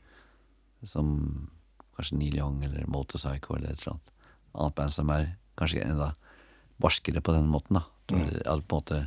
Som 0.88 1.10
kanskje 2.00 2.18
Neil 2.18 2.40
Young 2.40 2.64
eller 2.64 2.88
Motorpsycho 2.88 3.54
eller 3.60 3.74
et 3.74 3.84
eller 3.84 3.94
annet 3.94 4.10
annet 4.58 4.74
band 4.74 4.94
som 4.94 5.10
er 5.14 5.32
kanskje 5.60 5.84
enda 5.84 6.12
barskere 6.80 7.22
på 7.22 7.34
den 7.36 7.48
måten, 7.50 7.78
da. 7.78 7.84
Mm. 8.10 8.22
Eller, 8.26 8.62
på 8.66 8.76
en 8.76 8.80
måte 8.80 9.00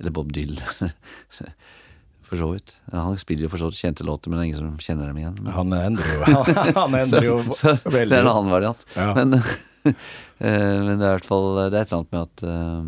Eller 0.00 0.10
Bob 0.10 0.32
Dylan. 0.32 0.64
for 2.26 2.40
så 2.40 2.48
vidt. 2.54 2.72
Han 2.92 3.18
spiller 3.20 3.44
jo 3.44 3.50
for 3.52 3.60
så 3.60 3.68
vidt 3.68 3.82
kjente 3.82 4.06
låter, 4.08 4.30
men 4.30 4.38
det 4.38 4.42
er 4.42 4.48
ingen 4.48 4.62
som 4.62 4.78
kjenner 4.80 5.10
dem 5.10 5.18
igjen. 5.20 5.36
Men, 5.42 5.52
Han 5.52 5.74
endrer 5.76 6.14
jo, 6.14 6.20
han 6.80 6.96
endrer 6.96 7.26
jo 7.26 7.36
så, 7.50 7.58
så, 7.58 7.76
så 7.82 7.92
det 7.92 8.06
er 8.08 8.22
en 8.22 8.30
annen 8.32 8.54
variant. 8.54 8.86
Ja. 8.96 9.12
Men, 9.18 9.36
eh, 9.92 10.78
men 10.80 10.96
det 10.96 11.04
er 11.04 11.10
i 11.10 11.16
hvert 11.18 11.28
fall 11.28 11.48
Det 11.58 11.66
er 11.68 11.82
et 11.82 11.92
eller 11.92 11.98
annet 12.00 12.14
med 12.14 12.22
at 12.22 12.44
uh, 12.48 12.82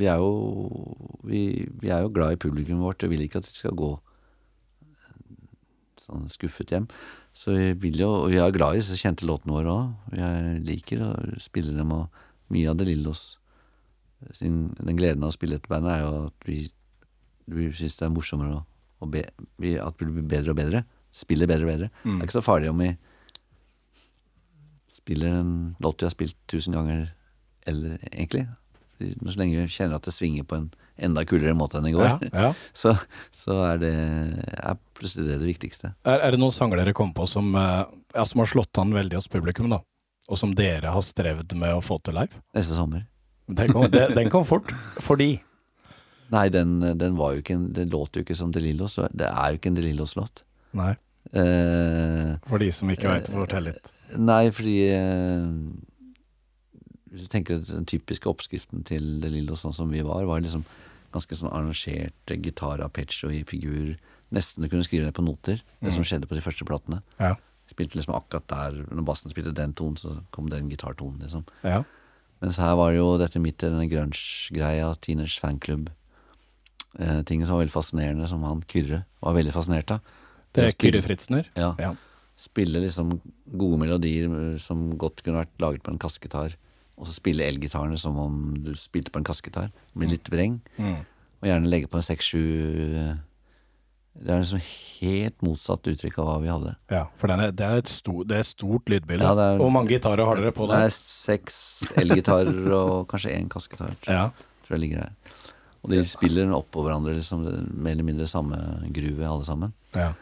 vi 0.00 0.08
er 0.08 0.22
jo 0.22 0.32
vi, 1.28 1.42
vi 1.82 1.92
er 1.92 2.06
jo 2.06 2.14
glad 2.14 2.32
i 2.32 2.40
publikummet 2.40 2.86
vårt 2.86 3.04
og 3.04 3.12
vil 3.12 3.26
ikke 3.26 3.42
at 3.42 3.48
de 3.48 3.52
skal 3.52 3.76
gå 3.76 3.92
sånn 6.12 6.28
skuffet 6.32 6.72
hjem. 6.74 6.88
Så 7.34 7.56
vi 7.56 7.72
vil 7.80 8.02
jo 8.02 8.10
Og 8.22 8.30
vi 8.30 8.40
er 8.40 8.52
glad 8.52 8.76
i 8.76 8.82
disse 8.82 8.98
kjente 9.00 9.26
låtene 9.26 9.56
våre 9.56 9.72
òg. 9.72 10.16
Jeg 10.18 10.64
liker 10.68 11.04
å 11.06 11.12
spille 11.40 11.72
dem, 11.76 11.92
og 11.92 12.08
mye 12.52 12.70
av 12.70 12.76
De 12.76 12.88
Lillos 12.88 13.38
sin, 14.36 14.74
Den 14.78 14.96
gleden 14.96 15.24
av 15.24 15.32
å 15.32 15.36
spille 15.36 15.58
dette 15.58 15.70
bandet 15.70 15.96
er 15.96 16.04
jo 16.04 16.26
at 16.28 16.46
vi, 16.46 16.58
vi 17.46 17.70
syns 17.74 17.96
det 17.98 18.06
er 18.06 18.12
morsommere 18.14 18.60
å, 18.60 18.66
å 19.02 19.08
be, 19.10 19.24
vi, 19.58 19.78
At 19.80 19.96
vi 19.98 20.10
blir 20.10 20.28
bedre 20.28 20.52
og 20.52 20.60
bedre. 20.60 20.84
Spiller 21.12 21.50
bedre 21.50 21.66
og 21.66 21.72
bedre. 21.72 21.90
Mm. 22.04 22.12
Det 22.14 22.20
er 22.20 22.28
ikke 22.28 22.38
så 22.40 22.46
farlig 22.46 22.70
om 22.70 22.84
vi 22.84 22.92
spiller 25.02 25.40
en 25.40 25.54
låt 25.82 26.02
vi 26.02 26.06
har 26.06 26.14
spilt 26.14 26.36
tusen 26.46 26.76
ganger, 26.76 27.08
eller 27.66 27.98
egentlig. 28.12 28.46
Så 29.00 29.34
lenge 29.34 29.58
vi 29.58 29.72
kjenner 29.72 29.98
at 29.98 30.06
det 30.06 30.14
svinger 30.14 30.46
på 30.46 30.60
en 30.60 30.68
enda 31.04 31.24
kulere 31.28 31.54
måte 31.58 31.78
enn 31.80 31.88
i 31.90 31.94
går, 31.94 32.06
Ja, 32.06 32.30
ja. 32.32 32.50
så, 32.82 32.94
så 33.34 33.58
er 33.66 33.80
det 33.82 33.92
er 34.56 34.78
plutselig 34.98 35.26
det 35.28 35.38
det 35.42 35.48
viktigste. 35.50 35.92
Er, 36.06 36.18
er 36.28 36.34
det 36.34 36.40
noen 36.42 36.54
sanger 36.54 36.82
dere 36.82 36.94
kom 36.96 37.12
på 37.16 37.26
som, 37.30 37.50
eh, 37.58 37.84
ja, 38.14 38.26
som 38.28 38.42
har 38.44 38.50
slått 38.50 38.78
an 38.82 38.94
veldig 38.96 39.18
hos 39.20 39.30
publikum, 39.32 39.70
da? 39.72 39.82
Og 40.30 40.38
som 40.38 40.52
dere 40.56 40.92
har 40.94 41.02
strevd 41.04 41.56
med 41.58 41.74
å 41.74 41.82
få 41.84 41.98
til 42.06 42.14
live? 42.20 42.42
Neste 42.56 42.76
sommer. 42.78 43.06
Den 43.50 43.72
kom, 43.74 43.88
det, 43.90 44.06
den 44.16 44.30
kom 44.32 44.44
fort. 44.48 44.70
Fordi 45.02 45.34
Nei, 46.32 46.46
den, 46.48 46.78
den 46.96 47.16
var 47.18 47.34
jo 47.34 47.42
ikke 47.42 47.58
en, 47.58 47.64
det 47.76 47.90
låt 47.92 48.16
jo 48.16 48.22
ikke 48.24 48.36
som 48.38 48.52
De 48.54 48.62
Lillos. 48.64 48.94
Det 49.12 49.26
er 49.28 49.52
jo 49.52 49.58
ikke 49.58 49.68
en 49.72 49.76
De 49.76 49.82
Lillos-låt. 49.90 50.44
Nei, 50.78 50.94
Eh, 51.32 52.32
for 52.48 52.58
de 52.60 52.66
som 52.74 52.90
ikke 52.90 53.06
veit, 53.08 53.28
fortell 53.30 53.68
litt. 53.70 53.92
nei, 54.18 54.50
fordi 54.52 54.72
eh, 54.90 55.44
Hvis 57.12 57.22
du 57.24 57.30
tenker 57.32 57.60
den 57.62 57.86
typiske 57.88 58.28
oppskriften 58.28 58.82
til 58.88 59.20
De 59.22 59.30
Lillos 59.30 59.62
sånn 59.64 59.72
som 59.76 59.88
vi 59.92 60.02
var, 60.04 60.26
var 60.28 60.42
liksom 60.44 60.64
ganske 61.14 61.38
sånn 61.38 61.52
arrangert 61.52 62.34
gitar 62.34 62.82
arpeggio 62.84 63.30
i 63.32 63.42
figur. 63.48 63.94
Nesten 64.32 64.64
du 64.64 64.70
kunne 64.72 64.86
skrive 64.86 65.08
det 65.08 65.16
på 65.16 65.24
noter, 65.24 65.60
det 65.82 65.92
som 65.92 66.04
skjedde 66.06 66.28
på 66.28 66.38
de 66.38 66.44
første 66.44 66.66
platene. 66.68 67.02
Ja. 67.20 67.34
Spilte 67.70 67.96
liksom 67.98 68.14
akkurat 68.16 68.48
der 68.50 68.78
Når 68.90 69.04
bassen 69.06 69.32
spilte 69.32 69.54
den 69.56 69.74
tonen, 69.76 69.96
så 69.96 70.18
kom 70.34 70.48
den 70.50 70.70
gitartonen, 70.72 71.20
liksom. 71.24 71.44
Ja. 71.64 71.82
Mens 72.42 72.58
her 72.58 72.74
var 72.74 72.90
det 72.90 72.98
jo 72.98 73.10
dette 73.20 73.40
midt 73.40 73.62
i 73.62 73.70
denne 73.70 73.86
grunge-greia, 73.86 74.88
teenage 75.00 75.38
fanklubb. 75.38 75.92
Eh, 76.98 77.20
ting 77.28 77.44
som 77.44 77.54
var 77.54 77.62
veldig 77.62 77.74
fascinerende, 77.76 78.28
som 78.28 78.42
han 78.44 78.64
Kyrre 78.68 79.04
var 79.22 79.36
veldig 79.36 79.54
fascinert 79.54 79.94
av. 79.94 80.00
Det 80.52 80.64
er 80.66 80.74
Kyrre 80.76 81.04
Fritzner. 81.04 81.46
Ja. 81.56 81.70
Ja. 81.80 81.94
Spille 82.40 82.82
liksom 82.82 83.20
gode 83.46 83.78
melodier 83.84 84.26
eh, 84.26 84.58
som 84.60 84.90
godt 85.00 85.22
kunne 85.22 85.44
vært 85.44 85.62
laget 85.62 85.86
på 85.86 85.94
en 85.94 86.02
kassegitar. 86.02 86.58
Og 87.02 87.08
så 87.10 87.16
spille 87.16 87.42
elgitarene 87.50 87.98
som 87.98 88.14
om 88.22 88.34
du 88.62 88.72
spilte 88.78 89.10
på 89.10 89.18
en 89.18 89.26
kassegitar, 89.26 89.72
med 89.98 90.12
litt 90.14 90.28
vreng. 90.30 90.60
Mm. 90.78 91.00
Og 91.42 91.48
gjerne 91.50 91.70
legge 91.72 91.88
på 91.90 91.98
en 91.98 92.04
seks-sju 92.06 92.38
eh, 93.02 93.16
Det 94.22 94.30
er 94.30 94.42
liksom 94.44 94.60
helt 95.00 95.42
motsatt 95.42 95.88
uttrykk 95.90 96.18
av 96.22 96.28
hva 96.28 96.36
vi 96.44 96.50
hadde. 96.52 96.74
Ja, 96.92 97.06
for 97.18 97.32
den 97.32 97.40
er, 97.42 97.50
det, 97.56 97.64
er 97.66 97.80
et 97.82 97.90
stort, 97.90 98.28
det 98.30 98.38
er 98.38 98.46
stort 98.46 98.92
lydbilde. 98.92 99.24
Ja, 99.24 99.32
er- 99.34 99.58
Hvor 99.58 99.72
mange 99.74 99.90
gitarer 99.96 100.24
har 100.28 100.36
dere 100.38 100.52
på 100.54 100.68
Det 100.68 100.76
der? 100.76 100.86
er 100.86 100.94
seks 100.94 101.56
elgitarer 101.98 102.70
og 102.76 103.08
kanskje 103.10 103.34
én 103.34 103.48
kassegitar. 103.50 103.96
Ja. 104.06 104.28
tror 104.62 104.76
jeg 104.76 104.84
ligger 104.84 105.00
der. 105.08 105.38
Og 105.82 105.90
de 105.90 106.04
spiller 106.06 106.52
oppå 106.54 106.84
hverandre, 106.86 107.16
liksom, 107.18 107.42
er 107.50 107.64
mer 107.74 107.96
eller 107.96 108.06
mindre 108.06 108.28
samme 108.30 108.60
gruve, 108.94 109.26
alle 109.26 109.44
sammen. 109.48 109.72
ja. 109.96 110.12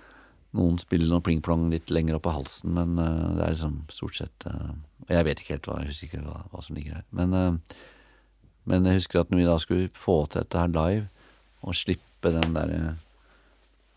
Noen 0.57 0.81
spiller 0.83 1.07
noe 1.07 1.23
pling-plong 1.23 1.69
litt 1.71 1.93
lenger 1.95 2.17
opp 2.17 2.25
av 2.27 2.41
halsen, 2.41 2.73
men 2.75 2.97
uh, 2.99 3.37
det 3.37 3.45
er 3.45 3.53
liksom 3.55 3.77
stort 3.95 4.17
sett 4.19 4.47
Og 4.51 4.73
jeg 5.11 5.27
vet 5.27 5.41
ikke 5.43 5.55
helt 5.57 5.67
hva, 5.69 5.79
jeg 5.83 5.91
husker 5.91 6.09
ikke 6.11 6.25
hva, 6.27 6.41
hva 6.53 6.63
som 6.65 6.77
ligger 6.79 7.01
her. 7.01 7.05
Men, 7.17 7.35
eh, 7.35 7.77
men 8.71 8.87
jeg 8.87 9.01
husker 9.01 9.21
at 9.25 9.31
når 9.33 9.41
vi 9.43 9.49
da 9.49 9.57
skulle 9.63 9.91
få 9.97 10.17
til 10.31 10.43
dette 10.45 10.61
her 10.63 10.71
live, 10.75 11.07
og 11.67 11.75
slippe 11.77 12.31
den 12.37 12.55
der 12.57 12.75
eh, 12.77 12.91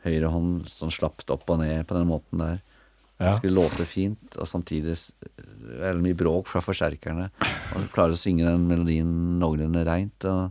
høyre 0.07 0.31
hånd 0.33 0.65
sånn 0.71 0.91
slapt 0.91 1.29
opp 1.31 1.45
og 1.53 1.61
ned 1.61 1.85
på 1.87 1.95
den 1.99 2.09
måten 2.09 2.41
der, 2.43 2.61
Ja. 3.21 3.29
det 3.29 3.35
skulle 3.37 3.61
låte 3.61 3.85
fint, 3.87 4.35
og 4.41 4.47
samtidig 4.49 4.95
veldig 5.79 6.01
mye 6.03 6.17
bråk 6.17 6.47
fra 6.49 6.59
forsterkerne. 6.65 7.29
Og 7.77 7.85
klare 7.93 8.15
å 8.15 8.19
synge 8.19 8.43
den 8.43 8.65
melodien 8.67 9.11
noenlunde 9.39 9.83
reint. 9.87 10.25
Og, 10.27 10.49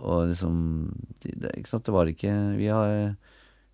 og 0.00 0.30
liksom 0.32 0.56
det, 1.22 1.52
Ikke 1.60 1.68
sant, 1.68 1.84
det 1.84 1.92
var 1.94 2.08
ikke 2.10 2.32
Vi 2.56 2.66
har 2.72 3.14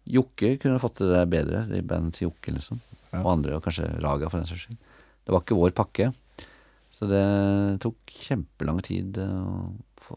Jokke 0.07 0.57
kunne 0.61 0.82
fått 0.82 0.99
det 1.01 1.09
der 1.14 1.30
bedre, 1.30 1.62
i 1.78 1.80
bandet 1.87 2.18
til 2.18 2.26
Jokke, 2.28 2.53
liksom. 2.59 2.82
Ja. 3.12 3.22
Og 3.22 3.30
andre, 3.37 3.57
og 3.57 3.64
kanskje 3.64 3.87
Raga, 4.03 4.28
for 4.28 4.43
den 4.43 4.51
saks 4.51 4.66
skyld. 4.66 4.82
Det 5.27 5.35
var 5.35 5.43
ikke 5.43 5.59
vår 5.59 5.74
pakke. 5.74 6.12
Så 6.95 7.09
det 7.11 7.24
tok 7.83 8.14
kjempelang 8.24 8.79
tid 8.87 9.18
eh, 9.20 9.27
å 9.27 10.07
få, 10.07 10.16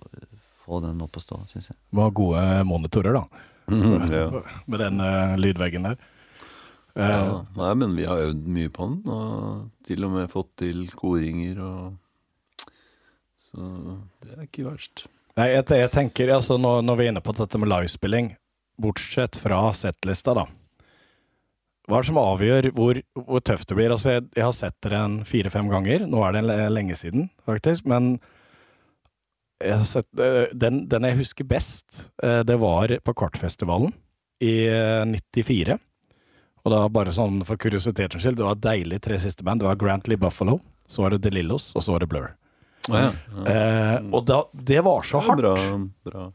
få 0.64 0.80
den 0.86 1.02
opp 1.04 1.18
å 1.18 1.24
stå, 1.24 1.42
syns 1.50 1.72
jeg. 1.72 1.78
Det 1.90 2.00
var 2.00 2.14
gode 2.16 2.44
monitorer, 2.70 3.18
da. 3.18 3.46
Mm, 3.70 4.06
ja. 4.14 4.28
Med 4.70 4.82
den 4.82 5.02
uh, 5.04 5.36
lydveggen 5.42 5.90
der. 5.90 5.98
Uh, 6.96 7.04
Ja, 7.04 7.40
nei, 7.58 7.74
men 7.82 7.98
vi 7.98 8.06
har 8.10 8.22
øvd 8.30 8.48
mye 8.54 8.72
på 8.74 8.88
den, 8.90 9.02
og 9.14 9.90
til 9.90 10.06
og 10.08 10.14
med 10.14 10.32
fått 10.32 10.54
til 10.62 10.86
koringer 10.98 11.60
og 11.64 12.70
Så 13.50 13.66
det 14.22 14.36
er 14.36 14.46
ikke 14.46 14.68
verst. 14.68 15.08
Nei, 15.40 15.50
jeg, 15.56 15.66
jeg 15.74 15.92
tenker, 15.94 16.32
altså, 16.36 16.58
når, 16.62 16.84
når 16.86 16.98
vi 17.00 17.06
er 17.06 17.14
inne 17.14 17.24
på 17.26 17.34
dette 17.38 17.62
med 17.62 17.72
livespilling 17.72 18.34
bortsett 18.80 19.36
fra 19.42 19.62
settlista, 19.74 20.36
da. 20.38 20.46
Hva 21.90 21.98
er 21.98 22.06
det 22.06 22.10
som 22.12 22.20
avgjør 22.22 22.68
hvor, 22.78 23.00
hvor 23.18 23.42
tøft 23.42 23.72
det 23.72 23.78
blir? 23.80 23.90
Altså, 23.90 24.12
jeg, 24.20 24.28
jeg 24.38 24.46
har 24.46 24.54
sett 24.54 24.76
dere 24.86 25.00
en 25.08 25.16
fire-fem 25.26 25.72
ganger. 25.72 26.06
Nå 26.06 26.22
er 26.28 26.38
det 26.38 26.58
lenge 26.70 26.98
siden, 26.98 27.32
faktisk. 27.50 27.88
Men 27.90 28.20
jeg 29.58 29.74
har 29.74 29.88
sett, 29.90 30.08
eh, 30.22 30.52
den, 30.54 30.84
den 30.92 31.08
jeg 31.10 31.18
husker 31.24 31.48
best, 31.50 32.04
eh, 32.22 32.44
det 32.46 32.60
var 32.62 32.94
på 33.04 33.16
Kvartfestivalen 33.18 33.96
i 34.46 34.54
eh, 34.70 35.02
94. 35.10 35.80
Og 36.62 36.76
da 36.76 36.84
bare 36.94 37.16
sånn 37.16 37.42
for 37.48 37.58
kuriositetens 37.58 38.22
skyld, 38.22 38.38
det 38.38 38.46
var 38.46 38.62
deilig 38.62 39.02
tre 39.02 39.18
siste 39.22 39.46
band. 39.48 39.64
Det 39.64 39.72
var 39.72 39.80
Grantley 39.82 40.20
Buffalo, 40.20 40.60
så 40.86 41.08
var 41.08 41.16
det 41.16 41.24
Delillos 41.26 41.72
Lillos, 41.72 41.74
og 41.74 41.86
så 41.88 41.96
var 41.96 42.06
det 42.06 42.12
Blur. 42.12 42.30
Ja. 42.86 43.02
ja. 43.10 43.48
Eh, 43.50 43.98
og 44.14 44.30
da, 44.30 44.44
det 44.54 44.84
var 44.86 45.10
så 45.10 45.24
hardt. 45.26 45.42
Bra. 45.42 45.56
bra. 46.06 46.30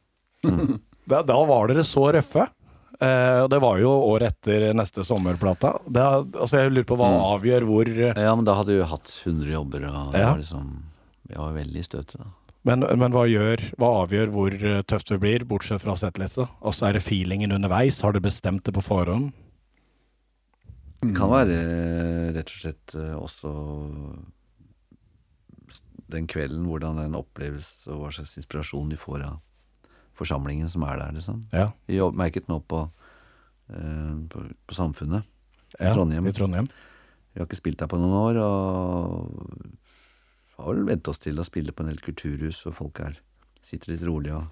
Da, 1.05 1.19
da 1.21 1.35
var 1.45 1.69
dere 1.69 1.83
så 1.85 2.07
røffe. 2.17 2.47
Eh, 3.05 3.41
og 3.45 3.49
det 3.53 3.59
var 3.63 3.79
jo 3.83 3.91
året 4.09 4.33
etter 4.33 4.71
neste 4.77 5.05
sommerplata. 5.05 5.75
Det, 5.87 6.01
er- 6.03 6.25
altså 6.41 6.61
jeg 6.63 6.73
lurer 6.73 6.89
på 6.89 6.97
hva 7.01 7.11
Mm. 7.13 7.25
avgjør 7.35 7.67
hvor 7.69 7.91
Ja, 8.25 8.35
men 8.35 8.45
da 8.49 8.55
hadde 8.55 8.73
vi 8.73 8.79
jo 8.81 8.89
hatt 8.89 9.13
100 9.25 9.53
jobber, 9.53 9.85
og 9.91 10.15
Ja. 10.17 10.31
var 10.33 10.39
liksom 10.41 10.73
Vi 11.29 11.35
var 11.37 11.53
veldig 11.55 11.77
i 11.81 11.87
støtet. 11.87 12.21
Men, 12.65 12.81
men 12.81 13.13
hva, 13.13 13.27
gjør, 13.29 13.61
hva 13.77 13.89
avgjør 14.07 14.31
hvor 14.33 14.53
eh, 14.55 14.83
tøft 14.89 15.09
det 15.09 15.21
blir, 15.21 15.45
bortsett 15.45 15.81
fra 15.83 15.95
settliste? 15.97 16.47
Og 16.63 16.73
så 16.73 16.87
er 16.89 16.93
det 16.97 17.03
feelingen 17.05 17.53
underveis. 17.53 18.01
Har 18.03 18.13
du 18.13 18.21
bestemt 18.21 18.65
det 18.65 18.73
på 18.75 18.83
forhånd? 18.85 19.33
Det 21.05 21.15
kan 21.17 21.29
være 21.29 21.53
eh, 21.53 22.33
rett 22.33 22.49
og 22.49 22.61
slett 22.63 22.95
eh, 22.97 23.15
også 23.21 23.51
den 26.15 26.27
kvelden, 26.31 26.65
hvordan 26.69 26.97
den 27.03 27.15
oppleves, 27.19 27.87
og 27.89 28.01
hva 28.05 28.13
slags 28.15 28.37
inspirasjon 28.39 28.89
de 28.93 28.97
får 29.01 29.25
av 29.27 29.41
forsamlingen 30.19 30.69
som 30.71 30.83
er 30.87 30.99
der, 31.01 31.13
liksom. 31.17 31.45
Ja. 31.53 31.69
Vi 31.91 31.99
merket 32.15 32.49
nå 32.49 32.61
på, 32.71 32.85
eh, 33.71 34.15
på, 34.31 34.45
på 34.67 34.75
Samfunnet. 34.77 35.25
ja 35.81 35.93
Trondheim. 35.95 36.27
I 36.27 36.33
Trondheim. 36.33 36.69
Vi 37.35 37.41
har 37.41 37.47
ikke 37.49 37.59
spilt 37.59 37.79
der 37.83 37.89
på 37.91 37.99
noen 37.99 38.15
år, 38.15 38.37
og 38.39 39.65
har 40.59 40.69
vel 40.75 40.85
vent 40.87 41.09
oss 41.11 41.19
til 41.19 41.39
å 41.43 41.45
spille 41.47 41.73
på 41.75 41.83
en 41.83 41.89
del 41.91 41.99
kulturhus, 42.01 42.61
og 42.67 42.77
folk 42.79 43.01
er, 43.03 43.17
sitter 43.61 43.91
litt 43.97 44.05
rolig 44.07 44.31
og, 44.37 44.45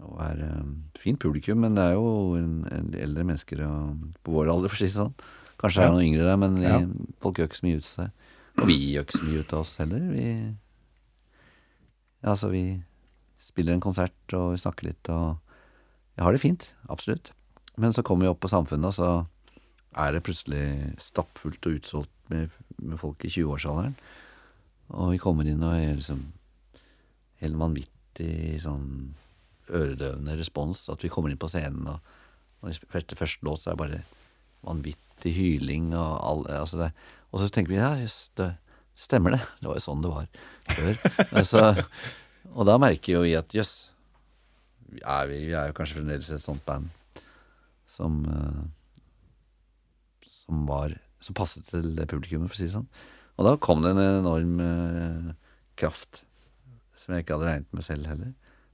og 0.00 0.16
er 0.24 0.42
um, 0.58 0.72
fint 0.98 1.20
publikum, 1.22 1.60
men 1.62 1.76
det 1.78 1.84
er 1.84 1.94
jo 1.94 2.34
en, 2.38 2.64
en 2.70 2.90
eldre 2.98 3.22
mennesker 3.28 3.62
og, 3.66 4.08
på 4.26 4.34
vår 4.34 4.50
alder, 4.50 4.68
for 4.72 4.74
å 4.74 4.82
si 4.82 4.88
det 4.90 4.96
sånn. 4.98 5.14
Kanskje 5.60 5.78
det 5.78 5.84
Ja. 5.84 5.88
er 5.90 5.94
noen 5.94 6.08
yngre 6.08 6.26
der, 6.26 6.36
men 6.40 6.58
Ja. 6.64 6.80
folk 7.22 7.38
gjør 7.38 7.50
ikke 7.50 7.60
så 7.60 7.66
mye 7.68 7.78
ut 7.78 7.84
av 7.86 7.92
seg. 7.94 8.10
Og 8.60 8.66
vi 8.66 8.76
gjør 8.94 9.04
ikke 9.06 9.18
så 9.20 9.24
mye 9.28 9.40
ut 9.44 9.52
av 9.54 9.60
oss 9.60 9.76
heller. 9.78 10.00
Vi 10.10 10.26
altså, 12.26 12.48
vi 12.52 12.62
spiller 13.50 13.76
en 13.76 13.84
konsert, 13.84 14.16
og 14.36 14.54
vi 14.54 14.62
snakker 14.62 14.90
litt, 14.90 15.10
og 15.12 15.36
jeg 16.16 16.26
har 16.26 16.36
det 16.36 16.42
fint. 16.42 16.70
Absolutt. 16.92 17.32
Men 17.80 17.94
så 17.96 18.04
kommer 18.06 18.26
vi 18.26 18.32
opp 18.32 18.42
på 18.42 18.50
Samfunnet, 18.50 18.90
og 18.90 18.96
så 18.96 19.10
er 20.00 20.14
det 20.14 20.24
plutselig 20.26 20.64
stappfullt 21.02 21.66
og 21.66 21.78
utsolgt 21.80 22.12
med, 22.30 22.52
med 22.78 23.00
folk 23.00 23.24
i 23.26 23.32
20-årsalderen. 23.32 23.96
Og 24.94 25.14
vi 25.14 25.22
kommer 25.22 25.48
inn 25.48 25.62
og 25.62 25.74
er 25.74 25.96
liksom 25.98 26.22
helt 27.40 27.58
vanvittig 27.58 28.60
sånn 28.62 28.88
øredøvende 29.70 30.36
respons. 30.38 30.84
At 30.92 31.04
vi 31.04 31.10
kommer 31.12 31.32
inn 31.32 31.40
på 31.40 31.50
scenen, 31.50 31.88
og, 31.90 32.16
og 32.60 32.72
etter 32.74 33.18
første 33.18 33.46
låt 33.46 33.62
så 33.62 33.72
er 33.72 33.78
det 33.78 33.82
bare 33.84 34.02
vanvittig 34.66 35.32
hyling 35.36 35.92
og 35.96 36.10
all 36.20 36.42
altså 36.52 36.82
det, 36.82 36.90
Og 37.30 37.40
så 37.40 37.48
tenker 37.48 37.72
vi 37.72 37.78
ja, 37.78 37.94
jøss, 38.02 38.30
det 38.36 38.52
stemmer 38.98 39.36
det. 39.36 39.40
Det 39.60 39.70
var 39.70 39.78
jo 39.78 39.84
sånn 39.86 40.02
det 40.04 40.10
var 40.12 40.26
før. 40.74 40.98
Men 41.34 41.46
så, 41.48 41.62
og 42.50 42.66
da 42.68 42.76
merker 42.80 43.18
jo 43.18 43.22
vi 43.24 43.36
at 43.38 43.54
jøss, 43.54 43.90
er 45.00 45.28
vi, 45.30 45.44
vi 45.46 45.54
er 45.54 45.70
jo 45.70 45.76
kanskje 45.76 46.00
fremdeles 46.00 46.30
et 46.34 46.42
sånt 46.42 46.64
band 46.66 46.88
som 47.90 48.22
eh, 48.26 48.62
som 50.50 50.66
var 50.66 50.96
Som 51.20 51.36
passet 51.36 51.66
til 51.68 51.90
det 51.98 52.06
publikummet, 52.08 52.48
for 52.48 52.56
å 52.56 52.58
si 52.58 52.64
det 52.64 52.72
sånn. 52.72 52.86
Og 53.36 53.44
da 53.44 53.50
kom 53.60 53.82
det 53.84 53.90
en 53.92 53.98
enorm 54.00 54.54
eh, 54.64 55.26
kraft 55.76 56.22
som 56.96 57.12
jeg 57.12 57.26
ikke 57.26 57.36
hadde 57.36 57.48
regnet 57.50 57.76
med 57.76 57.84
selv 57.84 58.08
heller. 58.08 58.30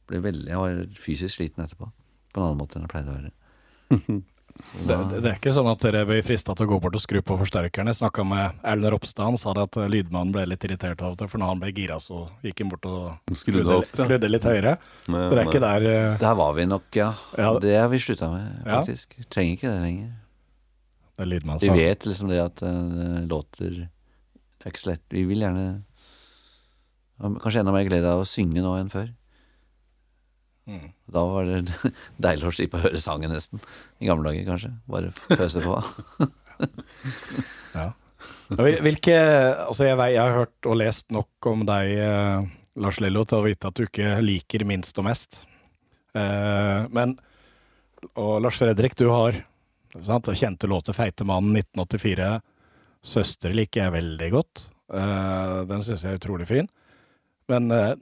Veldig, 0.06 0.44
jeg 0.46 0.60
var 0.62 0.78
fysisk 1.02 1.34
sliten 1.40 1.64
etterpå. 1.64 1.88
På 2.30 2.38
en 2.38 2.44
annen 2.46 2.60
måte 2.60 2.78
enn 2.78 2.86
jeg 2.86 2.92
pleide 2.92 3.10
å 3.10 3.16
være. 3.18 4.22
Det, 4.56 4.96
det, 5.10 5.20
det 5.24 5.30
er 5.30 5.36
ikke 5.38 5.52
sånn 5.56 5.68
at 5.70 5.82
dere 5.84 6.02
blir 6.08 6.22
frista 6.24 6.54
til 6.56 6.66
å 6.66 6.70
gå 6.70 6.78
bort 6.84 6.96
og 6.98 7.02
skru 7.02 7.18
på 7.24 7.36
forsterkerne. 7.40 7.94
Snakka 7.96 8.24
med 8.28 8.58
Erlend 8.66 8.90
Ropstad, 8.94 9.24
han 9.28 9.38
sa 9.40 9.54
det 9.56 9.64
at 9.68 9.78
eh, 9.80 9.88
lydmannen 9.92 10.34
ble 10.34 10.44
litt 10.50 10.66
irritert 10.68 11.02
av 11.06 11.16
det, 11.18 11.28
for 11.32 11.42
når 11.42 11.52
han 11.52 11.62
ble 11.62 11.72
gira, 11.76 11.98
så 12.02 12.26
gikk 12.44 12.62
han 12.64 12.72
bort 12.74 12.88
og 12.90 13.36
Skrudde 13.36 13.80
skrudde, 13.88 14.20
ja. 14.28 14.32
litt 14.32 14.46
høyere. 14.48 14.76
Nei, 15.12 15.24
Dere 15.32 15.42
er 15.42 15.50
ikke 15.50 15.64
der 15.64 15.88
uh... 15.88 16.20
Der 16.22 16.38
var 16.38 16.54
vi 16.58 16.68
nok, 16.68 16.86
ja. 16.98 17.10
Ja. 17.38 17.50
Det 17.62 17.74
har 17.78 17.90
vi 17.92 18.00
slutta 18.02 18.30
med, 18.32 18.46
Ja. 18.62 18.78
faktisk. 18.78 19.18
Trenger 19.32 19.58
ikke 19.58 19.72
det 19.72 19.82
lenger. 19.82 20.14
Det 21.16 21.24
er 21.24 21.30
lydmannen 21.32 21.64
Vi 21.64 21.84
vet 21.86 22.08
liksom 22.08 22.32
det 22.32 22.40
at 22.44 22.64
uh, 22.64 23.20
låter 23.28 23.76
Det 23.86 24.66
er 24.66 24.74
ikke 24.74 24.84
så 24.84 24.92
lett. 24.92 25.04
Vi 25.12 25.24
vil 25.28 25.44
gjerne 25.46 25.68
Kanskje 27.16 27.62
enda 27.62 27.72
mer 27.72 27.86
glede 27.88 28.10
av 28.12 28.20
å 28.20 28.28
synge 28.28 28.60
nå 28.60 28.74
enn 28.76 28.90
før. 28.92 29.06
Mm. 30.66 30.88
Da 31.14 31.22
var 31.30 31.46
det 31.46 31.92
deilig 32.26 32.48
å 32.48 32.54
slippe 32.54 32.78
å 32.78 32.84
høre 32.86 33.00
sangen 33.02 33.32
nesten. 33.34 33.62
I 34.02 34.10
gamle 34.10 34.30
dager, 34.32 34.46
kanskje. 34.50 34.72
Bare 34.90 35.14
pøse 35.30 35.62
på. 35.64 35.78
Ja. 37.76 37.90
Hvilke 38.48 39.16
Altså, 39.66 39.84
jeg, 39.84 39.98
jeg 40.14 40.22
har 40.22 40.38
hørt 40.38 40.68
og 40.70 40.78
lest 40.80 41.10
nok 41.12 41.48
om 41.50 41.66
deg, 41.68 41.90
eh, 42.00 42.46
Lars 42.80 43.00
Lillo, 43.04 43.26
til 43.28 43.42
å 43.42 43.44
vite 43.44 43.68
at 43.68 43.76
du 43.76 43.84
ikke 43.84 44.14
liker 44.24 44.64
minst 44.64 44.96
og 44.96 45.04
mest. 45.10 45.42
Eh, 46.16 46.86
men 46.96 47.18
Og 48.14 48.40
Lars 48.40 48.56
Fredrik, 48.56 48.96
du 48.96 49.10
har 49.10 49.36
sant, 50.00 50.32
kjente 50.32 50.68
låter 50.70 50.96
'Feite 50.96 51.24
mannen' 51.28 51.56
1984. 51.60 52.40
'Søster' 53.04 53.52
liker 53.52 53.82
jeg 53.82 53.92
veldig 53.92 54.30
godt. 54.32 54.70
Eh, 54.94 55.64
den 55.68 55.82
syns 55.82 56.02
jeg 56.04 56.14
er 56.14 56.20
utrolig 56.20 56.48
fin. 56.48 56.68
Men 57.48 57.70
eh, 57.70 57.94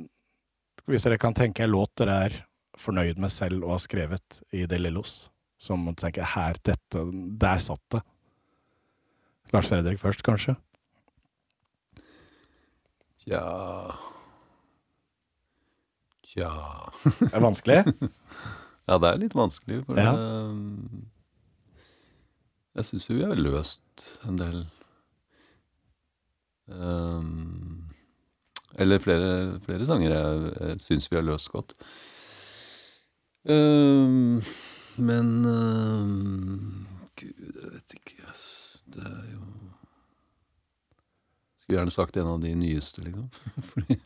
hvis 0.86 1.02
dere 1.02 1.18
kan 1.18 1.34
tenke 1.34 1.64
en 1.64 1.74
låt 1.74 1.94
dere 1.96 2.18
er 2.26 2.44
fornøyd 2.80 3.18
med 3.22 3.30
selv 3.32 3.64
å 3.66 3.74
ha 3.74 3.78
skrevet 3.82 4.40
i 4.54 4.64
De 4.70 4.78
Lillos, 4.80 5.28
som 5.60 5.84
man 5.86 5.94
tenker 5.98 6.26
her, 6.34 6.58
dette, 6.66 7.04
der 7.40 7.60
satt 7.62 7.82
det. 7.94 8.00
Lars 9.54 9.68
Fredrik 9.70 10.00
først, 10.02 10.22
kanskje? 10.26 10.56
Tja 13.24 13.40
Tja 16.26 16.50
Det 17.20 17.32
er 17.32 17.44
vanskelig. 17.44 17.80
Ja, 18.84 18.98
det 19.00 19.08
er 19.14 19.20
litt 19.22 19.32
vanskelig, 19.32 19.78
for 19.86 19.96
Ja. 19.96 20.10
det, 20.12 21.04
Jeg 22.76 22.84
syns 22.90 23.06
jo 23.08 23.14
vi 23.16 23.24
har 23.24 23.38
løst 23.38 24.02
en 24.28 24.36
del 24.36 24.58
um, 26.68 27.86
Eller 28.76 29.00
flere, 29.00 29.30
flere 29.64 29.86
sanger 29.88 30.12
jeg, 30.12 30.52
jeg 30.58 30.82
syns 30.84 31.08
vi 31.08 31.16
har 31.16 31.24
løst 31.24 31.48
godt. 31.54 31.72
Ehm, 33.44 34.40
men 34.96 35.30
ehm, 35.44 36.86
Gud, 37.20 37.44
jeg 37.62 37.72
vet 37.74 37.96
ikke. 37.98 38.18
ass. 38.30 38.46
Det 38.86 39.04
er 39.04 39.24
jo 39.32 39.42
Skulle 41.64 41.78
gjerne 41.78 41.92
sagt 41.94 42.16
en 42.20 42.28
av 42.28 42.40
de 42.42 42.54
nyeste, 42.54 43.00
liksom. 43.04 43.28
Fordi 43.72 43.96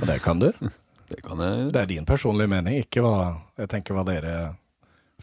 Og 0.00 0.06
det 0.10 0.18
kan 0.24 0.40
du. 0.40 0.50
det 1.10 1.22
kan 1.24 1.40
jeg 1.40 1.70
Det 1.72 1.80
er 1.82 1.86
din 1.92 2.08
personlige 2.08 2.50
mening, 2.52 2.80
ikke 2.84 3.04
hva 3.04 3.16
jeg 3.56 3.70
tenker 3.72 3.96
hva 3.96 4.04
dere 4.08 4.34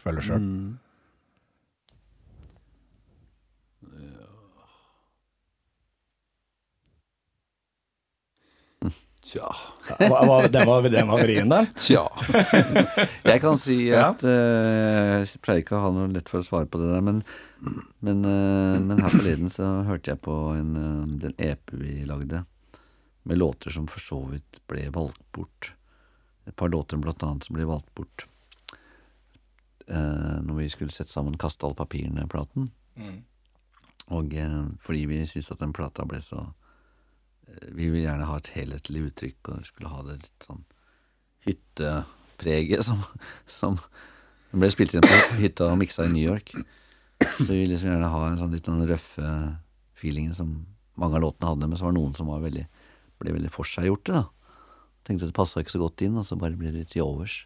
føler 0.02 0.24
sjøl. 0.26 0.42
Mm. 0.42 0.72
Tja. 9.24 9.48
Den 9.98 10.10
var, 10.10 10.48
den 10.52 10.66
var, 10.68 10.82
den 10.88 11.08
var 11.08 11.22
vrien, 11.24 11.48
den. 11.48 11.66
Tja. 11.80 12.04
Jeg 13.24 13.40
kan 13.40 13.56
si 13.60 13.76
Ja. 13.88 14.10
at 14.10 14.24
eh, 14.28 15.22
Jeg 15.24 15.40
pleier 15.44 15.62
ikke 15.62 15.78
å 15.78 15.84
ha 15.86 15.92
noe 15.96 16.10
lett 16.12 16.28
for 16.28 16.42
å 16.42 16.46
svare 16.46 16.68
på 16.68 16.80
det 16.82 16.90
der, 16.92 17.00
men, 17.04 17.22
men, 18.04 18.20
uh, 18.28 18.76
men 18.84 19.00
her 19.00 19.14
forleden 19.14 19.48
så 19.52 19.70
hørte 19.88 20.12
jeg 20.12 20.20
på 20.26 20.34
en, 20.58 20.74
uh, 20.76 21.16
den 21.24 21.32
EP 21.40 21.72
vi 21.72 22.04
lagde, 22.04 22.44
med 23.24 23.40
låter 23.40 23.72
som 23.72 23.88
for 23.88 24.04
så 24.04 24.20
vidt 24.28 24.60
ble 24.68 24.90
valgt 24.92 25.24
bort. 25.32 25.72
Et 26.44 26.56
par 26.56 26.68
låter 26.68 27.00
blant 27.00 27.24
annet 27.24 27.48
som 27.48 27.56
ble 27.56 27.64
valgt 27.64 27.88
bort 27.96 28.26
uh, 29.88 30.40
når 30.44 30.58
vi 30.58 30.68
skulle 30.72 30.92
sette 30.92 31.12
sammen 31.12 31.36
'Kaste 31.40 31.64
alle 31.64 31.80
papirene'-platen. 31.80 32.68
Og 34.12 34.34
eh, 34.36 34.64
fordi 34.84 35.06
vi 35.08 35.22
syntes 35.24 35.50
at 35.54 35.62
den 35.64 35.72
plata 35.72 36.04
ble 36.04 36.20
så 36.20 36.42
Vi 37.46 37.88
ville 37.88 38.06
gjerne 38.06 38.28
ha 38.28 38.38
et 38.40 38.52
helhetlig 38.54 39.08
uttrykk, 39.08 39.50
og 39.52 39.68
skulle 39.68 39.92
ha 39.92 40.04
det 40.06 40.20
litt 40.22 40.46
sånn 40.46 40.62
hyttepreget 41.44 42.84
som, 42.86 43.02
som 43.50 43.78
Den 44.50 44.62
ble 44.62 44.70
spilt 44.72 44.94
inn 44.94 45.04
på 45.04 45.18
hytta 45.40 45.72
og 45.72 45.80
miksa 45.80 46.06
i 46.06 46.12
New 46.12 46.22
York. 46.22 46.52
Så 47.24 47.48
vi 47.48 47.58
ville 47.58 47.72
liksom 47.74 47.90
gjerne 47.90 48.12
ha 48.12 48.22
en 48.28 48.38
sånn 48.38 48.54
litt 48.54 48.68
sånn 48.68 48.84
røffe 48.86 49.30
feelingen 49.98 50.36
som 50.36 50.52
mange 51.00 51.18
av 51.18 51.24
låtene 51.24 51.50
hadde, 51.50 51.68
men 51.68 51.78
så 51.78 51.88
var 51.88 51.94
det 51.94 51.98
noen 51.98 52.14
som 52.14 52.30
var 52.30 52.44
veldig, 52.44 52.62
ble 53.22 53.34
veldig 53.34 53.50
forseggjorte, 53.54 54.14
da. 54.14 54.60
Tenkte 55.04 55.28
det 55.28 55.36
passa 55.36 55.60
ikke 55.60 55.74
så 55.74 55.82
godt 55.82 56.04
inn, 56.06 56.14
og 56.20 56.26
så 56.28 56.38
bare 56.38 56.56
ble 56.56 56.70
det 56.72 56.86
til 56.92 57.04
overs. 57.04 57.42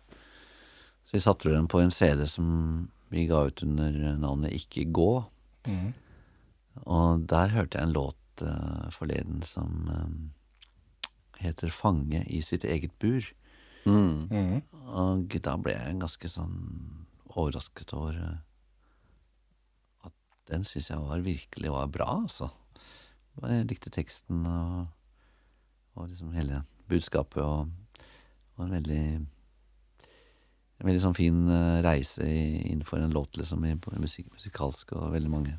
Så 1.09 1.17
vi 1.17 1.25
satte 1.25 1.51
dem 1.51 1.67
på 1.71 1.81
en 1.81 1.95
CD 1.95 2.27
som 2.29 2.49
vi 3.09 3.25
ga 3.31 3.47
ut 3.49 3.63
under 3.65 3.95
navnet 4.21 4.53
Ikke 4.53 4.85
gå. 4.93 5.13
Mm. 5.65 5.95
Og 6.85 7.25
der 7.31 7.55
hørte 7.55 7.79
jeg 7.79 7.89
en 7.89 7.97
låt 7.97 8.18
eh, 8.43 8.91
forleden 8.95 9.43
som 9.47 9.89
eh, 9.93 11.45
heter 11.45 11.73
Fange 11.75 12.25
i 12.27 12.41
sitt 12.43 12.65
eget 12.65 12.95
bur. 13.01 13.25
Mm. 13.87 14.29
Mm. 14.31 14.63
Og 14.89 15.39
da 15.45 15.57
ble 15.61 15.77
jeg 15.77 16.01
ganske 16.03 16.31
sånn 16.33 16.59
overrasket 17.29 17.95
over 17.97 18.19
eh, 18.19 18.39
at 20.09 20.15
den 20.51 20.67
syns 20.67 20.91
jeg 20.91 21.05
var 21.05 21.25
virkelig 21.25 21.75
var 21.75 21.91
bra, 21.95 22.11
altså. 22.25 22.51
Jeg 23.39 23.69
likte 23.71 23.93
teksten 23.95 24.43
og, 24.51 24.89
og 25.95 26.09
liksom 26.11 26.33
hele 26.35 26.65
budskapet 26.91 27.45
og, 27.45 27.69
og 28.57 28.65
en 28.65 28.79
veldig 28.81 29.03
En 30.79 30.87
veldig 30.87 31.01
sånn 31.03 31.15
fin 31.15 31.39
reise 31.83 32.23
innenfor 32.23 33.01
en 33.03 33.15
låt, 33.15 33.35
liksom, 33.39 33.65
i, 33.67 33.73
musik, 33.99 34.29
musikalsk 34.31 34.93
og 34.95 35.09
veldig 35.11 35.31
mange 35.31 35.55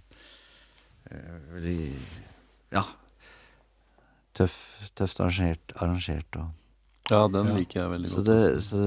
Veldig 1.10 1.90
Ja. 2.76 2.84
Tøff, 4.38 4.56
tøft 4.96 5.20
arrangert, 5.24 5.74
arrangert 5.82 6.38
og 6.40 6.48
Ja, 7.10 7.24
den 7.28 7.48
Ja. 7.50 7.56
liker 7.58 7.80
jeg 7.82 7.90
veldig 7.96 8.10
så 8.12 8.16
godt. 8.20 8.26
det, 8.30 8.42
også. 8.58 8.70
så 8.70 8.78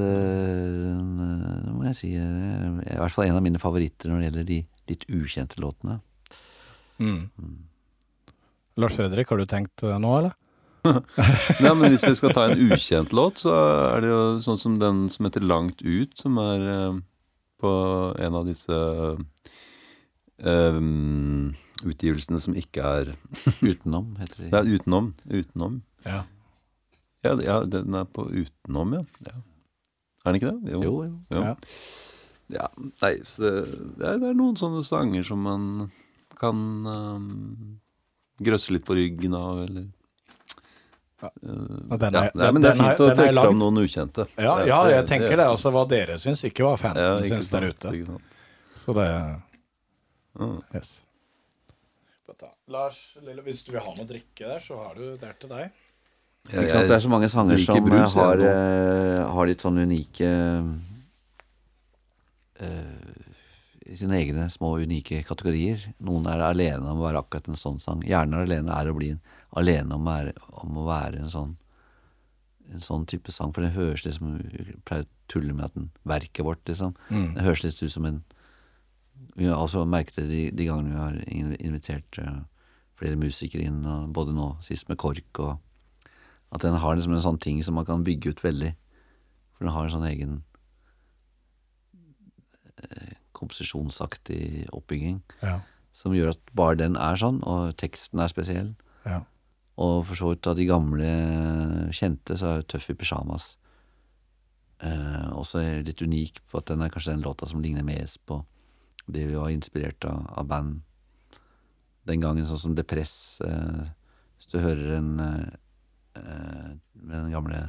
det 1.66 1.72
må 1.74 1.84
jeg 1.88 1.96
si 1.98 2.12
er 2.14 2.68
i 2.94 2.98
hvert 3.00 3.10
fall 3.16 3.26
en 3.26 3.36
av 3.40 3.42
mine 3.42 3.58
favoritter 3.58 4.08
når 4.12 4.20
det 4.22 4.28
gjelder 4.28 4.46
de 4.52 4.58
litt 4.92 5.06
ukjente 5.10 5.58
låtene. 5.62 5.96
Mm. 7.02 7.26
Lars 8.78 8.94
Fredrik, 8.96 9.28
har 9.28 9.38
du 9.42 9.46
tenkt 9.50 9.82
eh, 9.82 9.98
nå, 9.98 10.12
eller? 10.20 10.36
Nei, 10.86 11.72
men 11.78 11.90
Hvis 11.92 12.02
jeg 12.06 12.16
skal 12.18 12.32
ta 12.34 12.46
en 12.50 12.58
ukjent 12.72 13.12
låt, 13.14 13.42
så 13.44 13.52
er 13.96 14.00
det 14.02 14.08
jo 14.10 14.22
sånn 14.42 14.58
som 14.58 14.78
den 14.80 15.04
som 15.12 15.26
heter 15.28 15.44
Langt 15.46 15.82
ut, 15.82 16.14
som 16.18 16.38
er 16.42 16.64
eh, 16.72 16.96
på 17.62 17.72
en 18.18 18.38
av 18.38 18.46
disse 18.48 18.78
eh, 20.42 21.88
utgivelsene 21.88 22.40
som 22.42 22.54
ikke 22.58 22.82
er 23.00 23.14
Utenom, 23.70 24.12
heter 24.20 24.44
de. 24.44 24.50
Det 24.52 24.60
er 24.60 24.70
utenom. 24.76 25.12
Utenom. 25.30 25.80
Ja. 26.06 26.22
Ja, 27.22 27.36
ja 27.42 27.58
den 27.70 27.94
er 27.94 28.04
på 28.10 28.26
utenom, 28.30 28.96
ja. 28.98 29.02
ja. 29.28 29.36
Er 30.24 30.32
den 30.32 30.38
ikke 30.40 30.52
det? 30.54 30.72
Jo, 30.74 30.82
jo. 30.82 31.10
jo. 31.30 31.42
Ja. 31.42 31.56
Ja, 32.52 32.66
nei, 33.00 33.14
så 33.24 33.42
det, 33.48 33.52
det, 33.96 34.08
er, 34.12 34.34
noen 34.36 34.58
sånne 34.60 34.82
sanger 34.84 35.24
som 35.24 35.40
man 35.46 35.62
kan 36.36 36.58
um, 36.84 37.78
grøsse 38.42 38.74
litt 38.74 38.84
på 38.84 38.96
ryggen 38.98 39.34
av, 39.38 39.62
eller 39.68 39.86
Ja. 41.22 41.28
Og 41.38 41.98
den 42.02 42.16
ja, 42.18 42.24
er- 42.26 42.34
nei, 42.34 42.48
men 42.52 42.64
det 42.64 42.72
er 42.72 42.76
den 42.76 42.82
er- 42.82 42.90
fint 42.90 43.00
å 43.00 43.06
den 43.06 43.12
er 43.12 43.20
trekke 43.22 43.42
fram 43.46 43.58
noen 43.62 43.76
ukjente. 43.84 44.24
Ja, 44.36 44.56
Det- 44.58 44.66
ja, 44.68 44.78
det- 44.84 44.92
jeg 44.96 45.06
tenker 45.06 45.36
det. 45.38 45.46
Altså 45.46 45.70
hva 45.70 45.84
dere 45.88 46.18
syns, 46.18 46.42
ikke 46.44 46.64
hva 46.66 46.72
Ja, 46.74 46.80
fansen 46.82 47.22
ja, 47.22 47.30
syns 47.30 47.48
der 47.48 47.68
ute. 47.70 48.18
Så 48.74 48.92
det 48.98 49.06
Ja. 50.38 50.50
Yes. 50.74 51.00
Lars, 52.72 52.98
Lille, 53.20 53.42
hvis 53.44 53.64
du 53.66 53.72
vil 53.74 53.82
ha 53.84 53.92
noe 53.92 54.06
drikke 54.08 54.46
der, 54.48 54.62
så 54.62 54.78
har 54.80 54.96
du 54.96 55.16
der 55.20 55.34
til 55.38 55.50
deg. 55.52 55.72
Ikke 56.48 56.70
sant? 56.70 56.88
Det 56.88 56.96
er 56.96 57.02
så 57.04 57.10
mange 57.12 57.28
sanger 57.30 57.60
som 57.62 57.84
brus, 57.84 58.14
eh, 58.16 58.18
har, 58.18 58.40
jeg, 58.40 58.62
eh, 59.20 59.26
har 59.36 59.46
litt 59.50 59.62
sånn 59.62 59.78
unike 59.78 60.30
uh, 62.62 63.20
Sine 63.92 64.16
egne 64.22 64.46
små 64.50 64.72
unike 64.80 65.20
kategorier. 65.26 65.82
Noen 66.06 66.26
er 66.30 66.40
alene 66.46 66.86
om 66.88 67.02
å 67.02 67.04
være 67.04 67.20
akkurat 67.20 67.50
en 67.50 67.58
sånn 67.58 67.80
sang. 67.82 68.00
Gjerne 68.06 68.40
alene 68.46 68.72
er 68.72 68.88
å 68.88 68.94
bli 68.96 69.10
en, 69.12 69.20
alene 69.58 69.98
om, 69.98 70.06
å 70.06 70.14
være- 70.14 70.46
om 70.64 70.78
å 70.80 70.86
være 70.86 71.20
en 71.20 71.32
sånn 71.32 71.56
en 72.72 72.80
sånn 72.80 73.02
type 73.10 73.28
sang, 73.34 73.52
for 73.52 73.60
det 73.60 73.74
høres 73.74 74.04
liksom 74.06 74.38
Vi 74.38 74.76
pleier 74.86 75.04
å 75.04 75.08
tulle 75.28 75.52
med 75.52 75.66
at 75.66 75.74
den 75.74 75.90
verket 76.08 76.44
vårt, 76.46 76.62
liksom. 76.64 76.94
Mm. 77.10 77.34
Det 77.34 77.44
høres 77.44 77.64
litt 77.64 77.82
ut 77.82 77.92
som 77.92 78.06
en 78.08 78.22
Vi 79.36 79.46
har 79.48 79.56
også 79.56 79.84
merket 79.88 80.16
det 80.22 80.28
de, 80.30 80.40
de 80.50 80.66
gangene 80.68 80.92
vi 80.92 81.00
har 81.00 81.56
invitert 81.60 82.18
uh, 82.18 82.42
flere 82.98 83.16
musikere 83.16 83.62
inn, 83.66 83.82
både 84.12 84.34
nå 84.36 84.56
sist 84.62 84.88
med 84.88 84.98
KORK, 85.00 85.38
og 85.40 85.58
at 86.52 86.62
den 86.62 86.76
har 86.78 86.94
liksom 86.96 87.14
en 87.16 87.24
sånn 87.24 87.40
ting 87.40 87.62
som 87.64 87.74
man 87.78 87.86
kan 87.88 88.04
bygge 88.04 88.34
ut 88.34 88.42
veldig. 88.44 88.74
For 89.56 89.64
den 89.64 89.72
har 89.74 89.84
en 89.88 89.94
sånn 89.94 90.08
egen 90.10 90.34
uh, 92.82 93.12
komposisjonsaktig 93.32 94.68
oppbygging 94.72 95.22
Ja. 95.42 95.60
som 95.92 96.12
gjør 96.14 96.30
at 96.36 96.40
bare 96.54 96.76
den 96.76 96.96
er 96.96 97.16
sånn, 97.16 97.42
og 97.42 97.76
teksten 97.76 98.20
er 98.20 98.28
spesiell. 98.32 98.74
ja. 99.06 99.22
Og 99.80 100.04
for 100.06 100.14
så 100.14 100.28
vidt 100.34 100.46
av 100.46 100.56
de 100.56 100.66
gamle 100.68 101.08
kjente, 101.96 102.36
så 102.36 102.46
er 102.46 102.56
jo 102.60 102.62
Tøff 102.68 102.90
i 102.90 102.94
pysjamas 102.94 103.56
eh, 104.84 105.30
også 105.32 105.62
litt 105.82 106.02
unik 106.04 106.42
på 106.50 106.58
at 106.60 106.66
den 106.68 106.82
er 106.84 106.90
kanskje 106.92 107.14
den 107.14 107.22
låta 107.24 107.46
som 107.48 107.62
ligner 107.64 107.82
mest 107.82 108.20
på 108.28 108.42
vi 109.06 109.34
var 109.34 109.48
inspirert 109.50 110.04
av, 110.04 110.26
av 110.38 110.46
band 110.46 110.80
den 112.06 112.20
gangen, 112.20 112.46
sånn 112.46 112.58
som 112.58 112.74
Depress. 112.74 113.40
Eh, 113.46 113.88
hvis 114.38 114.50
du 114.52 114.58
hører 114.58 114.96
en 114.98 115.10
eh, 115.20 115.48
eh, 116.18 116.70
den 116.94 117.30
gamle 117.32 117.60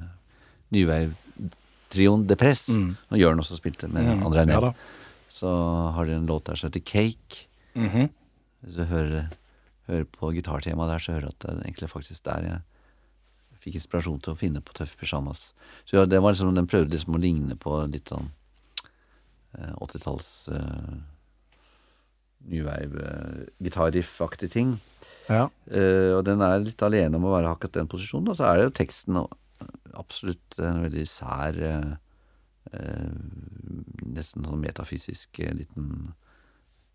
nyveiv-trioen 0.73 2.25
Depress, 2.27 2.67
Mm. 2.69 2.95
og 3.11 3.17
Jørn 3.17 3.39
også 3.39 3.57
spilte 3.59 3.87
med 3.91 4.05
Mm. 4.05 4.23
André 4.25 4.39
Ja 4.39 4.45
Nell, 4.45 4.61
da. 4.61 4.73
så 5.29 5.91
har 5.93 6.05
de 6.05 6.13
en 6.13 6.25
låt 6.27 6.45
der 6.45 6.55
som 6.55 6.69
heter 6.69 6.81
Cake. 6.85 7.45
Mhm. 7.75 8.09
Hvis 8.65 8.75
du 8.75 8.85
hører, 8.85 9.29
hører 9.87 10.05
på 10.05 10.31
gitartemaet 10.33 10.89
der, 10.89 10.99
så 10.99 11.11
hører 11.13 11.21
du 11.21 11.27
at 11.27 11.39
det 11.39 11.49
er 11.49 11.63
egentlig 11.69 11.89
faktisk 11.89 12.23
der 12.23 12.41
jeg 12.41 12.61
fikk 13.61 13.75
inspirasjon 13.75 14.21
til 14.21 14.33
å 14.33 14.37
finne 14.37 14.61
på 14.61 14.73
Tøff 14.73 14.95
pysjamas. 14.97 15.53
Så 15.85 15.93
ja, 15.97 16.05
det 16.05 16.21
var 16.21 16.33
liksom, 16.33 16.53
den 16.55 16.67
prøvde 16.67 16.91
liksom 16.91 17.15
å 17.15 17.21
ligne 17.21 17.55
på 17.55 17.91
litt 17.91 18.05
sånn 18.09 18.31
eh, 19.57 19.73
80-talls 19.79 20.47
eh, 22.43 22.49
nyveiv 22.51 22.97
eh, 22.99 24.49
ting. 24.49 24.79
Ja. 25.29 25.47
Uh, 25.71 26.17
og 26.17 26.25
den 26.27 26.41
er 26.43 26.59
litt 26.59 26.81
alene 26.83 27.15
om 27.15 27.25
å 27.29 27.31
være 27.37 27.53
akkurat 27.53 27.77
den 27.79 27.87
posisjonen. 27.87 28.31
Og 28.31 28.35
så 28.35 28.49
er 28.49 28.59
det 28.59 28.65
jo 28.67 28.77
teksten 28.81 29.19
og, 29.21 29.31
absolutt 29.93 30.57
en 30.59 30.81
veldig 30.83 31.05
sær 31.07 31.59
uh, 31.61 31.93
eh, 32.73 33.09
Nesten 34.13 34.45
sånn 34.45 34.61
metafysisk 34.61 35.39
eh, 35.41 35.53
liten 35.55 36.13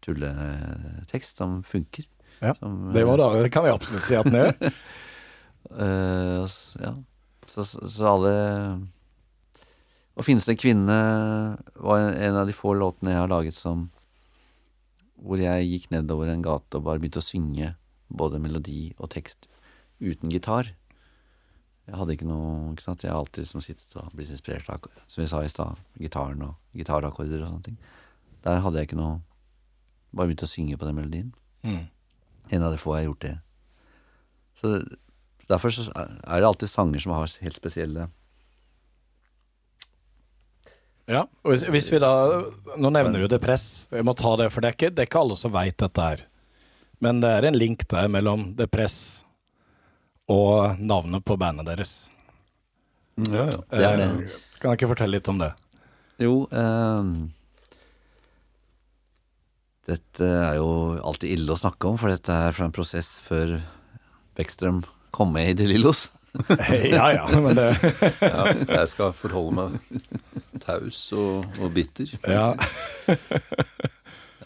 tulletekst 0.05 1.41
som 1.41 1.61
funker. 1.67 2.07
Ja, 2.39 2.55
Som, 2.59 2.93
Det, 2.95 3.03
var 3.07 3.19
da, 3.19 3.33
det 3.43 3.51
kan 3.51 3.67
jeg 3.67 3.75
absolutt 3.75 4.05
si 4.07 4.15
at 4.19 4.29
den 4.29 4.39
gjør. 4.39 4.53
eh, 5.87 6.59
ja. 6.85 6.95
Så, 7.49 7.65
så, 7.65 7.89
så 7.89 8.09
alle 8.11 8.33
Og 10.19 10.25
'Finnes 10.27 10.45
det 10.45 10.57
en 10.57 10.61
kvinne' 10.61 10.99
var 11.81 11.99
en, 12.03 12.15
en 12.15 12.37
av 12.43 12.47
de 12.47 12.53
få 12.53 12.75
låtene 12.75 13.15
jeg 13.15 13.23
har 13.23 13.31
laget 13.31 13.57
som 13.57 13.89
Hvor 15.19 15.41
jeg 15.43 15.69
gikk 15.69 15.89
nedover 15.95 16.31
en 16.31 16.45
gate 16.45 16.79
og 16.79 16.85
bare 16.87 17.03
begynte 17.03 17.23
å 17.23 17.27
synge 17.27 17.73
både 18.09 18.41
melodi 18.41 18.93
og 18.99 19.11
tekst 19.13 19.49
uten 20.01 20.31
gitar. 20.33 20.71
Jeg 21.89 21.97
hadde 21.97 22.15
ikke 22.15 22.29
noe 22.29 22.75
ikke 22.75 22.85
sant? 22.85 23.03
Jeg 23.05 23.13
har 23.13 23.23
alltid 23.23 23.49
som 23.49 23.65
sittet 23.65 23.97
og 23.99 24.13
blitt 24.15 24.31
inspirert 24.33 24.69
av, 24.71 24.87
som 25.09 25.25
jeg 25.25 25.33
sa 25.33 25.41
i 25.43 25.51
stad, 25.51 25.81
gitaren 25.99 26.45
og 26.45 26.77
gitarakkorder 26.77 27.43
og 27.43 27.51
sånne 27.51 27.67
ting. 27.71 27.79
Der 28.45 28.63
hadde 28.65 28.81
jeg 28.81 28.91
ikke 28.91 29.01
noe 29.01 29.25
Bare 30.09 30.31
begynte 30.31 30.47
å 30.47 30.49
synge 30.49 30.79
på 30.81 30.87
den 30.89 30.97
melodien. 30.97 31.27
Mm. 31.69 31.83
En 32.57 32.63
av 32.65 32.73
de 32.73 32.79
få 32.81 32.95
jeg 32.97 33.03
har 33.03 33.09
gjort 33.11 33.25
det. 33.27 33.33
Så 34.57 34.71
Derfor 35.49 35.73
så 35.73 35.87
er 35.97 36.41
det 36.41 36.49
alltid 36.49 36.69
sanger 36.69 37.01
som 37.01 37.13
har 37.17 37.31
helt 37.41 37.57
spesielle 37.57 38.09
Ja, 41.09 41.23
og 41.43 41.55
hvis, 41.55 41.63
hvis 41.73 41.87
vi 41.89 41.99
da 42.03 42.11
Nå 42.77 42.91
nevner 42.93 43.23
du 43.25 43.29
Depress. 43.33 43.87
Jeg 43.95 44.05
må 44.05 44.13
ta 44.19 44.35
det, 44.37 44.51
for 44.53 44.61
det 44.61 44.69
er 44.69 44.77
ikke, 44.77 44.91
det 44.93 45.05
er 45.05 45.09
ikke 45.09 45.23
alle 45.23 45.39
som 45.41 45.55
veit 45.55 45.79
dette 45.81 46.05
her. 46.05 46.25
Men 47.01 47.23
det 47.23 47.31
er 47.33 47.47
en 47.49 47.57
link 47.57 47.87
der 47.89 48.11
mellom 48.13 48.51
Depress 48.59 48.99
og 50.29 50.77
navnet 50.85 51.25
på 51.25 51.39
bandet 51.41 51.65
deres. 51.71 51.93
Ja, 53.25 53.47
ja. 53.49 53.57
Det 53.73 53.87
er 53.89 53.97
det. 54.03 54.09
Eh, 54.29 54.37
Kan 54.61 54.73
jeg 54.75 54.81
ikke 54.83 54.91
fortelle 54.93 55.17
litt 55.17 55.31
om 55.33 55.39
det? 55.41 55.49
Jo, 56.21 56.35
eh, 56.53 57.09
dette 59.89 60.29
er 60.29 60.59
jo 60.59 60.69
alltid 61.01 61.33
ille 61.39 61.55
å 61.55 61.59
snakke 61.63 61.89
om, 61.89 61.97
for 61.97 62.13
dette 62.13 62.35
er 62.35 62.53
fra 62.53 62.67
en 62.69 62.75
prosess 62.75 63.15
før 63.25 63.57
Bekstrøm 64.37 64.83
kom 65.17 65.33
med 65.35 65.55
i 65.55 65.57
De 65.63 65.71
Lillos. 65.71 66.09
ja 66.93 67.07
ja, 67.15 67.25
men 67.41 67.57
det 67.57 67.69
ja. 68.21 68.45
Jeg 68.53 68.91
skal 68.93 69.15
forholde 69.17 69.55
meg 69.57 70.61
taus 70.63 71.01
og, 71.17 71.47
og 71.61 71.73
bitter. 71.77 72.13
Ja. 72.29 72.53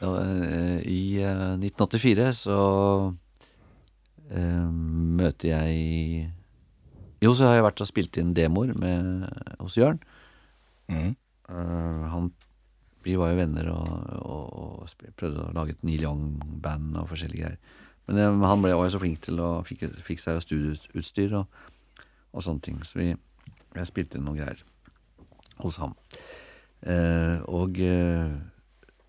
Eh, 0.03 0.78
I 0.89 1.03
eh, 1.22 1.43
1984 1.59 2.28
så 2.43 2.59
eh, 4.30 4.70
møter 5.22 5.53
jeg 5.53 6.30
Jo, 7.22 7.35
så 7.35 7.47
har 7.47 7.59
jeg 7.59 7.66
vært 7.68 7.83
og 7.85 7.91
spilt 7.91 8.18
inn 8.18 8.33
demoer 8.35 8.72
med, 8.74 9.28
hos 9.61 9.78
Jørn. 9.78 10.01
Mm. 10.91 11.12
Uh, 11.47 12.09
han 12.11 12.33
Vi 13.05 13.14
var 13.18 13.30
jo 13.33 13.39
venner 13.39 13.68
og, 13.70 13.93
og, 14.22 14.83
og 14.83 15.07
prøvde 15.18 15.45
å 15.45 15.55
lage 15.55 15.76
et 15.76 15.87
Neil 15.87 16.03
Young-band 16.07 16.99
og 16.99 17.09
forskjellige 17.11 17.45
greier. 17.45 17.78
Men 18.09 18.18
eh, 18.18 18.49
han 18.49 18.62
ble, 18.62 18.74
var 18.78 18.89
jo 18.89 18.95
så 18.97 19.03
flink 19.03 19.22
til 19.26 19.41
å 19.43 19.51
fikk, 19.66 19.87
fikk 20.07 20.22
seg 20.22 20.41
studieutstyr 20.45 21.39
og, 21.41 21.62
og 22.33 22.43
sånne 22.45 22.62
ting. 22.64 22.78
Så 22.85 22.99
vi, 23.01 23.11
jeg 23.76 23.89
spilte 23.91 24.18
inn 24.18 24.24
noen 24.28 24.41
greier 24.43 24.62
hos 25.62 25.76
ham. 25.80 25.93
Eh, 26.83 27.39
og 27.47 27.78
eh, 27.78 28.33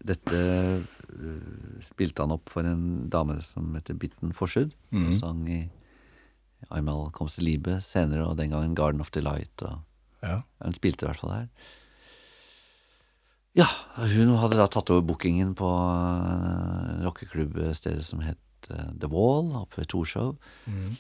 dette 0.04 0.40
eh, 0.40 1.80
spilte 1.88 2.22
han 2.26 2.36
opp 2.36 2.52
for 2.52 2.68
en 2.68 3.08
dame 3.10 3.40
som 3.42 3.72
heter 3.78 3.96
Bitten 3.98 4.34
Forsud. 4.36 4.74
Mm. 4.92 5.08
Som 5.14 5.20
sang 5.22 5.48
i 5.50 5.62
Armal 6.72 7.10
Comes 7.16 7.36
til 7.40 7.48
Liebe 7.50 7.80
senere, 7.84 8.28
og 8.30 8.38
den 8.40 8.52
gangen 8.54 8.76
Garden 8.78 9.02
of 9.04 9.12
Delight. 9.12 9.62
Og, 9.68 9.80
Ja. 10.24 10.42
hun 10.64 10.74
spilte 10.78 11.04
i 11.04 11.08
hvert 11.10 11.20
fall 11.20 11.34
der. 11.34 11.48
Ja, 13.54 13.68
hun 14.00 14.32
hadde 14.42 14.58
da 14.58 14.66
tatt 14.72 14.90
over 14.90 15.04
bookingen 15.06 15.52
på 15.54 15.68
uh, 15.68 17.04
rockeklubbstedet 17.06 18.02
som 18.08 18.24
het 18.26 18.70
eh, 18.74 18.88
The 18.98 19.10
Wall, 19.12 19.52
oppe 19.60 19.82
ved 19.84 19.92
Torshov. 19.94 20.38
Mhm. 20.66 20.96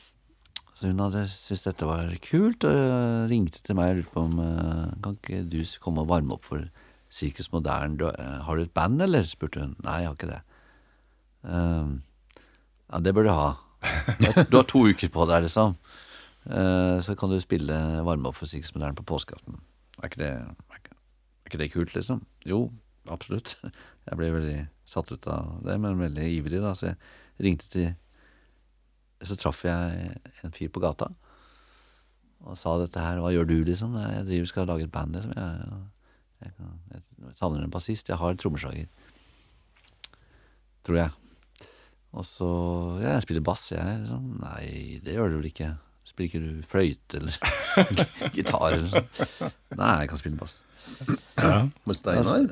Så 0.74 0.90
hun 0.90 1.02
hadde 1.04 1.28
syntes 1.30 1.68
dette 1.68 1.88
var 1.88 2.10
kult, 2.26 2.66
og 2.66 3.30
ringte 3.30 3.62
til 3.62 3.78
meg 3.78 3.92
og 3.92 4.00
lurte 4.00 4.14
på 4.14 4.24
om 4.26 4.40
øh, 4.42 4.88
Kan 5.06 5.20
ikke 5.20 5.44
du 5.46 5.60
komme 5.84 6.02
og 6.02 6.10
varme 6.10 6.34
opp 6.34 6.48
for 6.50 6.64
Sirkus 7.14 7.52
Modern? 7.54 8.00
Øh, 8.02 8.40
har 8.48 8.56
du 8.56 8.64
et 8.64 8.74
band, 8.74 9.02
eller? 9.02 9.24
spurte 9.30 9.62
hun. 9.62 9.76
Nei, 9.86 10.02
jeg 10.02 10.10
har 10.10 10.18
ikke 10.18 10.32
det. 10.32 10.42
Um, 11.44 12.02
ja, 12.90 13.00
det 13.06 13.14
bør 13.14 13.30
du 13.30 13.34
ha. 13.36 13.52
Du 14.24 14.58
har, 14.58 14.66
to 14.66 14.86
uker 14.88 15.12
på 15.14 15.28
deg, 15.30 15.46
liksom. 15.46 15.78
Uh, 16.48 16.98
så 17.04 17.14
kan 17.20 17.30
du 17.30 17.38
spille 17.44 17.78
varme 18.08 18.32
opp 18.32 18.40
for 18.40 18.50
Sirkus 18.50 18.74
Modern 18.74 18.98
på 18.98 19.06
påskeaften. 19.14 19.62
Er 20.02 20.10
er 20.10 20.48
ikke 21.46 21.60
det 21.60 21.72
kult, 21.74 21.94
liksom? 21.94 22.24
Jo, 22.50 22.72
absolutt. 23.06 23.58
Jeg 24.10 24.18
ble 24.18 24.32
veldig 24.34 24.62
satt 24.90 25.12
ut 25.14 25.28
av 25.30 25.60
det, 25.64 25.78
men 25.80 26.02
veldig 26.02 26.30
ivrig, 26.40 26.60
da, 26.64 26.74
så 26.76 26.90
jeg 26.90 27.46
ringte 27.46 27.70
til 27.72 27.94
så 29.30 29.38
traff 29.40 29.64
jeg 29.66 30.14
en 30.44 30.56
fyr 30.56 30.72
på 30.74 30.82
gata 30.84 31.10
og 32.44 32.58
sa 32.60 32.76
dette 32.82 33.00
her. 33.00 33.22
Hva 33.24 33.32
gjør 33.32 33.48
du, 33.48 33.56
liksom? 33.64 33.96
Jeg 34.00 34.26
driver 34.28 34.50
skal 34.52 34.68
lage 34.68 34.88
et 34.88 34.92
band, 34.92 35.16
liksom. 35.16 35.32
Jeg, 35.38 35.78
jeg, 36.44 36.56
kan, 36.58 36.74
jeg 36.92 37.36
savner 37.40 37.64
en 37.64 37.72
bassist. 37.72 38.10
Jeg 38.12 38.20
har 38.20 38.34
en 38.34 38.42
trommeslager. 38.42 38.90
Tror 40.84 41.00
jeg. 41.00 41.14
Og 42.14 42.26
så 42.28 42.50
Ja, 43.02 43.14
jeg 43.16 43.24
spiller 43.26 43.46
bass, 43.48 43.72
jeg. 43.72 44.00
Liksom. 44.04 44.28
Nei, 44.44 45.00
det 45.06 45.16
gjør 45.16 45.32
du 45.32 45.38
vel 45.40 45.50
ikke. 45.50 45.72
Spiller 46.04 46.30
ikke 46.30 46.44
du 46.44 46.68
fløyte 46.68 47.22
eller 47.22 47.38
gitar 48.36 48.76
eller 48.76 48.92
sånn? 48.92 49.56
Nei, 49.80 49.94
jeg 50.04 50.12
kan 50.12 50.20
spille 50.20 50.42
bass. 50.42 50.60
Ja. 51.40 51.62
Med 51.88 51.96
Steinar? 51.96 52.44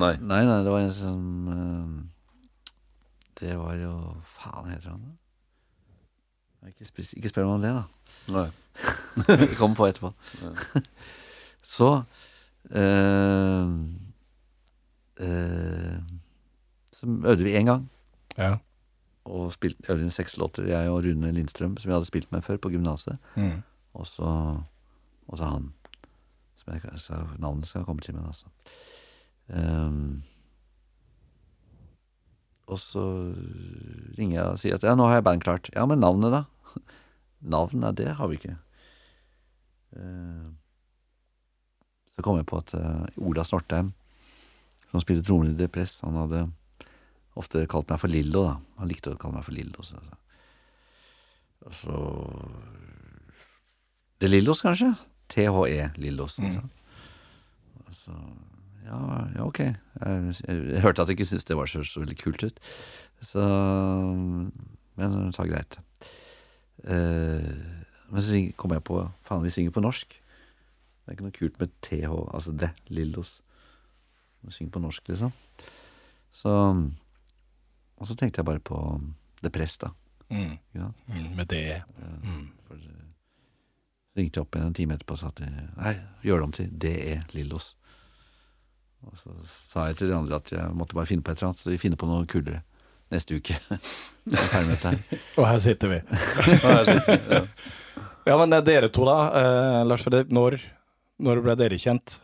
Nei. 0.00 0.14
Nei, 0.24 0.40
nei, 0.48 0.56
det 0.64 0.72
var 0.72 0.80
en 0.80 0.94
som 0.96 1.50
eh, 1.52 2.70
Det 3.42 3.52
var 3.60 3.76
jo 3.76 3.92
Faen 4.38 4.70
heter 4.72 4.94
han 4.94 5.04
da? 5.04 5.12
Ikke, 6.68 6.86
ikke 7.16 7.28
spør 7.28 7.44
meg 7.48 7.54
om 7.54 7.64
det, 7.64 7.72
da. 7.76 7.84
Nei. 8.34 8.48
Vi 9.46 9.54
kommer 9.58 9.76
på 9.78 9.86
etterpå. 9.86 10.10
Så 11.64 11.90
øh, 12.70 13.68
øh, 15.20 15.98
Så 16.92 17.06
øvde 17.06 17.44
vi 17.44 17.54
én 17.56 17.64
gang, 17.64 17.90
Ja. 18.38 18.56
og 19.24 19.52
spilte, 19.52 19.84
øvde 19.92 20.02
inn 20.04 20.10
seks 20.10 20.36
låter, 20.36 20.66
jeg 20.66 20.88
og 20.90 21.04
Rune 21.04 21.32
Lindstrøm, 21.32 21.76
som 21.76 21.88
jeg 21.90 21.94
hadde 21.96 22.06
spilt 22.10 22.32
med 22.32 22.42
før 22.42 22.56
på 22.56 22.68
gymnaset. 22.70 23.18
Mm. 23.36 23.62
Og 23.94 24.06
så 24.06 24.60
Og 25.28 25.38
så 25.38 25.44
han. 25.44 25.72
Som 26.56 26.72
jeg, 26.74 26.82
så 27.00 27.26
navnet 27.38 27.66
skal 27.66 27.84
komme 27.84 28.00
til 28.02 28.14
meg, 28.14 28.26
altså. 28.26 28.46
Um, 29.48 30.22
og 32.66 32.78
så 32.78 33.32
ringer 34.18 34.36
jeg 34.40 34.44
og 34.50 34.58
sier 34.58 34.74
at 34.74 34.82
ja, 34.84 34.94
nå 34.96 35.04
har 35.08 35.14
jeg 35.18 35.24
band 35.24 35.42
klart. 35.44 35.70
Ja, 35.74 35.84
men 35.86 36.00
navnet, 36.00 36.32
da? 36.32 36.42
Navn, 37.44 37.82
nei, 37.82 37.92
det 37.96 38.08
har 38.16 38.30
vi 38.30 38.38
ikke. 38.38 38.56
Ehm, 40.00 40.54
så 42.14 42.24
kom 42.24 42.38
jeg 42.38 42.48
på 42.48 42.60
at 42.62 42.74
eh, 42.78 43.20
Ola 43.26 43.44
Snortheim, 43.44 43.92
som 44.88 45.02
spilte 45.02 45.26
trommer 45.26 45.50
i 45.50 45.56
Depress, 45.58 45.98
han 46.06 46.16
hadde 46.22 46.44
ofte 47.38 47.64
kalt 47.70 47.90
meg 47.90 48.00
for 48.00 48.12
Lillo, 48.12 48.44
da. 48.46 48.54
Han 48.78 48.90
likte 48.90 49.12
å 49.12 49.18
kalle 49.20 49.40
meg 49.40 49.46
for 49.46 49.56
Lillo. 49.56 49.84
Så, 49.84 49.98
så 51.82 51.98
Det 54.22 54.30
Lillos, 54.30 54.62
kanskje? 54.62 54.94
THE 55.34 55.90
Lillos. 55.98 56.38
Mm. 56.38 56.60
Så, 57.90 58.14
ja, 58.86 59.00
ja, 59.34 59.44
ok. 59.44 59.60
Jeg, 59.64 60.34
jeg, 60.46 60.60
jeg 60.74 60.84
hørte 60.84 61.02
at 61.02 61.10
jeg 61.10 61.18
ikke 61.18 61.30
syntes 61.32 61.48
det 61.48 61.56
var 61.58 61.70
så, 61.70 61.82
så 61.86 62.04
veldig 62.04 62.18
kult 62.20 62.44
ut. 62.46 62.60
Så 63.24 63.42
Men 64.94 65.16
hun 65.16 65.32
sa 65.34 65.46
greit. 65.48 65.80
Eh, 66.82 67.54
men 68.10 68.22
så 68.22 68.40
kom 68.56 68.74
jeg 68.74 68.84
på 68.84 68.98
Faen, 69.26 69.44
vi 69.44 69.52
synger 69.54 69.74
på 69.74 69.82
norsk. 69.84 70.14
Det 70.14 71.12
er 71.12 71.16
ikke 71.16 71.26
noe 71.26 71.36
kult 71.36 71.58
med 71.60 71.72
TH, 71.84 72.10
altså 72.34 72.52
det, 72.56 72.70
Lillos. 72.88 73.38
Vi 74.44 74.52
synger 74.52 74.72
på 74.72 74.82
norsk, 74.84 75.08
liksom. 75.08 75.32
Så 76.34 76.50
Og 77.94 78.08
så 78.08 78.16
tenkte 78.18 78.40
jeg 78.40 78.46
bare 78.48 78.60
på 78.60 78.76
Depress, 79.42 79.78
da. 79.78 79.92
Mm. 80.30 80.58
Mhm. 80.74 81.36
Med 81.36 81.46
det. 81.46 81.82
Mm. 82.24 82.50
For, 82.66 82.74
eh, 82.74 83.04
så 84.10 84.18
ringte 84.18 84.38
jeg 84.40 84.42
opp 84.42 84.56
igjen 84.56 84.66
en 84.66 84.74
time 84.74 84.94
etterpå 84.94 85.14
og 85.14 85.18
sa 85.18 85.28
at 85.28 85.40
nei, 85.76 85.94
gjør 86.22 86.38
det 86.38 86.44
om 86.44 86.52
til 86.52 86.70
DE 86.78 87.20
Lillos. 87.32 87.76
Og 89.04 89.16
så 89.20 89.34
sa 89.46 89.86
jeg 89.86 89.96
til 89.96 90.08
de 90.08 90.16
andre 90.16 90.36
at 90.36 90.52
jeg 90.52 90.74
måtte 90.74 90.94
bare 90.94 91.06
finne 91.06 91.22
på 91.22 91.30
et 91.30 91.38
eller 91.38 91.52
annet, 91.52 91.60
så 91.62 91.70
vi 91.70 91.78
finner 91.78 92.00
på 92.00 92.08
noe 92.08 92.26
kulere 92.26 92.62
neste 93.14 93.38
uke. 93.40 93.56
Her. 94.34 95.00
Og 95.38 95.44
her 95.44 95.58
sitter 95.60 95.90
vi. 95.94 96.02
Nei, 96.10 96.76
jeg 96.80 96.86
sier- 96.92 97.26
ja. 97.38 97.42
Ja, 98.24 98.38
men 98.40 98.54
er 98.56 98.62
dere 98.64 98.88
to, 98.88 99.02
da. 99.04 99.16
Eh, 99.36 99.80
Lars 99.84 100.00
Fredrik, 100.06 100.30
når, 100.32 100.54
når 101.20 101.42
ble 101.44 101.54
dere 101.60 101.76
kjent? 101.76 102.14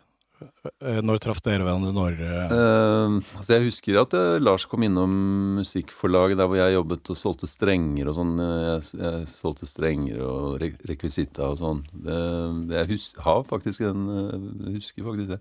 Eh, 0.80 1.02
når 1.04 1.18
traff 1.20 1.42
dere 1.44 1.60
hverandre? 1.66 1.90
Når 1.92 2.14
eh, 2.24 2.54
Eh, 2.56 3.16
altså 3.36 3.52
jeg 3.58 3.66
husker 3.66 3.98
at 4.00 4.16
eh, 4.16 4.38
Lars 4.40 4.64
kom 4.64 4.86
innom 4.86 5.12
musikkforlaget 5.58 6.40
der 6.40 6.48
hvor 6.48 6.56
jeg 6.56 6.72
jobbet 6.78 7.12
og 7.12 7.18
solgte 7.20 7.50
strenger 7.52 8.08
og 8.08 8.16
sånn. 8.16 8.32
Eh, 8.40 8.62
Jeg, 8.70 8.88
jeg 9.02 9.28
solgte 9.34 9.68
strenger 9.68 10.24
og 10.24 10.56
re 10.64 10.70
rekvisitta 10.88 11.50
og 11.52 11.60
sånn. 11.60 11.84
Det, 11.92 12.16
jeg 12.78 12.90
hus 12.94 13.10
har 13.26 13.44
faktisk 13.52 13.84
en 13.90 14.08
eh, 14.16 14.74
husker 14.78 15.04
faktisk 15.10 15.34
det. 15.36 15.40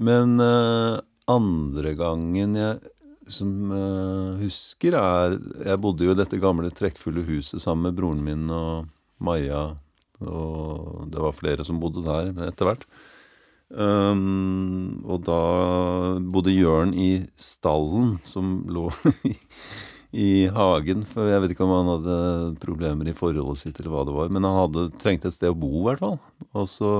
Men 0.00 0.38
eh, 0.40 0.96
andre 1.28 1.92
gangen 2.00 2.56
jeg 2.56 2.94
som 3.32 3.72
uh, 3.72 4.38
husker, 4.42 4.96
er 4.98 5.36
Jeg 5.66 5.80
bodde 5.82 6.06
jo 6.06 6.14
i 6.14 6.18
dette 6.18 6.40
gamle 6.42 6.70
trekkfulle 6.74 7.26
huset 7.28 7.62
sammen 7.62 7.88
med 7.88 7.98
broren 7.98 8.24
min 8.24 8.48
og 8.52 8.88
Maja. 9.24 9.76
Og 10.24 11.06
det 11.12 11.22
var 11.22 11.36
flere 11.36 11.66
som 11.66 11.78
bodde 11.82 12.04
der 12.06 12.32
etter 12.48 12.68
hvert. 12.68 12.84
Um, 13.68 15.04
og 15.04 15.26
da 15.26 15.40
bodde 16.24 16.54
Jørn 16.54 16.94
i 16.96 17.26
stallen 17.36 18.16
som 18.24 18.62
lå 18.72 18.86
i, 19.28 19.34
i 20.16 20.30
hagen. 20.54 21.04
For 21.10 21.28
jeg 21.28 21.44
vet 21.44 21.54
ikke 21.54 21.66
om 21.68 21.76
han 21.76 21.92
hadde 21.96 22.18
problemer 22.62 23.10
i 23.10 23.16
forholdet 23.16 23.62
sitt, 23.62 23.78
eller 23.78 23.94
hva 23.94 24.06
det 24.08 24.16
var. 24.16 24.32
Men 24.32 24.48
han 24.48 24.60
hadde 24.64 24.88
trengte 25.02 25.30
et 25.30 25.36
sted 25.36 25.52
å 25.52 25.58
bo, 25.58 25.72
i 25.82 25.86
hvert 25.90 26.04
fall. 26.04 26.18
Og 26.56 26.70
så 26.72 26.92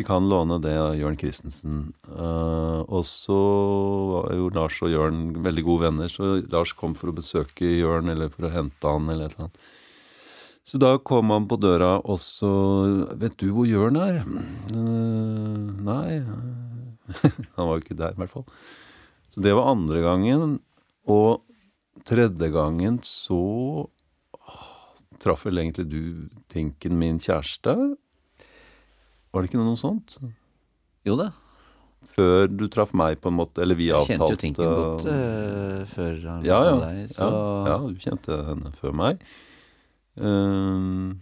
fikk 0.00 0.08
kan 0.08 0.28
låne 0.28 0.58
det 0.62 0.76
av 0.78 0.94
Jørn 0.96 1.18
Christensen. 1.18 1.92
Uh, 2.08 2.80
og 2.88 3.04
så 3.06 3.36
var 4.10 4.32
jo 4.36 4.48
Lars 4.54 4.78
og 4.82 4.90
Jørn 4.92 5.42
veldig 5.44 5.64
gode 5.66 5.84
venner, 5.88 6.08
så 6.08 6.40
Lars 6.50 6.72
kom 6.72 6.94
for 6.94 7.10
å 7.10 7.16
besøke 7.16 7.64
Jørn, 7.64 8.08
eller 8.08 8.30
for 8.32 8.48
å 8.48 8.52
hente 8.54 8.86
han, 8.86 9.08
eller 9.08 9.28
et 9.28 9.36
eller 9.36 9.48
annet. 9.48 9.60
Så 10.70 10.78
da 10.78 10.94
kom 10.98 11.32
han 11.34 11.48
på 11.50 11.58
døra, 11.58 11.98
og 12.04 12.20
så 12.22 12.50
Vet 13.18 13.36
du 13.42 13.50
hvor 13.50 13.66
Jørn 13.66 13.98
er? 13.98 14.20
Uh, 14.70 15.70
nei 15.82 16.20
Han 17.56 17.66
var 17.66 17.72
jo 17.74 17.82
ikke 17.82 17.98
der, 17.98 18.14
i 18.14 18.20
hvert 18.22 18.34
fall. 18.34 18.46
Så 19.34 19.42
det 19.42 19.54
var 19.56 19.72
andre 19.72 20.02
gangen. 20.04 20.60
Og 21.10 21.42
tredje 22.06 22.50
gangen 22.54 23.00
så 23.06 23.40
traff 25.20 25.42
vel 25.46 25.58
egentlig 25.60 25.88
du 25.90 26.02
Tinken, 26.52 26.96
min 26.98 27.18
kjæreste. 27.20 27.74
Var 29.32 29.42
det 29.44 29.50
ikke 29.50 29.60
noe 29.62 29.78
sånt? 29.78 30.16
Jo 31.06 31.14
da, 31.20 31.28
Før 32.16 32.48
du 32.50 32.64
traff 32.72 32.90
meg, 32.96 33.20
på 33.22 33.30
en 33.30 33.36
måte? 33.38 33.62
Eller 33.62 33.78
vi 33.78 33.86
jeg 33.88 33.96
avtalte 33.96 34.16
kjente 34.18 34.34
jo 34.34 34.40
Tinken 34.42 34.74
godt 34.74 35.06
uh, 35.06 35.84
før 35.94 36.16
han 36.26 36.44
ja, 36.48 36.58
ja, 36.66 36.72
deg, 36.82 36.98
så 37.14 37.28
ja, 37.30 37.70
ja, 37.70 37.76
du 37.86 38.00
kjente 38.02 38.38
henne 38.50 38.72
før 38.80 38.96
meg. 38.98 39.22
Uh, 40.18 41.14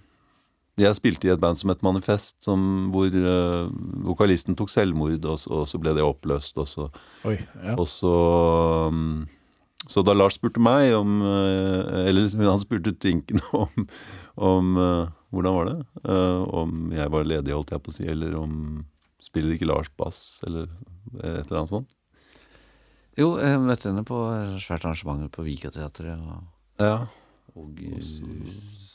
jeg 0.78 0.94
spilte 0.94 1.26
i 1.26 1.32
et 1.34 1.40
band 1.42 1.58
som 1.58 1.72
het 1.72 1.82
Manifest, 1.82 2.36
som, 2.46 2.60
hvor 2.94 3.10
uh, 3.10 3.66
vokalisten 4.06 4.56
tok 4.58 4.70
selvmord, 4.72 5.24
og, 5.26 5.38
så- 5.42 5.52
og 5.60 5.66
så 5.68 5.80
ble 5.82 5.94
det 5.98 6.04
oppløst. 6.06 6.58
Og 6.62 6.68
så, 6.70 6.88
Oi. 7.26 7.36
Ja. 7.64 7.74
og 7.76 7.86
så 7.90 8.14
um, 8.88 9.26
Så 9.90 10.02
da 10.06 10.14
Lars 10.14 10.34
spurte 10.38 10.58
meg 10.60 10.90
om 10.96 11.20
Eller 11.22 12.26
han 12.34 12.58
spurte 12.60 12.90
Tinken 12.98 13.38
om, 13.54 13.86
om 14.36 14.72
Hvordan 15.34 15.54
var 15.58 15.68
det? 15.68 15.76
Eh, 16.08 16.42
om 16.56 16.90
jeg 16.94 17.10
var 17.12 17.26
ledig, 17.28 17.52
holdt 17.54 17.74
jeg 17.74 17.82
på 17.84 17.92
å 17.92 17.96
si, 17.98 18.06
eller 18.08 18.34
om 18.38 18.54
Spiller 19.20 19.56
ikke 19.56 19.66
Lars 19.68 19.90
bass, 19.98 20.40
eller 20.46 20.68
et 21.18 21.42
eller 21.48 21.58
annet 21.60 21.72
sånt? 21.72 21.88
Jo, 23.18 23.32
jeg 23.42 23.58
møtte 23.60 23.90
henne 23.90 24.04
på 24.06 24.16
svært 24.62 24.84
arrangement 24.86 25.26
på 25.34 25.42
Vikateatret, 25.44 26.20
og, 26.22 26.44
Ja. 26.80 27.08
og 27.58 27.80
eh, 27.82 28.52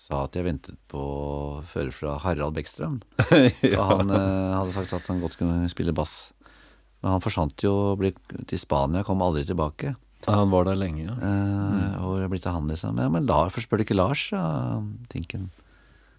sa 0.07 0.23
at 0.25 0.37
jeg 0.39 0.45
ventet 0.47 0.77
på 0.91 0.99
å 0.99 1.63
høre 1.73 1.91
fra 1.95 2.15
Harald 2.23 2.55
Bekkstrøm. 2.55 3.01
ja. 3.75 3.83
Han 3.91 4.09
eh, 4.15 4.53
hadde 4.55 4.73
sagt 4.77 4.95
at 4.95 5.09
han 5.11 5.21
godt 5.21 5.37
kunne 5.41 5.67
spille 5.71 5.93
bass. 5.95 6.31
Men 7.03 7.17
han 7.17 7.23
forsvant 7.25 7.59
jo 7.65 7.73
ble 7.99 8.13
til 8.47 8.61
Spania, 8.61 9.03
kom 9.03 9.21
aldri 9.21 9.43
tilbake. 9.45 9.93
Ja, 10.23 10.37
han 10.39 10.53
var 10.55 10.63
der 10.69 10.79
lenge, 10.79 11.03
ja. 11.03 11.17
Eh, 11.19 11.97
Hvor 11.99 12.23
er 12.23 12.31
det 12.31 12.45
av 12.47 12.55
han, 12.61 12.69
liksom? 12.71 12.97
Ja, 13.03 13.09
men 13.11 13.27
Lars, 13.27 13.59
spør 13.59 13.81
du 13.81 13.83
ikke 13.83 13.99
Lars, 13.99 14.29
ja, 14.31 14.79
Tinken. 15.11 15.49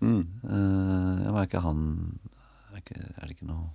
Mm. 0.04 0.20
Uh, 0.44 1.24
ja, 1.24 1.30
men 1.32 1.40
er 1.40 1.48
ikke 1.48 1.64
han 1.64 1.80
er, 2.28 2.78
ikke, 2.82 3.00
er 3.00 3.24
det 3.24 3.36
ikke 3.38 3.48
noe 3.48 3.70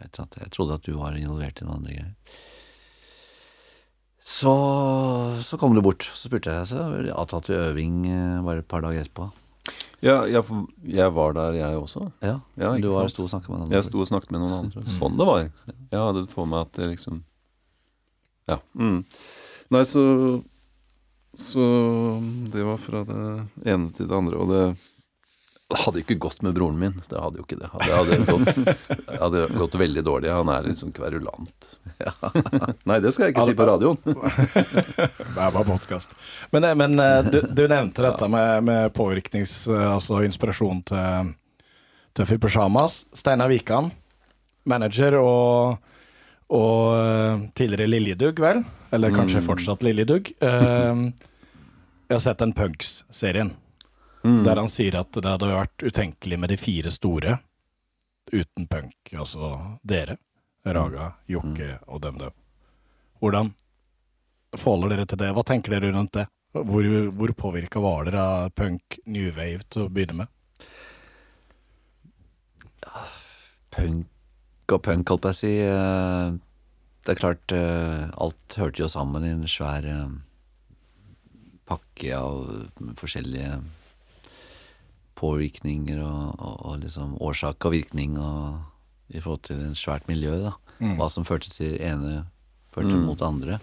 jeg, 0.00 0.08
vet 0.08 0.20
at, 0.24 0.36
jeg 0.42 0.52
trodde 0.56 0.76
at 0.80 0.86
du 0.88 0.96
var 0.98 1.16
involvert 1.18 1.60
i 1.60 1.66
noen 1.66 1.76
andre 1.78 1.94
greier. 1.94 2.12
Så, 4.24 4.52
så 5.44 5.58
kom 5.60 5.74
du 5.76 5.82
bort. 5.84 6.06
Så 6.16 6.28
spurte 6.30 6.52
jeg, 6.52 6.66
så 6.70 6.82
avtalte 7.12 7.52
vi 7.52 7.58
øving 7.60 7.98
eh, 8.08 8.38
bare 8.44 8.62
et 8.64 8.68
par 8.68 8.84
dager 8.84 9.04
etterpå. 9.04 9.28
Ja, 10.04 10.22
jeg, 10.28 10.42
jeg 10.92 11.12
var 11.16 11.36
der, 11.36 11.56
jeg 11.56 11.76
også. 11.80 12.06
Ja, 12.24 12.38
Ja, 12.60 12.74
Du 12.80 12.90
var 12.92 13.08
sto 13.12 13.24
og 13.24 13.30
snakket 13.32 13.48
med 13.52 13.58
noen 13.58 13.68
andre? 13.68 13.78
Jeg 13.78 13.86
sto 13.88 14.00
og 14.02 14.08
snakket 14.10 14.32
med 14.34 14.42
noen 14.42 14.56
andre. 14.58 14.82
Sånn 14.96 15.20
det 15.20 15.28
var. 15.28 15.44
Jeg 15.92 16.00
hadde 16.00 16.24
for 16.32 16.50
meg 16.50 16.66
at 16.66 16.74
det 16.80 16.90
liksom 16.90 17.22
Ja. 18.50 18.58
Mm. 18.76 19.04
Nei, 19.72 19.84
så 19.88 20.02
Så 21.34 21.64
det 22.52 22.62
var 22.64 22.76
fra 22.78 23.04
det 23.08 23.22
ene 23.66 23.92
til 23.96 24.06
det 24.08 24.16
andre. 24.18 24.36
Og 24.38 24.52
det, 24.52 24.64
det 25.72 25.78
hadde 25.80 25.98
jo 25.98 26.04
ikke 26.04 26.18
gått 26.20 26.42
med 26.44 26.52
broren 26.54 26.76
min. 26.78 26.92
Det 27.08 27.16
hadde 27.18 27.40
jo 27.40 27.44
ikke 27.46 27.56
det. 27.56 27.68
Det 27.72 27.94
hadde 27.96 28.18
gått, 28.28 28.58
det 29.08 29.16
hadde 29.20 29.44
gått 29.56 29.76
veldig 29.80 30.02
dårlig. 30.04 30.28
Han 30.30 30.50
er 30.52 30.66
liksom 30.68 30.92
kverulant. 30.94 31.68
Nei, 32.84 32.98
det 33.00 33.12
skal 33.16 33.26
jeg 33.30 33.34
ikke 33.34 33.46
si 33.48 33.54
på 33.56 33.66
radioen. 33.70 33.96
Det 34.04 35.40
er 35.40 35.54
bare 35.56 35.64
podkast. 35.66 36.12
Men, 36.52 36.66
eh, 36.68 36.76
men 36.78 37.00
eh, 37.00 37.24
du, 37.26 37.40
du 37.48 37.64
nevnte 37.70 38.04
dette 38.04 38.28
med, 38.30 38.60
med 38.68 38.92
påvirknings... 38.94 39.56
eh, 39.72 39.86
Altså 39.94 40.20
inspirasjon 40.28 40.84
til, 40.92 41.32
Tøffi 42.14 42.36
Pysjamas. 42.44 43.00
Steinar 43.16 43.48
Wikan, 43.50 43.88
manager 44.70 45.16
og, 45.18 45.80
og 46.54 47.48
tidligere 47.58 47.88
Liljedugg, 47.90 48.38
vel? 48.44 48.62
Eller 48.94 49.16
kanskje 49.16 49.42
fortsatt 49.42 49.82
Liljedugg. 49.82 50.30
Jeg 50.38 52.12
har 52.14 52.22
sett 52.22 52.44
den 52.44 52.52
Punks-serien. 52.54 53.56
Der 54.24 54.56
han 54.56 54.70
sier 54.72 54.96
at 55.02 55.12
det 55.12 55.28
hadde 55.28 55.50
vært 55.52 55.84
utenkelig 55.84 56.38
med 56.40 56.48
de 56.48 56.56
fire 56.56 56.90
store 56.90 57.38
uten 58.32 58.66
punk. 58.70 59.12
Altså 59.12 59.50
dere, 59.84 60.16
Raga, 60.64 61.10
Jokke 61.28 61.74
og 61.86 62.00
DumDum. 62.00 62.32
Hvordan 63.20 63.52
forholder 64.56 64.94
dere 64.94 65.06
til 65.10 65.20
det? 65.20 65.28
Hva 65.36 65.44
tenker 65.44 65.76
dere 65.76 65.92
rundt 65.92 66.14
det? 66.16 66.24
Hvor, 66.54 66.86
hvor 67.18 67.34
påvirka 67.36 67.82
var 67.82 68.06
dere 68.08 68.22
av 68.22 68.50
punk, 68.56 68.98
new 69.04 69.28
wave 69.36 69.66
til 69.68 69.86
å 69.86 69.92
begynne 69.92 70.22
med? 70.22 70.32
punk 73.74 74.72
og 74.72 74.82
punk, 74.86 75.08
holdt 75.10 75.24
på 75.24 75.30
å 75.32 75.36
si. 75.36 75.52
eh, 75.60 76.32
Det 77.04 77.12
er 77.12 77.20
klart, 77.20 77.52
eh, 77.52 78.08
alt 78.16 78.56
hørte 78.56 78.80
jo 78.80 78.88
sammen 78.88 79.24
i 79.24 79.32
en 79.34 79.48
svær 79.50 79.84
eh, 79.84 80.12
pakke 81.66 82.14
av 82.16 82.70
forskjellige 82.96 83.58
påvirkninger 85.18 86.00
og, 86.02 86.34
og, 86.38 86.54
og 86.66 86.78
liksom 86.82 87.16
årsak 87.22 87.64
og 87.68 87.74
virkning 87.76 88.18
og 88.18 88.60
i 89.14 89.20
forhold 89.20 89.44
til 89.46 89.60
en 89.60 89.76
svært 89.78 90.08
miljø, 90.08 90.36
da. 90.48 90.54
Hva 90.98 91.06
som 91.12 91.26
førte 91.28 91.50
til 91.52 91.76
ene, 91.80 92.24
førte 92.74 92.96
mot 92.98 93.20
andre. 93.22 93.60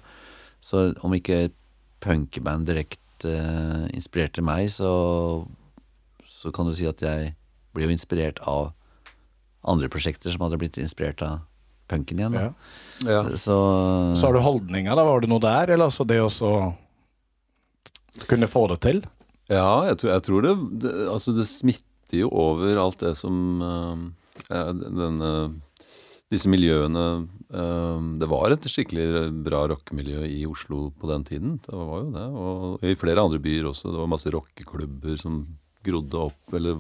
Så 0.64 0.92
om 1.04 1.14
ikke 1.18 1.48
et 1.50 1.56
punkeband 2.02 2.68
direkte 2.70 3.30
uh, 3.30 3.88
inspirerte 3.94 4.42
meg, 4.46 4.70
så, 4.74 4.92
så 6.26 6.54
kan 6.56 6.70
du 6.70 6.74
si 6.78 6.88
at 6.90 7.02
jeg 7.04 7.34
ble 7.76 7.88
jo 7.88 7.94
inspirert 7.94 8.40
av 8.50 8.72
andre 9.68 9.90
prosjekter 9.92 10.32
som 10.34 10.46
hadde 10.46 10.60
blitt 10.62 10.80
inspirert 10.82 11.22
av 11.26 11.42
punken 11.92 12.22
igjen. 12.22 12.38
Da. 12.38 12.48
Ja. 12.48 12.54
Ja. 13.12 13.24
Så, 13.36 13.58
Så 14.16 14.30
har 14.30 14.38
du 14.38 14.42
holdninga, 14.46 14.96
da? 14.96 15.06
Var 15.06 15.26
det 15.26 15.30
noe 15.30 15.44
der? 15.44 15.74
Eller 15.76 15.90
altså 15.90 16.08
det 16.08 16.22
å 16.24 16.30
så 16.32 16.54
kunne 18.30 18.50
få 18.52 18.68
det 18.72 18.80
til? 18.86 19.04
Ja, 19.52 19.84
jeg 19.90 19.98
tror, 20.00 20.12
jeg 20.16 20.24
tror 20.28 20.46
det, 20.46 20.54
det 20.84 20.94
Altså, 21.12 21.34
det 21.36 21.48
smitter 21.50 22.22
jo 22.24 22.30
over 22.32 22.80
alt 22.80 23.04
det 23.04 23.14
som 23.20 23.36
uh, 23.64 24.08
denne 24.48 25.32
Disse 26.32 26.48
miljøene 26.52 27.06
uh, 27.52 28.00
Det 28.20 28.30
var 28.32 28.56
et 28.56 28.68
skikkelig 28.72 29.08
bra 29.44 29.66
rockemiljø 29.74 30.24
i 30.28 30.46
Oslo 30.48 30.86
på 30.96 31.10
den 31.12 31.26
tiden. 31.28 31.58
Det 31.66 31.76
var 31.76 32.06
jo 32.06 32.14
det. 32.16 32.28
Og 32.44 32.86
i 32.88 32.96
flere 33.00 33.26
andre 33.26 33.42
byer 33.44 33.68
også. 33.74 33.92
Det 33.92 34.00
var 34.00 34.14
masse 34.14 34.32
rockeklubber 34.32 35.20
som 35.20 35.42
grodde 35.84 36.22
opp. 36.30 36.56
Eller 36.56 36.80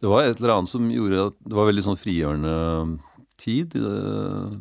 Det 0.00 0.08
var 0.08 0.24
et 0.24 0.40
eller 0.40 0.54
annet 0.54 0.72
som 0.72 0.88
gjorde 0.88 1.28
at 1.28 1.36
det 1.44 1.58
var 1.58 1.68
veldig 1.68 1.84
sånn 1.84 2.00
frigjørende 2.00 2.56
tid. 3.40 3.76
eh, 3.76 4.56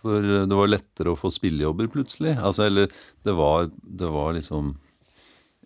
For 0.00 0.24
det 0.24 0.56
var 0.56 0.72
lettere 0.72 1.12
å 1.12 1.18
få 1.20 1.32
spillejobber 1.34 1.90
plutselig. 1.92 2.36
Altså, 2.38 2.64
eller 2.68 2.88
det 3.26 3.36
var, 3.36 3.68
det 3.82 4.08
var 4.08 4.32
liksom 4.38 4.72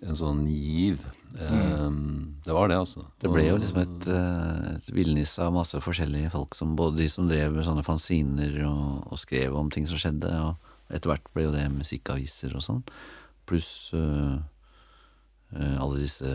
en 0.04 0.18
sånn 0.18 0.44
giv. 0.50 1.02
Eh, 1.34 1.88
det 2.46 2.54
var 2.54 2.70
det, 2.70 2.78
altså. 2.78 3.06
det 3.22 3.30
ble 3.32 3.46
jo 3.48 3.56
liksom 3.58 3.80
et, 3.82 4.08
eh, 4.12 4.68
et 4.76 4.90
villnis 4.94 5.32
av 5.42 5.54
masse 5.56 5.80
forskjellige 5.82 6.30
folk, 6.34 6.54
som 6.58 6.76
både 6.78 7.00
de 7.02 7.08
som 7.10 7.28
drev 7.30 7.56
med 7.56 7.66
sånne 7.66 7.86
fanziner 7.86 8.60
og, 8.68 9.08
og 9.10 9.20
skrev 9.22 9.56
om 9.58 9.72
ting 9.74 9.88
som 9.90 10.00
skjedde, 10.00 10.30
og 10.30 10.94
etter 10.94 11.10
hvert 11.10 11.32
ble 11.34 11.48
jo 11.48 11.54
det 11.54 11.64
musikkaviser 11.72 12.54
og 12.54 12.62
sånn, 12.62 12.84
pluss 13.48 13.90
uh, 13.96 14.36
uh, 15.56 15.76
alle 15.80 16.04
disse 16.04 16.30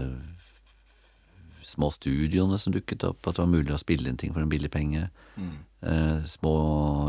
små 1.69 1.89
studioene 1.93 2.57
som 2.59 2.73
dukket 2.73 3.05
opp, 3.07 3.21
at 3.23 3.37
det 3.37 3.43
var 3.43 3.51
mulig 3.51 3.73
å 3.75 3.81
spille 3.81 4.09
inn 4.09 4.19
ting 4.19 4.33
for 4.33 4.43
en 4.43 4.51
billig 4.51 4.71
penge. 4.73 5.07
Eh, 5.81 6.23
små, 6.27 6.53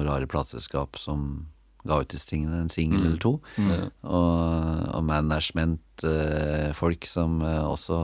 rare 0.07 0.29
plateselskap 0.31 0.99
som 1.01 1.47
ga 1.89 2.01
ut 2.03 2.11
disse 2.13 2.29
tingene, 2.29 2.61
en 2.65 2.73
singel 2.73 3.01
eller 3.07 3.21
to. 3.23 3.33
Og, 4.03 4.83
og 4.95 5.05
management-folk 5.09 7.07
som 7.09 7.41
eh, 7.47 7.65
også 7.65 8.01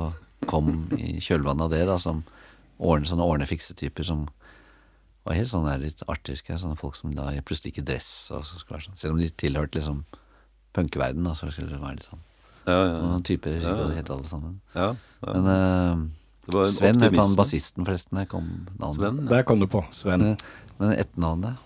kom 0.46 0.86
i 0.96 1.16
kjølvannet 1.22 1.66
av 1.66 1.72
det, 1.72 1.82
da, 1.88 1.96
som 2.00 2.22
ordne, 2.78 3.08
sånne 3.08 3.26
ordne-fikse-typer 3.26 4.06
som 4.06 4.26
var 5.26 5.34
helt 5.38 5.50
sånn 5.50 5.66
der 5.66 5.80
litt 5.82 6.04
artiske. 6.06 6.58
Sånne 6.60 6.78
folk 6.78 6.96
som 6.98 7.14
da 7.16 7.32
plutselig 7.42 7.72
gikk 7.74 7.82
i 7.82 7.88
dress, 7.92 8.10
og 8.34 8.44
så 8.46 8.60
skulle 8.60 8.78
være 8.78 8.88
sånn. 8.90 9.00
selv 9.00 9.16
om 9.16 9.22
de 9.22 9.30
tilhørte 9.42 9.80
liksom 9.80 10.04
punkeverdenen, 10.76 11.34
så 11.34 11.48
skulle 11.50 11.72
det 11.72 11.82
være 11.82 11.98
litt 11.98 12.08
sånn. 12.10 12.22
Ja, 12.66 12.76
ja, 12.82 12.94
Noen 12.98 13.22
typer 13.26 13.54
Ja, 13.60 13.72
ja. 13.78 13.88
det 13.90 14.00
het 14.00 14.08
alle 14.10 14.26
sammen. 14.26 14.60
ja, 14.74 14.88
ja. 15.22 15.32
Men 15.32 15.50
eh, 15.52 16.06
Det 16.46 16.54
var 16.54 16.64
en 16.66 16.72
Sven 16.74 17.02
het 17.02 17.16
han 17.18 17.36
bassisten, 17.38 17.84
forresten. 17.86 18.18
Jeg 18.22 18.28
kom 18.30 18.48
navnet. 18.78 18.96
Sven, 18.98 19.20
ja. 19.22 19.28
Der 19.34 19.46
kom 19.46 19.62
du 19.62 19.66
på, 19.70 19.84
Sven. 19.94 20.20
Men, 20.26 20.36
men 20.78 20.98
etternavnet 21.00 21.62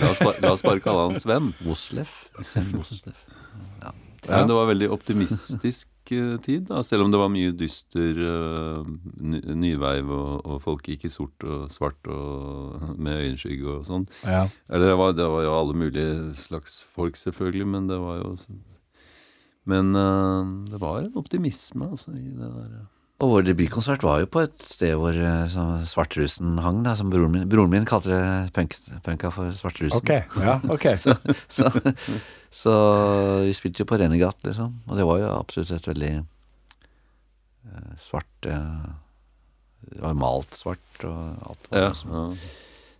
La 0.00 0.10
oss, 0.12 0.20
bare, 0.20 0.40
la 0.44 0.52
oss 0.52 0.64
bare 0.64 0.82
kalle 0.84 1.06
han 1.08 1.20
Sven. 1.20 1.52
Woslef. 1.64 2.12
Ja, 4.26 4.40
men 4.40 4.48
det 4.50 4.56
var 4.56 4.68
veldig 4.68 4.88
optimistisk 4.92 6.12
eh, 6.12 6.34
tid, 6.44 6.66
da, 6.68 6.82
selv 6.84 7.06
om 7.06 7.12
det 7.12 7.20
var 7.20 7.30
mye 7.32 7.54
dyster 7.56 8.18
uh, 8.18 8.88
nyveiv, 9.18 10.10
og, 10.12 10.32
og 10.44 10.60
folk 10.64 10.90
gikk 10.90 11.06
i 11.08 11.12
sort 11.12 11.46
og 11.46 11.68
svart 11.72 12.10
og 12.12 12.82
med 13.04 13.22
øyenskygge 13.22 13.78
og 13.78 13.86
sånn. 13.88 14.08
Ja. 14.26 14.44
Eller 14.68 14.92
det 14.92 14.98
var, 15.00 15.14
det 15.16 15.30
var 15.32 15.46
jo 15.46 15.56
alle 15.56 15.78
mulige 15.84 16.34
slags 16.42 16.82
folk, 16.96 17.16
selvfølgelig, 17.20 17.70
men 17.76 17.88
det 17.90 18.00
var 18.02 18.20
jo 18.22 18.34
Men 19.68 19.96
uh, 19.96 20.44
det 20.68 20.80
var 20.80 21.02
en 21.02 21.18
optimisme, 21.20 21.90
altså, 21.92 22.12
i 22.16 22.28
det 22.28 22.52
der. 22.52 22.86
Og 23.18 23.32
vår 23.32 23.48
debutkonsert 23.48 24.04
var 24.06 24.20
jo 24.22 24.28
på 24.30 24.44
et 24.46 24.60
sted 24.62 24.92
hvor 24.94 25.16
eh, 25.16 25.54
svartrusen 25.90 26.60
hang, 26.62 26.84
da, 26.86 26.92
som 26.98 27.08
broren 27.10 27.32
min, 27.34 27.48
broren 27.50 27.72
min 27.72 27.88
kalte 27.88 28.12
det 28.12 28.52
punk, 28.54 28.76
punka 29.02 29.32
for 29.34 29.50
svartrusen. 29.58 29.98
Ok. 29.98 30.12
Ja, 30.38 30.54
ok. 30.70 30.86
så, 31.56 31.66
så 32.54 32.74
vi 33.42 33.56
spilte 33.58 33.82
jo 33.82 33.88
på 33.90 33.98
Renegat, 33.98 34.38
liksom. 34.46 34.78
Og 34.86 35.00
det 35.00 35.08
var 35.08 35.18
jo 35.24 35.32
absolutt 35.32 35.74
et 35.74 35.90
veldig 35.90 36.12
uh, 36.22 37.90
svart 37.98 38.46
uh, 38.46 38.86
Det 39.88 39.98
var 40.06 40.14
malt 40.22 40.54
svart 40.54 41.06
og 41.08 41.50
alt. 41.50 41.68
Var 41.72 41.82
Ja, 41.88 41.90
liksom. 41.90 42.14
ja. 42.14 42.54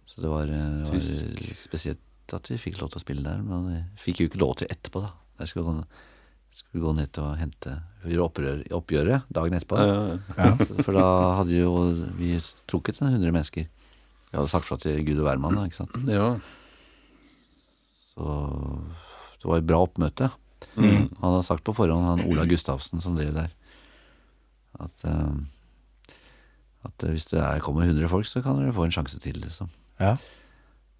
Så 0.08 0.24
det 0.24 0.34
var, 0.34 0.50
det 0.50 0.90
var 0.90 1.54
spesielt 1.54 2.34
at 2.34 2.50
vi 2.50 2.58
fikk 2.58 2.82
lov 2.82 2.90
til 2.90 2.98
å 2.98 3.06
spille 3.06 3.22
der. 3.22 3.38
Men 3.44 3.70
vi 3.70 3.80
fikk 4.02 4.24
jo 4.24 4.32
ikke 4.32 4.42
lov 4.42 4.58
til 4.58 4.74
etterpå, 4.74 5.06
da. 5.06 5.14
Der 5.38 5.46
skulle 5.46 5.84
skulle 6.50 6.84
gå 6.84 6.92
ned 6.96 7.18
og 7.22 7.36
hente 7.38 7.74
gjøre 8.08 8.24
opprør, 8.24 8.62
oppgjøret 8.78 9.26
dagen 9.34 9.56
etterpå. 9.58 9.80
Ja, 9.80 9.88
ja, 9.88 10.04
ja. 10.08 10.46
Ja. 10.48 10.78
For 10.86 10.96
da 10.96 11.06
hadde 11.40 11.58
jo 11.58 11.72
vi 12.18 12.36
trukket 12.70 13.02
en 13.02 13.12
100 13.12 13.34
mennesker. 13.34 13.68
Jeg 14.28 14.36
hadde 14.36 14.50
sagt 14.52 14.68
fra 14.68 14.78
til 14.80 15.00
Gud 15.06 15.22
og 15.22 15.28
hvermann, 15.28 15.56
da, 15.56 15.66
ikke 15.68 15.80
sant. 15.80 15.94
ja. 16.08 16.30
Så 18.12 18.38
det 19.38 19.46
var 19.46 19.60
et 19.60 19.68
bra 19.68 19.82
oppmøte. 19.86 20.30
Mm. 20.74 21.06
Han 21.20 21.30
hadde 21.30 21.46
sagt 21.46 21.64
på 21.66 21.74
forhånd, 21.76 22.06
han 22.06 22.26
Ola 22.26 22.44
Gustavsen 22.48 23.02
som 23.02 23.16
drev 23.18 23.30
der, 23.36 23.52
at, 24.78 25.06
uh, 25.06 25.38
at 26.86 27.06
hvis 27.08 27.28
det 27.30 27.38
er, 27.40 27.62
kommer 27.62 27.86
100 27.86 28.10
folk, 28.10 28.26
så 28.26 28.42
kan 28.42 28.58
dere 28.58 28.74
få 28.74 28.88
en 28.88 28.94
sjanse 28.94 29.20
til, 29.22 29.38
liksom. 29.42 29.70
Ja. 30.02 30.16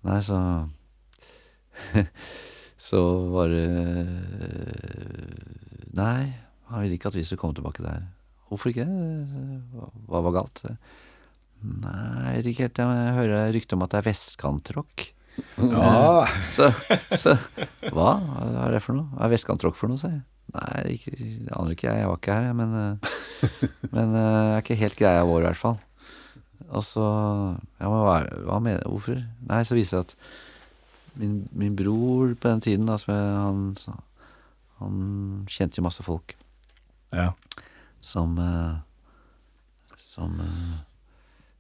Nei, 0.07 0.21
så 0.23 0.39
Så 2.79 3.01
var 3.35 3.51
det 3.51 3.65
Nei, 5.99 6.31
han 6.71 6.83
ville 6.85 6.95
ikke 6.99 7.11
at 7.11 7.17
vi 7.19 7.25
skulle 7.27 7.41
komme 7.43 7.57
tilbake 7.59 7.83
der. 7.85 8.05
Hvorfor 8.49 8.71
ikke? 8.71 8.85
Hva- 10.09 10.23
var 10.25 10.35
galt? 10.37 10.63
Nei, 11.59 12.35
jeg 12.37 12.37
vet 12.39 12.51
ikke 12.53 12.67
helt. 12.69 12.79
Jeg 12.85 13.17
hører 13.19 13.53
rykte 13.57 13.75
om 13.77 13.83
at 13.85 13.91
det 13.95 13.99
er 14.03 14.07
vestkantrock. 14.13 15.09
Ja, 15.59 16.27
Så, 16.51 16.71
så 17.19 17.35
hva? 17.95 18.13
Hva 18.23 18.65
er 18.69 18.77
det 18.77 18.83
for 18.85 18.97
noe? 18.99 19.11
Hva 19.15 19.27
er 19.29 19.35
vestkantrock 19.35 19.77
for 19.79 19.91
noe, 19.91 19.99
sa 20.01 20.11
jeg. 20.15 20.23
Nei, 20.55 20.95
ikke, 20.97 21.13
det 21.19 21.53
aner 21.53 21.75
ikke 21.75 21.91
jeg, 21.91 22.01
jeg 22.01 22.09
var 22.09 22.21
ikke 22.23 22.37
her, 22.39 22.55
men 22.57 22.71
eh, 22.81 22.95
Men 23.93 24.15
eh, 24.17 24.29
det 24.39 24.55
er 24.55 24.63
ikke 24.63 24.79
helt 24.81 24.97
greia 24.99 25.27
vår, 25.29 25.43
i 25.43 25.47
hvert 25.51 25.61
fall. 25.61 25.77
Og 26.69 26.83
så 26.87 27.05
Ja, 27.05 27.87
men 27.91 28.01
hva, 28.07 28.15
hva 28.49 28.57
mener 28.65 28.87
Hvorfor? 28.89 29.21
Nei, 29.51 29.61
så 29.69 29.77
viser 29.77 30.01
det 30.01 30.07
at 30.09 30.17
min, 31.15 31.49
min 31.53 31.77
bror 31.77 32.35
på 32.35 32.49
den 32.49 32.61
tiden, 32.65 32.87
da, 32.91 32.99
han, 33.09 33.77
han 34.79 34.99
kjente 35.51 35.81
jo 35.81 35.87
masse 35.87 36.05
folk 36.07 36.37
ja. 37.15 37.33
som 38.01 38.39
eh, 38.39 38.77
Som 39.97 40.41
eh, 40.41 40.77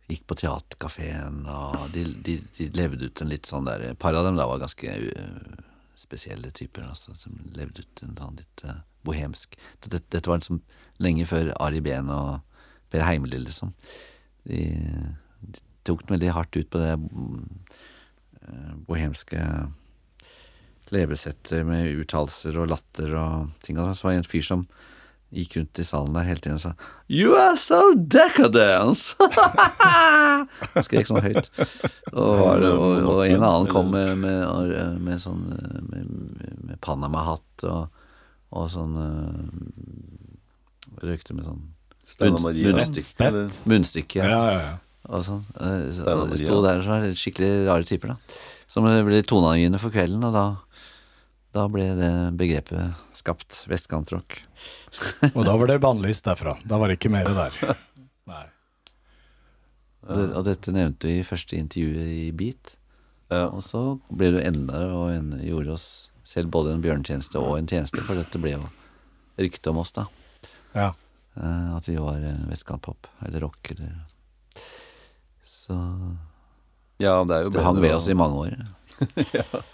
gikk 0.08 0.24
på 0.26 0.38
teaterkafeen, 0.40 1.42
og 1.52 1.90
de, 1.92 2.06
de, 2.24 2.38
de 2.56 2.68
levde 2.74 3.10
ut 3.10 3.22
en 3.22 3.30
litt 3.30 3.48
sånn 3.48 3.68
der 3.68 3.90
Et 3.90 3.98
par 4.00 4.16
av 4.16 4.24
dem 4.24 4.38
da 4.38 4.46
var 4.48 4.62
ganske 4.62 4.88
uh, 4.88 5.58
spesielle 5.98 6.50
typer, 6.56 6.86
altså, 6.88 7.12
som 7.20 7.36
levde 7.52 7.84
ut 7.84 8.02
en 8.06 8.16
sånn 8.16 8.38
litt 8.40 8.64
uh, 8.64 8.80
bohemsk 9.04 9.58
dette, 9.84 10.00
dette 10.08 10.30
var 10.30 10.40
liksom 10.40 10.62
lenge 11.04 11.28
før 11.28 11.52
Ari 11.60 11.82
Behn 11.84 12.08
og 12.10 12.40
Per 12.88 13.04
Heimly, 13.04 13.36
liksom. 13.44 13.74
De, 14.48 14.62
de 15.44 15.60
tok 15.84 16.06
den 16.06 16.16
veldig 16.16 16.32
hardt 16.32 16.56
ut 16.56 16.70
på 16.72 16.80
det 16.80 16.94
bohemske 18.88 19.40
levesettet 20.94 21.66
med 21.68 21.90
uttalelser 22.00 22.56
og 22.62 22.70
latter 22.72 23.12
og 23.18 23.50
ting. 23.64 23.76
Og 23.80 23.90
så 23.96 24.06
var 24.06 24.14
det 24.16 24.22
en 24.22 24.30
fyr 24.30 24.44
som 24.46 24.62
gikk 25.36 25.58
rundt 25.58 25.76
i 25.82 25.84
salen 25.84 26.14
der 26.16 26.24
hele 26.24 26.40
tiden 26.40 26.56
og 26.56 26.62
sa 26.62 26.70
You 27.12 27.34
are 27.36 27.56
so 27.60 27.92
decadent! 27.94 29.02
Han 29.18 30.86
skrek 30.86 31.08
sånn 31.10 31.20
høyt. 31.26 31.50
Og, 32.14 32.30
var 32.40 32.62
det, 32.62 32.70
og, 32.72 33.04
og 33.12 33.20
en 33.26 33.44
annen 33.44 33.68
kom 33.68 33.90
med, 33.92 34.14
med, 34.22 34.40
med 35.04 35.20
sånn 35.20 35.42
med, 35.90 36.08
med 36.64 36.80
Panama-hatt 36.84 37.66
og, 37.68 37.92
og 38.56 38.70
sånn 38.72 38.96
øh, 39.04 39.42
Røykte 41.04 41.36
med 41.36 41.44
sånn 41.46 41.66
Munn- 42.32 42.40
munnstykke. 42.72 43.28
munnstykke. 43.68 44.22
Ja, 44.24 44.44
ja, 44.48 44.60
ja. 44.64 44.76
Og 45.08 45.24
sånn. 45.24 45.44
Eh, 45.56 45.88
Steinar. 45.96 46.36
Sto 46.36 46.60
der 46.64 46.82
og 46.82 46.88
var 46.90 47.06
skikkelig 47.16 47.52
rare 47.68 47.88
typer, 47.88 48.14
da. 48.14 48.40
Som 48.68 48.84
ble 48.84 49.22
toneangivende 49.24 49.80
for 49.80 49.94
kvelden, 49.94 50.24
og 50.28 50.34
da, 50.36 50.44
da 51.56 51.64
ble 51.72 51.86
det 51.96 52.12
begrepet 52.38 52.98
skapt. 53.16 53.62
Vestkantrock. 53.70 54.42
Og 55.36 55.42
da 55.46 55.54
var 55.56 55.70
det 55.70 55.78
bannlyst 55.80 56.26
derfra. 56.28 56.54
Da 56.68 56.78
var 56.80 56.90
det 56.90 56.98
ikke 56.98 57.10
mer 57.12 57.28
der. 57.32 57.56
Nei. 58.32 58.44
Og, 60.04 60.12
det, 60.12 60.26
og 60.28 60.44
dette 60.46 60.72
nevnte 60.74 61.08
vi 61.08 61.16
i 61.20 61.26
første 61.26 61.56
intervjuet 61.56 62.12
i 62.12 62.28
Beat. 62.36 62.76
Ja. 63.32 63.48
Og 63.48 63.64
så 63.64 63.82
ble 64.08 64.30
det 64.36 64.44
enda 64.48 64.84
og 64.96 65.10
en, 65.12 65.32
gjorde 65.44 65.74
oss 65.76 65.88
selv 66.28 66.52
både 66.52 66.74
en 66.74 66.84
bjørnetjeneste 66.84 67.40
og 67.40 67.56
en 67.56 67.68
tjeneste, 67.68 68.04
for 68.04 68.20
dette 68.20 68.40
ble 68.40 68.54
jo 68.54 68.64
ryktet 69.40 69.70
om 69.72 69.80
oss, 69.80 69.94
da. 69.96 70.04
Ja. 70.74 70.90
Eh, 71.40 71.68
at 71.76 71.88
vi 71.88 71.96
var 71.96 72.20
eh, 72.20 72.40
vestkantpop, 72.50 73.08
eller 73.24 73.46
rock, 73.46 73.72
eller 73.72 73.94
Så 75.68 75.76
ja, 76.98 77.14
det 77.28 77.36
er 77.36 77.46
jo 77.46 77.52
det 77.54 77.62
hang 77.62 77.78
ved 77.82 77.94
oss 77.94 78.08
i 78.10 78.16
mange 78.18 78.46
år. 78.46 78.58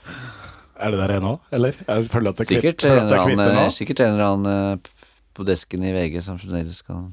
Er 0.75 0.91
det 0.91 0.99
der 0.99 1.13
ennå, 1.21 1.37
eller? 1.55 1.77
Jeg 1.87 2.09
føler 2.11 2.33
at 2.35 2.41
det 2.41 2.45
er 2.45 2.49
kvitt, 2.49 2.83
Sikkert 2.83 2.85
en 2.85 2.91
føler 2.91 3.05
at 3.05 3.11
det 3.11 3.17
er 3.17 3.29
kvitt 3.29 3.39
det 3.39 3.53
nå. 3.55 3.67
sikkert 3.71 4.01
en 4.03 4.17
eller 4.17 4.25
annen 4.27 4.49
eh, 4.75 5.05
på 5.39 5.47
desken 5.47 5.85
i 5.87 5.93
VG 5.95 6.17
som 6.27 6.41
fremdeles 6.41 6.81
kan 6.83 7.05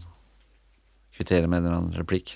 kvittere 1.13 1.45
med 1.45 1.61
en 1.61 1.67
eller 1.67 1.77
annen 1.77 1.99
replikk. 2.01 2.34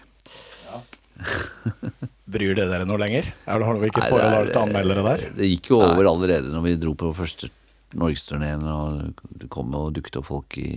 Bryr 2.35 2.53
det 2.57 2.67
dere 2.69 2.85
noe 2.87 3.01
lenger? 3.01 3.31
Er 3.47 3.59
det, 3.59 3.67
har 3.67 3.81
vi 3.81 3.89
ikke 3.89 4.05
forhold 4.05 4.51
til 4.51 4.61
anmeldere 4.61 5.05
der? 5.07 5.27
Det 5.39 5.49
gikk 5.49 5.71
jo 5.73 5.81
over 5.81 6.09
allerede 6.11 6.51
når 6.53 6.65
vi 6.67 6.75
dro 6.85 6.93
på 6.99 7.11
første 7.17 7.49
norgesturneen, 7.95 8.65
og 8.69 9.23
det 9.41 9.49
kom 9.53 9.73
og 9.77 9.93
dukket 9.97 10.19
opp 10.21 10.29
folk 10.29 10.59
i 10.61 10.71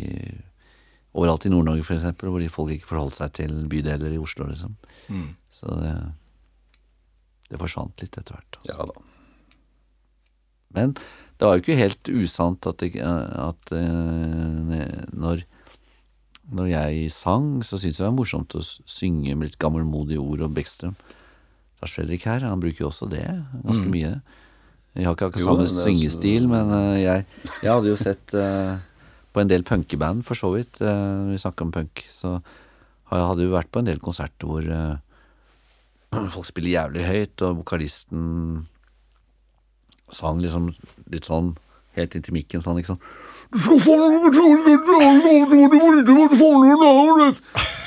Overalt 1.18 1.46
i 1.48 1.50
Nord-Norge, 1.50 1.82
for 1.82 1.96
eksempel, 1.96 2.28
hvor 2.30 2.42
de 2.42 2.50
folk 2.52 2.70
ikke 2.74 2.86
forholdt 2.90 3.16
seg 3.16 3.32
til 3.34 3.54
bydeler 3.70 4.12
i 4.14 4.18
Oslo, 4.20 4.44
liksom. 4.46 4.76
Mm. 5.08 5.30
Så 5.58 5.74
det 5.82 5.92
Det 7.48 7.58
forsvant 7.60 8.02
litt 8.02 8.16
etter 8.18 8.36
hvert. 8.36 8.58
Altså. 8.60 8.72
Ja 8.72 8.88
da. 8.90 9.04
Men 10.76 10.90
det 11.38 11.46
var 11.46 11.54
jo 11.56 11.62
ikke 11.62 11.78
helt 11.78 12.10
usant 12.12 12.66
at, 12.68 12.82
det, 12.82 13.00
at 13.00 13.72
eh, 13.72 15.06
når 15.16 15.46
når 16.48 16.68
jeg 16.70 17.10
sang, 17.12 17.60
så 17.60 17.76
syntes 17.76 17.98
jeg 17.98 18.04
det 18.04 18.08
var 18.08 18.16
morsomt 18.16 18.54
å 18.56 18.62
synge 18.64 19.34
med 19.36 19.50
litt 19.50 19.58
gammelmodige 19.60 20.20
ord 20.22 20.46
og 20.46 20.54
Beckstrøm. 20.56 20.94
Lars 21.82 21.92
Fredrik 21.92 22.24
her, 22.24 22.40
han 22.40 22.60
bruker 22.62 22.86
jo 22.86 22.88
også 22.88 23.08
det 23.12 23.24
ganske 23.64 23.84
Mm. 23.84 23.90
mye. 23.92 24.12
Jeg 24.96 25.04
har 25.04 25.14
ikke 25.14 25.28
akkurat 25.28 25.44
samme 25.44 25.66
jo, 25.68 25.82
syngestil, 25.84 26.48
men 26.48 26.72
eh, 26.72 27.02
jeg, 27.04 27.26
jeg 27.62 27.70
hadde 27.70 27.92
jo 27.92 27.96
sett 28.00 28.32
uh, 28.34 28.78
på 29.32 29.40
en 29.40 29.48
del 29.52 29.62
punkeband, 29.62 30.24
for 30.24 30.34
så 30.34 30.50
vidt, 30.56 30.80
uh, 30.80 30.88
når 31.28 31.36
vi 31.36 31.42
snakker 31.44 31.68
om 31.68 31.72
punk, 31.76 32.04
så 32.10 32.40
hadde 33.12 33.44
jeg 33.44 33.52
vært 33.52 33.70
på 33.70 33.78
en 33.84 33.88
del 33.88 34.00
konserter 34.00 34.48
hvor 34.48 34.64
eh, 34.64 34.96
folk 36.12 36.46
spiller 36.48 36.74
jævlig 36.74 37.06
høyt, 37.06 37.42
og 37.46 37.62
vokalisten 37.62 38.66
sang 40.14 40.40
liksom 40.40 40.70
litt 41.12 41.28
sånn 41.28 41.52
helt 41.98 42.14
inntil 42.16 42.36
mikken 42.36 42.62
sånn, 42.64 42.78
ikke 42.80 42.94
sånn 42.94 43.02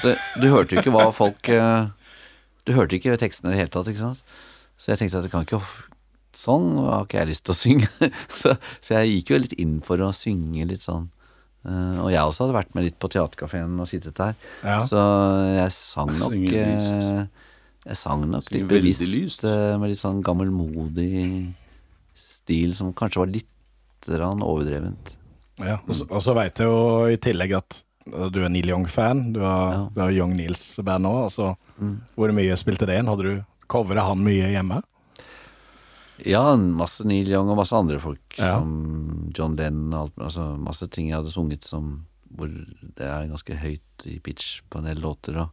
Så 0.02 0.16
du 0.42 0.48
hørte 0.50 0.74
jo 0.74 0.82
ikke 0.82 0.94
hva 0.94 1.12
folk 1.14 1.50
eh, 1.54 1.86
Du 2.66 2.74
hørte 2.74 2.98
ikke 2.98 3.18
tekstene 3.22 3.52
i 3.52 3.54
det 3.54 3.60
hele 3.60 3.74
tatt, 3.74 3.90
ikke 3.92 4.02
sant. 4.02 4.24
Så 4.82 4.90
jeg 4.90 5.02
tenkte 5.02 5.22
at 5.22 5.28
det 5.28 5.34
kan 5.34 5.46
ikke 5.46 5.62
Sånn 6.34 6.80
har 6.80 7.06
ikke 7.06 7.20
jeg 7.20 7.30
lyst 7.34 7.44
til 7.46 7.54
å 7.54 7.60
synge. 7.60 7.90
Så, 8.40 8.56
så 8.80 9.02
jeg 9.02 9.18
gikk 9.18 9.34
jo 9.34 9.40
litt 9.44 9.56
inn 9.60 9.82
for 9.86 10.02
å 10.02 10.14
synge 10.16 10.64
litt 10.70 10.86
sånn. 10.86 11.10
Eh, 11.68 11.98
og 12.02 12.08
jeg 12.10 12.24
også 12.24 12.46
hadde 12.46 12.56
vært 12.56 12.72
med 12.78 12.88
litt 12.88 12.98
på 12.98 13.10
teaterkafeen 13.12 13.76
og 13.84 13.90
sittet 13.92 14.16
der. 14.18 14.38
Ja. 14.64 14.80
Så 14.88 15.02
jeg 15.60 15.74
sang 15.76 16.14
nok 16.16 16.38
Jeg 17.86 17.98
sang 17.98 18.28
nok 18.30 18.50
litt 18.54 18.68
bevisst 18.70 19.02
lyst. 19.02 19.44
eh, 19.44 19.78
med 19.82 19.90
litt 19.90 20.00
sånn 20.02 20.22
gammelmodig 20.24 21.54
stil 22.16 22.76
som 22.78 22.94
kanskje 22.94 23.24
var 23.24 23.32
litt 23.32 23.48
overdrevent. 24.08 25.16
Ja, 25.62 25.80
og 25.88 25.94
så, 25.94 26.06
og 26.10 26.22
så 26.26 26.34
veit 26.38 26.58
jeg 26.58 26.68
jo 26.68 27.06
i 27.10 27.18
tillegg 27.22 27.52
at 27.58 27.84
uh, 28.14 28.30
du 28.34 28.40
er 28.44 28.50
Neil 28.50 28.70
Young-fan. 28.72 29.34
Du 29.34 29.42
har, 29.42 29.90
Ja. 29.96 30.08
Young 30.10 30.36
Neils-band 30.38 31.06
òg. 31.06 31.24
Altså, 31.30 31.56
Mm. 31.82 31.98
hvor 32.16 32.32
mye 32.34 32.56
spilte 32.58 32.86
det 32.86 33.00
inn? 33.00 33.08
Hadde 33.08 33.24
du 33.24 33.46
covra 33.68 34.04
han 34.06 34.20
mye 34.24 34.52
hjemme? 34.54 34.84
Ja, 36.26 36.56
masse 36.56 37.02
Neil 37.06 37.28
Young 37.30 37.50
og 37.50 37.58
masse 37.58 37.74
andre 37.74 38.00
folk 38.00 38.38
Ja. 38.38 38.60
som 38.60 39.32
John 39.34 39.56
Lennon 39.56 39.94
og 39.94 40.00
alt, 40.02 40.16
altså 40.28 40.60
masse 40.60 40.88
ting 40.92 41.08
jeg 41.10 41.16
hadde 41.18 41.32
sunget 41.34 41.64
som 41.64 42.06
hvor 42.36 42.48
det 42.48 43.02
er 43.06 43.28
ganske 43.28 43.58
høyt 43.58 44.06
i 44.06 44.20
pitch 44.20 44.62
på 44.70 44.78
en 44.80 44.86
del 44.86 45.02
låter. 45.02 45.36
Og, 45.42 45.50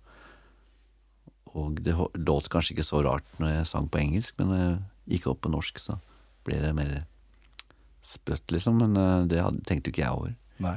og 1.59 1.81
det 1.85 1.95
låt 2.25 2.49
kanskje 2.53 2.77
ikke 2.77 2.87
så 2.87 3.03
rart 3.07 3.27
når 3.43 3.57
jeg 3.59 3.69
sang 3.75 3.89
på 3.93 4.01
engelsk, 4.03 4.35
men 4.39 4.53
når 4.53 4.61
jeg 4.65 5.19
gikk 5.19 5.31
opp 5.35 5.41
på 5.47 5.53
norsk, 5.53 5.81
så 5.83 5.99
ble 6.49 6.61
det 6.63 6.75
mer 6.79 6.93
sprøtt, 8.05 8.47
liksom. 8.55 8.79
Men 8.81 8.97
eh, 8.97 9.25
det 9.31 9.41
hadde, 9.45 9.65
tenkte 9.69 9.91
jo 9.91 9.97
ikke 9.97 10.05
jeg 10.07 10.15
over. 10.21 10.37
Nei. 10.65 10.77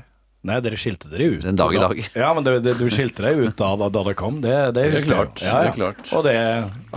Nei, 0.49 0.55
dere 0.65 0.77
skilte 0.81 1.05
dere 1.11 1.27
ut. 1.35 1.43
Den 1.45 1.57
dag 1.59 1.75
i 1.75 1.77
da- 1.77 1.87
dag. 1.91 1.99
Ja, 2.17 2.31
men 2.33 2.43
det, 2.47 2.55
det, 2.65 2.71
du 2.79 2.87
skilte 2.89 3.21
deg 3.27 3.43
ut 3.43 3.59
da, 3.59 3.67
da, 3.77 3.91
da 3.93 4.01
det 4.07 4.15
kom. 4.17 4.39
Det, 4.41 4.53
det 4.73 4.87
Det 4.95 5.01
er 5.03 5.05
klart, 5.05 5.41
Ja, 5.45 5.51
ja. 5.51 5.59
det 5.61 5.69
er 5.69 5.75
klart. 5.75 6.01
Og 6.17 6.23
det, 6.25 6.33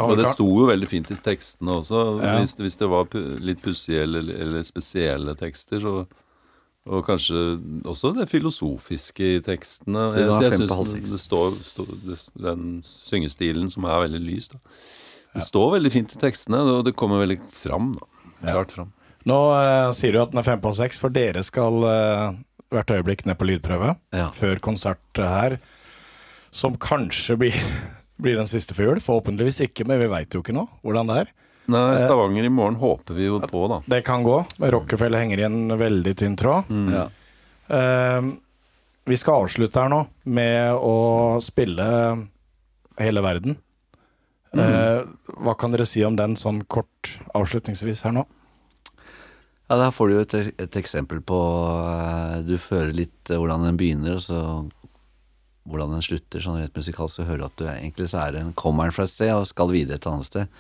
Og 0.01 0.14
det 0.16 0.30
sto 0.32 0.47
jo 0.49 0.68
veldig 0.70 0.89
fint 0.89 1.11
i 1.12 1.18
tekstene 1.26 1.74
også. 1.82 2.01
Ja. 2.24 2.39
Hvis, 2.41 2.57
hvis 2.57 2.80
det 2.80 2.89
var 2.89 3.11
litt 3.45 3.61
pussige 3.66 4.07
eller, 4.07 4.30
eller 4.47 4.64
spesielle 4.64 5.37
tekster, 5.37 5.82
så 5.85 5.95
Og 6.87 7.07
kanskje 7.07 7.39
også 7.89 8.11
det 8.18 8.26
filosofiske 8.28 9.28
i 9.39 9.41
tekstene. 9.41 10.03
Jeg- 10.18 10.43
jeg 10.43 10.53
seks. 10.53 11.11
det 11.11 11.20
står, 11.20 11.55
står 11.64 11.87
det, 12.05 12.18
Den 12.43 12.82
syngestilen 12.85 13.70
som 13.72 13.85
er 13.87 14.03
veldig 14.09 14.20
lys, 14.20 14.49
da. 14.49 14.59
Det 15.35 15.43
står 15.43 15.72
veldig 15.80 15.91
fint 15.93 16.12
i 16.14 16.18
tekstene, 16.20 16.59
og 16.61 16.85
det 16.85 16.95
kommer 16.95 17.24
veldig 17.26 17.41
fram. 17.51 17.99
da 18.45 18.53
Klart 18.53 18.70
fram. 18.70 18.93
Nå 19.26 19.39
eh, 19.64 19.93
sier 19.93 20.12
du 20.12 20.20
at 20.20 20.30
den 20.30 20.39
er 20.39 20.43
fem 20.45 20.61
på 20.61 20.74
seks, 20.76 20.99
for 20.99 21.09
dere 21.09 21.43
skal 21.43 21.82
eh, 21.85 22.37
hvert 22.70 22.87
øyeblikk 22.93 23.24
ned 23.24 23.39
på 23.39 23.47
lydprøve 23.49 23.97
Ja. 24.12 24.28
før 24.30 24.61
konsert 24.61 24.99
her, 25.16 25.59
som 26.53 26.76
kanskje 26.76 27.37
blir, 27.39 27.55
blir 28.20 28.37
den 28.37 28.47
siste 28.47 28.74
for 28.74 28.82
jul. 28.85 29.01
Forhåpentligvis 29.01 29.61
ikke, 29.70 29.87
men 29.89 29.99
vi 30.01 30.07
veit 30.12 30.28
jo 30.37 30.43
ikke 30.43 30.53
nå 30.55 30.68
hvordan 30.85 31.07
det 31.09 31.16
er. 31.26 31.32
Nei, 31.73 31.97
Stavanger 31.97 32.45
i 32.45 32.53
morgen 32.53 32.77
håper 32.81 33.17
vi 33.17 33.29
jo 33.29 33.39
på, 33.41 33.65
da. 33.73 33.81
Det 33.89 34.03
kan 34.05 34.25
gå. 34.27 34.39
men 34.59 34.73
Rockefeller 34.75 35.23
henger 35.23 35.41
i 35.41 35.47
en 35.49 35.77
veldig 35.81 36.17
tynn 36.21 36.37
tråd. 36.37 36.73
Ja. 36.93 37.07
Uh, 37.65 38.35
vi 39.09 39.17
skal 39.21 39.45
avslutte 39.45 39.81
her 39.81 39.93
nå 39.93 40.03
med 40.33 40.77
å 40.77 40.97
spille 41.45 41.87
hele 43.01 43.25
verden. 43.25 43.57
Eh, 44.55 45.01
hva 45.43 45.55
kan 45.59 45.73
dere 45.75 45.87
si 45.89 46.05
om 46.07 46.17
den 46.19 46.37
sånn 46.39 46.62
kort 46.71 47.17
avslutningsvis 47.35 48.05
her 48.07 48.15
nå? 48.15 48.25
Ja, 49.67 49.79
Der 49.81 49.91
får 49.97 50.09
du 50.09 50.15
jo 50.15 50.23
et, 50.23 50.35
et 50.61 50.77
eksempel 50.77 51.23
på 51.25 51.39
eh, 51.89 52.41
Du 52.47 52.55
fører 52.61 52.93
litt 52.95 53.33
eh, 53.33 53.41
hvordan 53.41 53.65
den 53.67 53.79
begynner, 53.81 54.19
og 54.19 54.23
så 54.23 54.39
hvordan 55.65 55.95
den 55.97 56.03
slutter, 56.05 56.43
sånn 56.45 56.59
rett 56.61 56.77
musikalsk, 56.77 57.17
så 57.17 57.25
hører 57.25 57.39
du 57.41 57.45
at 57.47 57.57
du 57.57 57.65
er, 57.65 57.79
egentlig 57.81 58.09
så 58.12 58.19
er 58.27 58.37
en 58.37 58.51
kommer 58.53 58.85
den 58.91 58.93
fra 58.97 59.07
et 59.07 59.12
sted 59.15 59.31
og 59.33 59.47
skal 59.49 59.71
videre 59.73 59.97
et 59.97 60.09
annet 60.11 60.29
sted. 60.29 60.59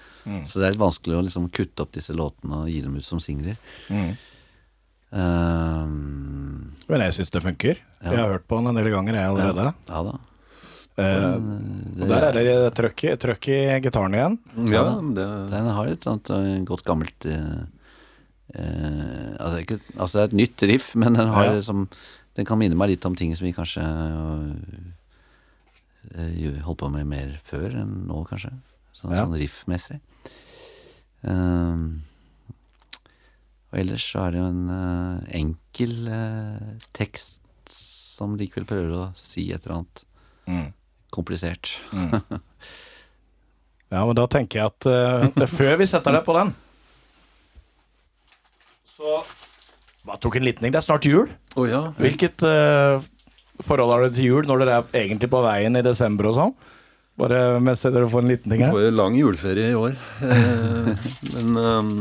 Så 0.48 0.56
det 0.60 0.64
er 0.68 0.72
litt 0.72 0.80
vanskelig 0.80 1.18
å 1.18 1.24
liksom 1.26 1.50
kutte 1.52 1.84
opp 1.84 1.92
disse 1.92 2.16
låtene 2.16 2.62
og 2.62 2.70
gi 2.72 2.80
dem 2.86 2.94
ut 2.96 3.04
som 3.04 3.20
singler. 3.20 3.58
Mm. 3.92 4.14
Um, 5.14 6.72
Men 6.88 7.04
jeg 7.06 7.14
syns 7.18 7.30
det 7.34 7.42
funker. 7.44 7.82
Jeg 8.04 8.16
har 8.18 8.32
hørt 8.32 8.46
på 8.50 8.58
den 8.58 8.70
en 8.72 8.78
del 8.80 8.88
ganger, 8.92 9.18
jeg 9.18 9.32
allerede. 9.34 9.74
ja 9.88 10.00
da. 10.08 10.14
Eh, 10.94 11.24
og 11.34 12.06
der 12.06 12.24
er 12.28 12.36
det 12.38 12.74
trøkk 12.78 13.02
i, 13.08 13.14
trøkk 13.18 13.48
i 13.50 13.60
gitaren 13.82 14.14
igjen. 14.14 14.36
Ja, 14.70 14.84
da. 14.86 14.98
det 15.16 15.24
Den 15.50 15.70
har 15.74 15.88
et 15.90 16.04
sånt 16.06 16.30
eh, 16.30 16.60
godt 16.68 16.84
gammelt 16.86 17.26
uh, 17.26 17.64
uh, 18.54 19.30
altså, 19.40 19.56
ikke, 19.64 19.80
altså 19.96 20.12
det 20.14 20.22
er 20.22 20.28
et 20.28 20.36
nytt 20.38 20.66
riff, 20.70 20.92
men 20.94 21.18
den 21.18 21.32
har 21.34 21.48
Ja. 21.50 21.56
liksom 21.58 21.88
Den 22.34 22.46
kan 22.48 22.58
minne 22.58 22.74
meg 22.78 22.88
litt 22.90 23.04
om 23.06 23.14
ting 23.16 23.30
som 23.36 23.44
vi 23.46 23.52
kanskje 23.54 23.82
uh, 23.84 24.48
holdt 26.66 26.80
på 26.80 26.88
med 26.92 27.06
mer 27.08 27.36
før 27.46 27.76
enn 27.84 27.92
nå, 28.08 28.24
kanskje. 28.28 28.50
Sånn, 28.94 29.12
Ja. 29.14 29.24
sånn 29.24 29.38
riffmessig. 29.38 30.00
Um, 31.24 32.02
og 33.72 33.78
ellers 33.80 34.04
så 34.12 34.26
er 34.26 34.30
det 34.34 34.40
jo 34.42 34.48
en 34.50 34.64
uh, 34.70 35.22
enkel 35.34 35.94
uh, 36.10 36.74
tekst 36.94 37.40
som 37.74 38.36
likevel 38.38 38.66
prøver 38.68 38.92
å 38.98 39.04
si 39.18 39.48
et 39.52 39.64
eller 39.66 39.76
annet 39.80 40.04
Mm. 40.46 40.72
komplisert. 41.10 41.70
Ja, 43.94 44.00
men 44.08 44.16
da 44.18 44.24
tenker 44.26 44.58
jeg 44.58 44.66
at 44.66 44.86
det 45.36 45.44
er 45.44 45.50
før 45.52 45.76
vi 45.78 45.86
setter 45.86 46.12
deg 46.16 46.24
på 46.26 46.34
den 46.34 46.48
Så 48.96 49.20
Bare 50.04 50.20
tok 50.20 50.36
en 50.36 50.44
liten 50.44 50.64
ting. 50.66 50.72
Det 50.74 50.80
er 50.82 50.84
snart 50.86 51.06
jul. 51.08 51.30
Oh, 51.56 51.64
ja. 51.68 51.86
Hvilket 51.96 52.44
uh, 52.44 53.00
forhold 53.64 53.92
har 53.94 54.04
dere 54.04 54.14
til 54.16 54.26
jul 54.28 54.48
når 54.48 54.62
dere 54.64 54.78
er 54.82 54.98
egentlig 55.04 55.30
på 55.32 55.40
veien 55.44 55.80
i 55.80 55.84
desember 55.86 56.28
og 56.30 56.36
sånn? 56.38 56.54
Bare 57.20 57.60
mens 57.62 57.84
dere 57.86 58.08
får 58.10 58.24
en 58.24 58.32
liten 58.32 58.50
ting 58.50 58.64
her. 58.64 58.72
Får 58.74 58.88
jo 58.88 58.92
lang 58.98 59.14
juleferie 59.16 59.70
i 59.70 59.76
år. 59.78 59.94
Eh, 60.26 61.04
men 61.36 61.60
um, 61.62 61.92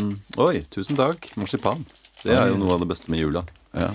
Oi, 0.41 0.63
tusen 0.73 0.97
takk. 0.97 1.27
Marsipan. 1.37 1.83
Det 2.23 2.33
er 2.33 2.49
jo 2.49 2.57
noe 2.57 2.73
av 2.73 2.81
det 2.81 2.87
beste 2.89 3.13
med 3.13 3.21
jula. 3.21 3.43
Ja. 3.77 3.91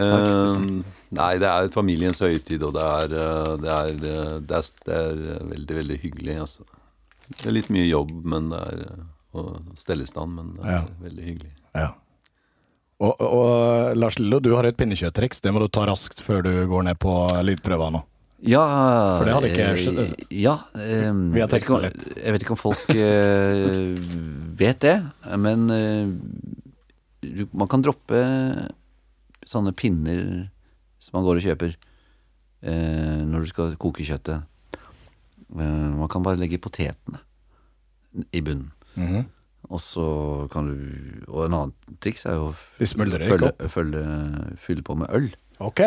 Ehm, 0.00 0.82
nei, 1.12 1.32
det 1.42 1.48
er 1.50 1.68
familiens 1.74 2.22
høytid, 2.22 2.62
og 2.62 2.76
det 2.78 2.84
er, 2.86 3.14
eh, 3.20 3.54
det 3.60 3.72
er, 3.74 3.88
eh, 3.92 4.34
det 4.48 4.58
er, 4.60 4.68
det 4.86 4.96
er 4.96 5.22
eh, 5.34 5.46
veldig, 5.52 5.76
veldig 5.80 5.98
hyggelig. 6.06 6.36
Altså. 6.46 6.64
Det 7.34 7.46
er 7.50 7.56
litt 7.58 7.70
mye 7.74 7.88
jobb 7.88 8.12
men 8.24 8.48
det 8.54 8.60
er, 8.70 8.84
eh, 8.86 9.08
og 9.40 9.74
stelle 9.78 10.06
i 10.06 10.10
stand, 10.10 10.34
men 10.38 10.54
det 10.56 10.64
er 10.66 10.78
Ja. 10.78 10.84
veldig 11.04 11.26
hyggelig. 11.28 11.52
Ja. 11.74 11.90
Og, 13.00 13.16
og 13.24 13.96
Lars 13.96 14.18
Lillo, 14.20 14.42
du 14.44 14.52
har 14.52 14.66
et 14.68 14.76
pinnekjøttriks. 14.76 15.40
Det 15.40 15.52
må 15.54 15.62
du 15.62 15.70
ta 15.72 15.86
raskt 15.88 16.20
før 16.20 16.42
du 16.44 16.52
går 16.68 16.84
ned 16.90 16.98
på 17.00 17.14
lydprøva 17.46 17.88
nå. 17.94 18.02
Ja 18.40 18.60
For 19.18 19.28
det 19.28 19.34
hadde 19.36 19.48
ikke 19.50 19.64
eh. 20.00 20.12
Ja. 20.40 20.54
Um, 20.72 21.26
Vi 21.34 21.42
har 21.42 21.50
teksta 21.52 21.80
litt. 21.82 22.06
Jeg 22.16 22.32
vet 22.34 22.44
ikke 22.44 22.54
om 22.56 22.60
folk 22.60 22.86
uh, 22.88 23.98
vet 24.60 24.80
det, 24.84 24.94
men 25.40 25.66
uh, 25.68 27.48
man 27.52 27.68
kan 27.68 27.84
droppe 27.84 28.20
sånne 29.48 29.74
pinner 29.76 30.22
som 31.00 31.18
man 31.18 31.26
går 31.26 31.40
og 31.40 31.48
kjøper 31.50 31.74
uh, 31.76 33.20
når 33.28 33.44
du 33.44 33.52
skal 33.52 33.76
koke 33.80 34.06
kjøttet. 34.08 34.46
Man 35.50 36.08
kan 36.12 36.22
bare 36.22 36.38
legge 36.38 36.60
potetene 36.62 37.20
i 38.30 38.40
bunnen. 38.44 38.70
Mhm. 38.94 39.28
Og 39.70 39.78
så 39.78 40.04
kan 40.50 40.66
du 40.66 40.76
Og 41.30 41.46
en 41.46 41.54
annen 41.54 41.98
triks 42.02 42.26
er 42.26 42.34
jo 42.38 42.50
å 42.50 42.54
fylle 44.58 44.82
på 44.86 44.96
med 44.98 45.12
øl. 45.14 45.30
Ok. 45.62 45.84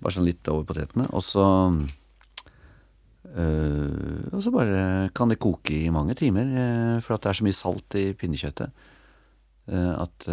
Bare 0.00 0.14
sånn 0.16 0.26
litt 0.26 0.48
over 0.50 0.66
potetene. 0.66 1.06
Og 1.14 1.22
så 1.22 1.44
øh, 3.36 4.26
Og 4.32 4.42
så 4.42 4.52
bare 4.54 4.82
kan 5.14 5.30
det 5.30 5.38
koke 5.42 5.76
i 5.76 5.92
mange 5.94 6.16
timer, 6.18 6.50
øh, 6.50 6.98
for 7.04 7.14
at 7.14 7.22
det 7.22 7.30
er 7.32 7.40
så 7.40 7.46
mye 7.46 7.60
salt 7.60 7.98
i 8.00 8.10
pinnekjøttet 8.18 8.70
øh, 9.70 9.94
at, 9.94 10.28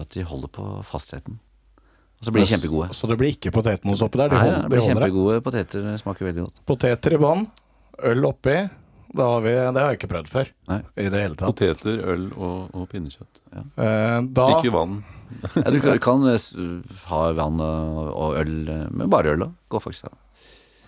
at 0.00 0.16
de 0.16 0.24
holder 0.24 0.52
på 0.56 0.66
fastheten. 0.88 1.40
Og 2.20 2.28
så 2.28 2.32
blir 2.32 2.44
de 2.44 2.52
kjempegode. 2.52 2.92
Så 2.92 3.08
det 3.08 3.16
blir 3.16 3.32
ikke 3.32 3.52
potetmos 3.52 4.02
oppi 4.04 4.20
der? 4.20 4.28
De 4.28 4.36
Nei, 4.36 4.48
det 4.52 4.68
blir 4.68 4.82
de 4.82 4.88
kjempegode 4.92 5.40
poteter. 5.44 5.86
Smaker 6.02 6.28
veldig 6.28 6.42
godt. 6.44 6.58
Poteter 6.68 7.16
i 7.16 7.20
vann, 7.20 7.46
øl 8.10 8.26
oppi. 8.28 8.56
Da 9.16 9.26
har 9.26 9.40
vi, 9.42 9.50
det 9.50 9.80
har 9.82 9.88
jeg 9.90 9.98
ikke 9.98 10.10
prøvd 10.12 10.28
før. 10.30 10.50
Nei. 10.70 10.80
I 11.02 11.08
det 11.10 11.20
hele 11.24 11.34
tatt. 11.38 11.50
Poteter, 11.50 11.96
øl 12.12 12.28
og, 12.36 12.68
og 12.78 12.84
pinnekjøtt. 12.92 13.40
Eh, 13.56 14.18
da 14.38 14.46
Ikke 14.56 14.70
vann. 14.74 15.00
Ja, 15.56 15.70
du 15.70 15.78
kan, 15.82 15.98
kan 16.02 16.24
øh, 16.30 16.80
ha 17.10 17.20
vann 17.38 17.60
og, 17.62 17.98
og 18.14 18.38
øl, 18.40 18.54
øh, 18.70 18.84
men 18.94 19.10
bare 19.10 19.32
øl, 19.34 19.44
da. 19.44 19.50
Går 19.70 19.82
faktisk 19.86 20.06
an. 20.10 20.16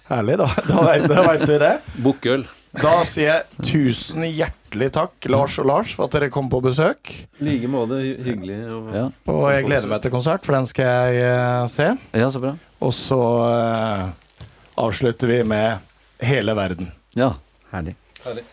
Herlig, 0.08 0.36
da, 0.38 0.48
da 0.68 0.82
vet- 0.86 1.14
veit 1.28 1.44
vi 1.48 1.58
det. 1.62 1.72
Bukkøl. 2.04 2.46
Da 2.72 2.92
sier 3.04 3.28
jeg 3.28 3.66
tusen 3.68 4.24
hjertelig 4.24 4.88
takk, 4.96 5.26
Lars 5.28 5.58
og 5.60 5.66
Lars, 5.68 5.90
for 5.98 6.06
at 6.08 6.14
dere 6.16 6.30
kom 6.32 6.46
på 6.52 6.62
besøk. 6.64 7.10
I 7.42 7.44
like 7.44 7.68
måte. 7.70 7.98
Hyggelig. 8.24 8.56
Og, 8.72 8.88
Ja. 8.96 9.04
Og 9.28 9.42
jeg 9.52 9.66
gleder 9.66 9.90
meg 9.90 10.02
til 10.06 10.14
konsert, 10.14 10.46
for 10.46 10.56
den 10.56 10.66
skal 10.70 10.88
jeg 11.12 11.26
eh, 11.26 11.66
se. 11.68 11.90
ja, 12.16 12.30
så 12.32 12.40
bra. 12.42 12.54
Og 12.82 12.94
så 12.96 13.18
uh, 13.18 14.06
avslutter 14.80 15.28
vi 15.30 15.42
med 15.46 15.78
Hele 16.22 16.54
verden. 16.54 16.88
Ja, 17.18 17.32
herlig. 17.72 17.96
Hele 18.24 18.51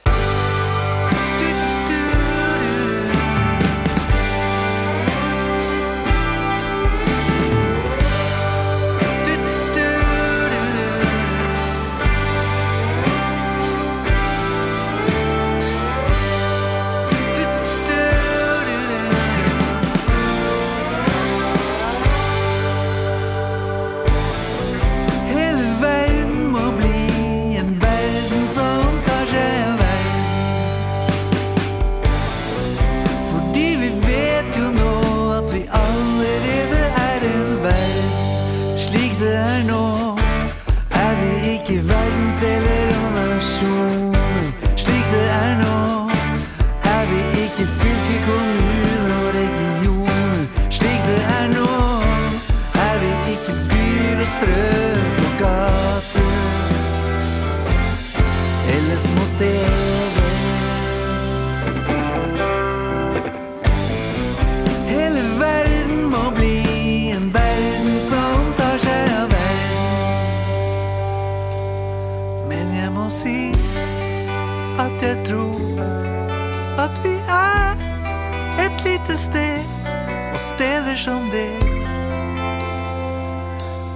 som 81.00 81.30
det 81.32 81.60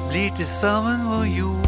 blir 0.09 0.29
til 0.35 0.45
sammen 0.45 1.03
vår 1.09 1.23
jord. 1.23 1.67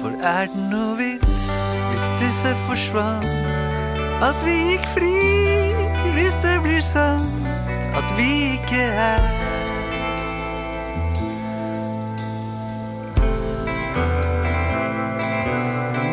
For 0.00 0.14
er 0.22 0.46
det 0.52 0.62
noe 0.70 0.94
vits 1.00 1.48
hvis 1.90 2.12
disse 2.22 2.54
forsvant? 2.68 3.26
At 4.22 4.38
vi 4.46 4.54
gikk 4.70 4.86
fri 4.94 5.16
hvis 6.14 6.38
det 6.44 6.56
blir 6.62 6.80
sant 6.84 7.50
at 7.98 8.14
vi 8.18 8.30
ikke 8.54 8.82
er. 9.08 9.28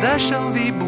Dersom 0.02 0.54
vi 0.54 0.70
bor 0.80 0.87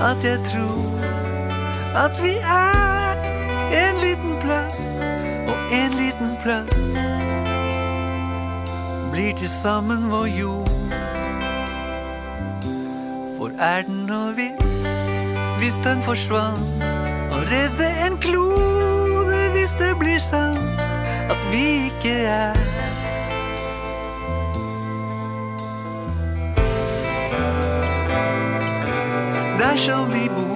at 0.00 0.24
jeg 0.24 0.40
tror 0.52 1.00
at 2.04 2.22
vi 2.22 2.34
er 2.40 3.14
en 3.72 3.96
liten 4.00 4.36
plass, 4.40 4.80
og 5.46 5.58
en 5.72 5.90
liten 5.90 6.36
plass 6.42 6.80
blir 9.12 9.34
til 9.36 9.48
sammen 9.48 10.10
vår 10.10 10.26
jord. 10.26 10.68
For 13.38 13.50
er 13.58 13.82
den 13.82 14.06
noe 14.06 14.32
vits 14.36 14.88
hvis 15.60 15.80
den 15.84 16.02
forsvant? 16.02 16.84
Å 17.30 17.44
redde 17.50 17.88
en 18.06 18.16
klode 18.22 19.40
hvis 19.52 19.76
det 19.78 19.92
blir 20.00 20.18
sant 20.24 20.80
at 21.30 21.42
vi 21.52 21.64
ikke 21.90 22.14
er 22.26 22.79
Dersom 29.80 30.12
vi 30.12 30.28
bor 30.28 30.49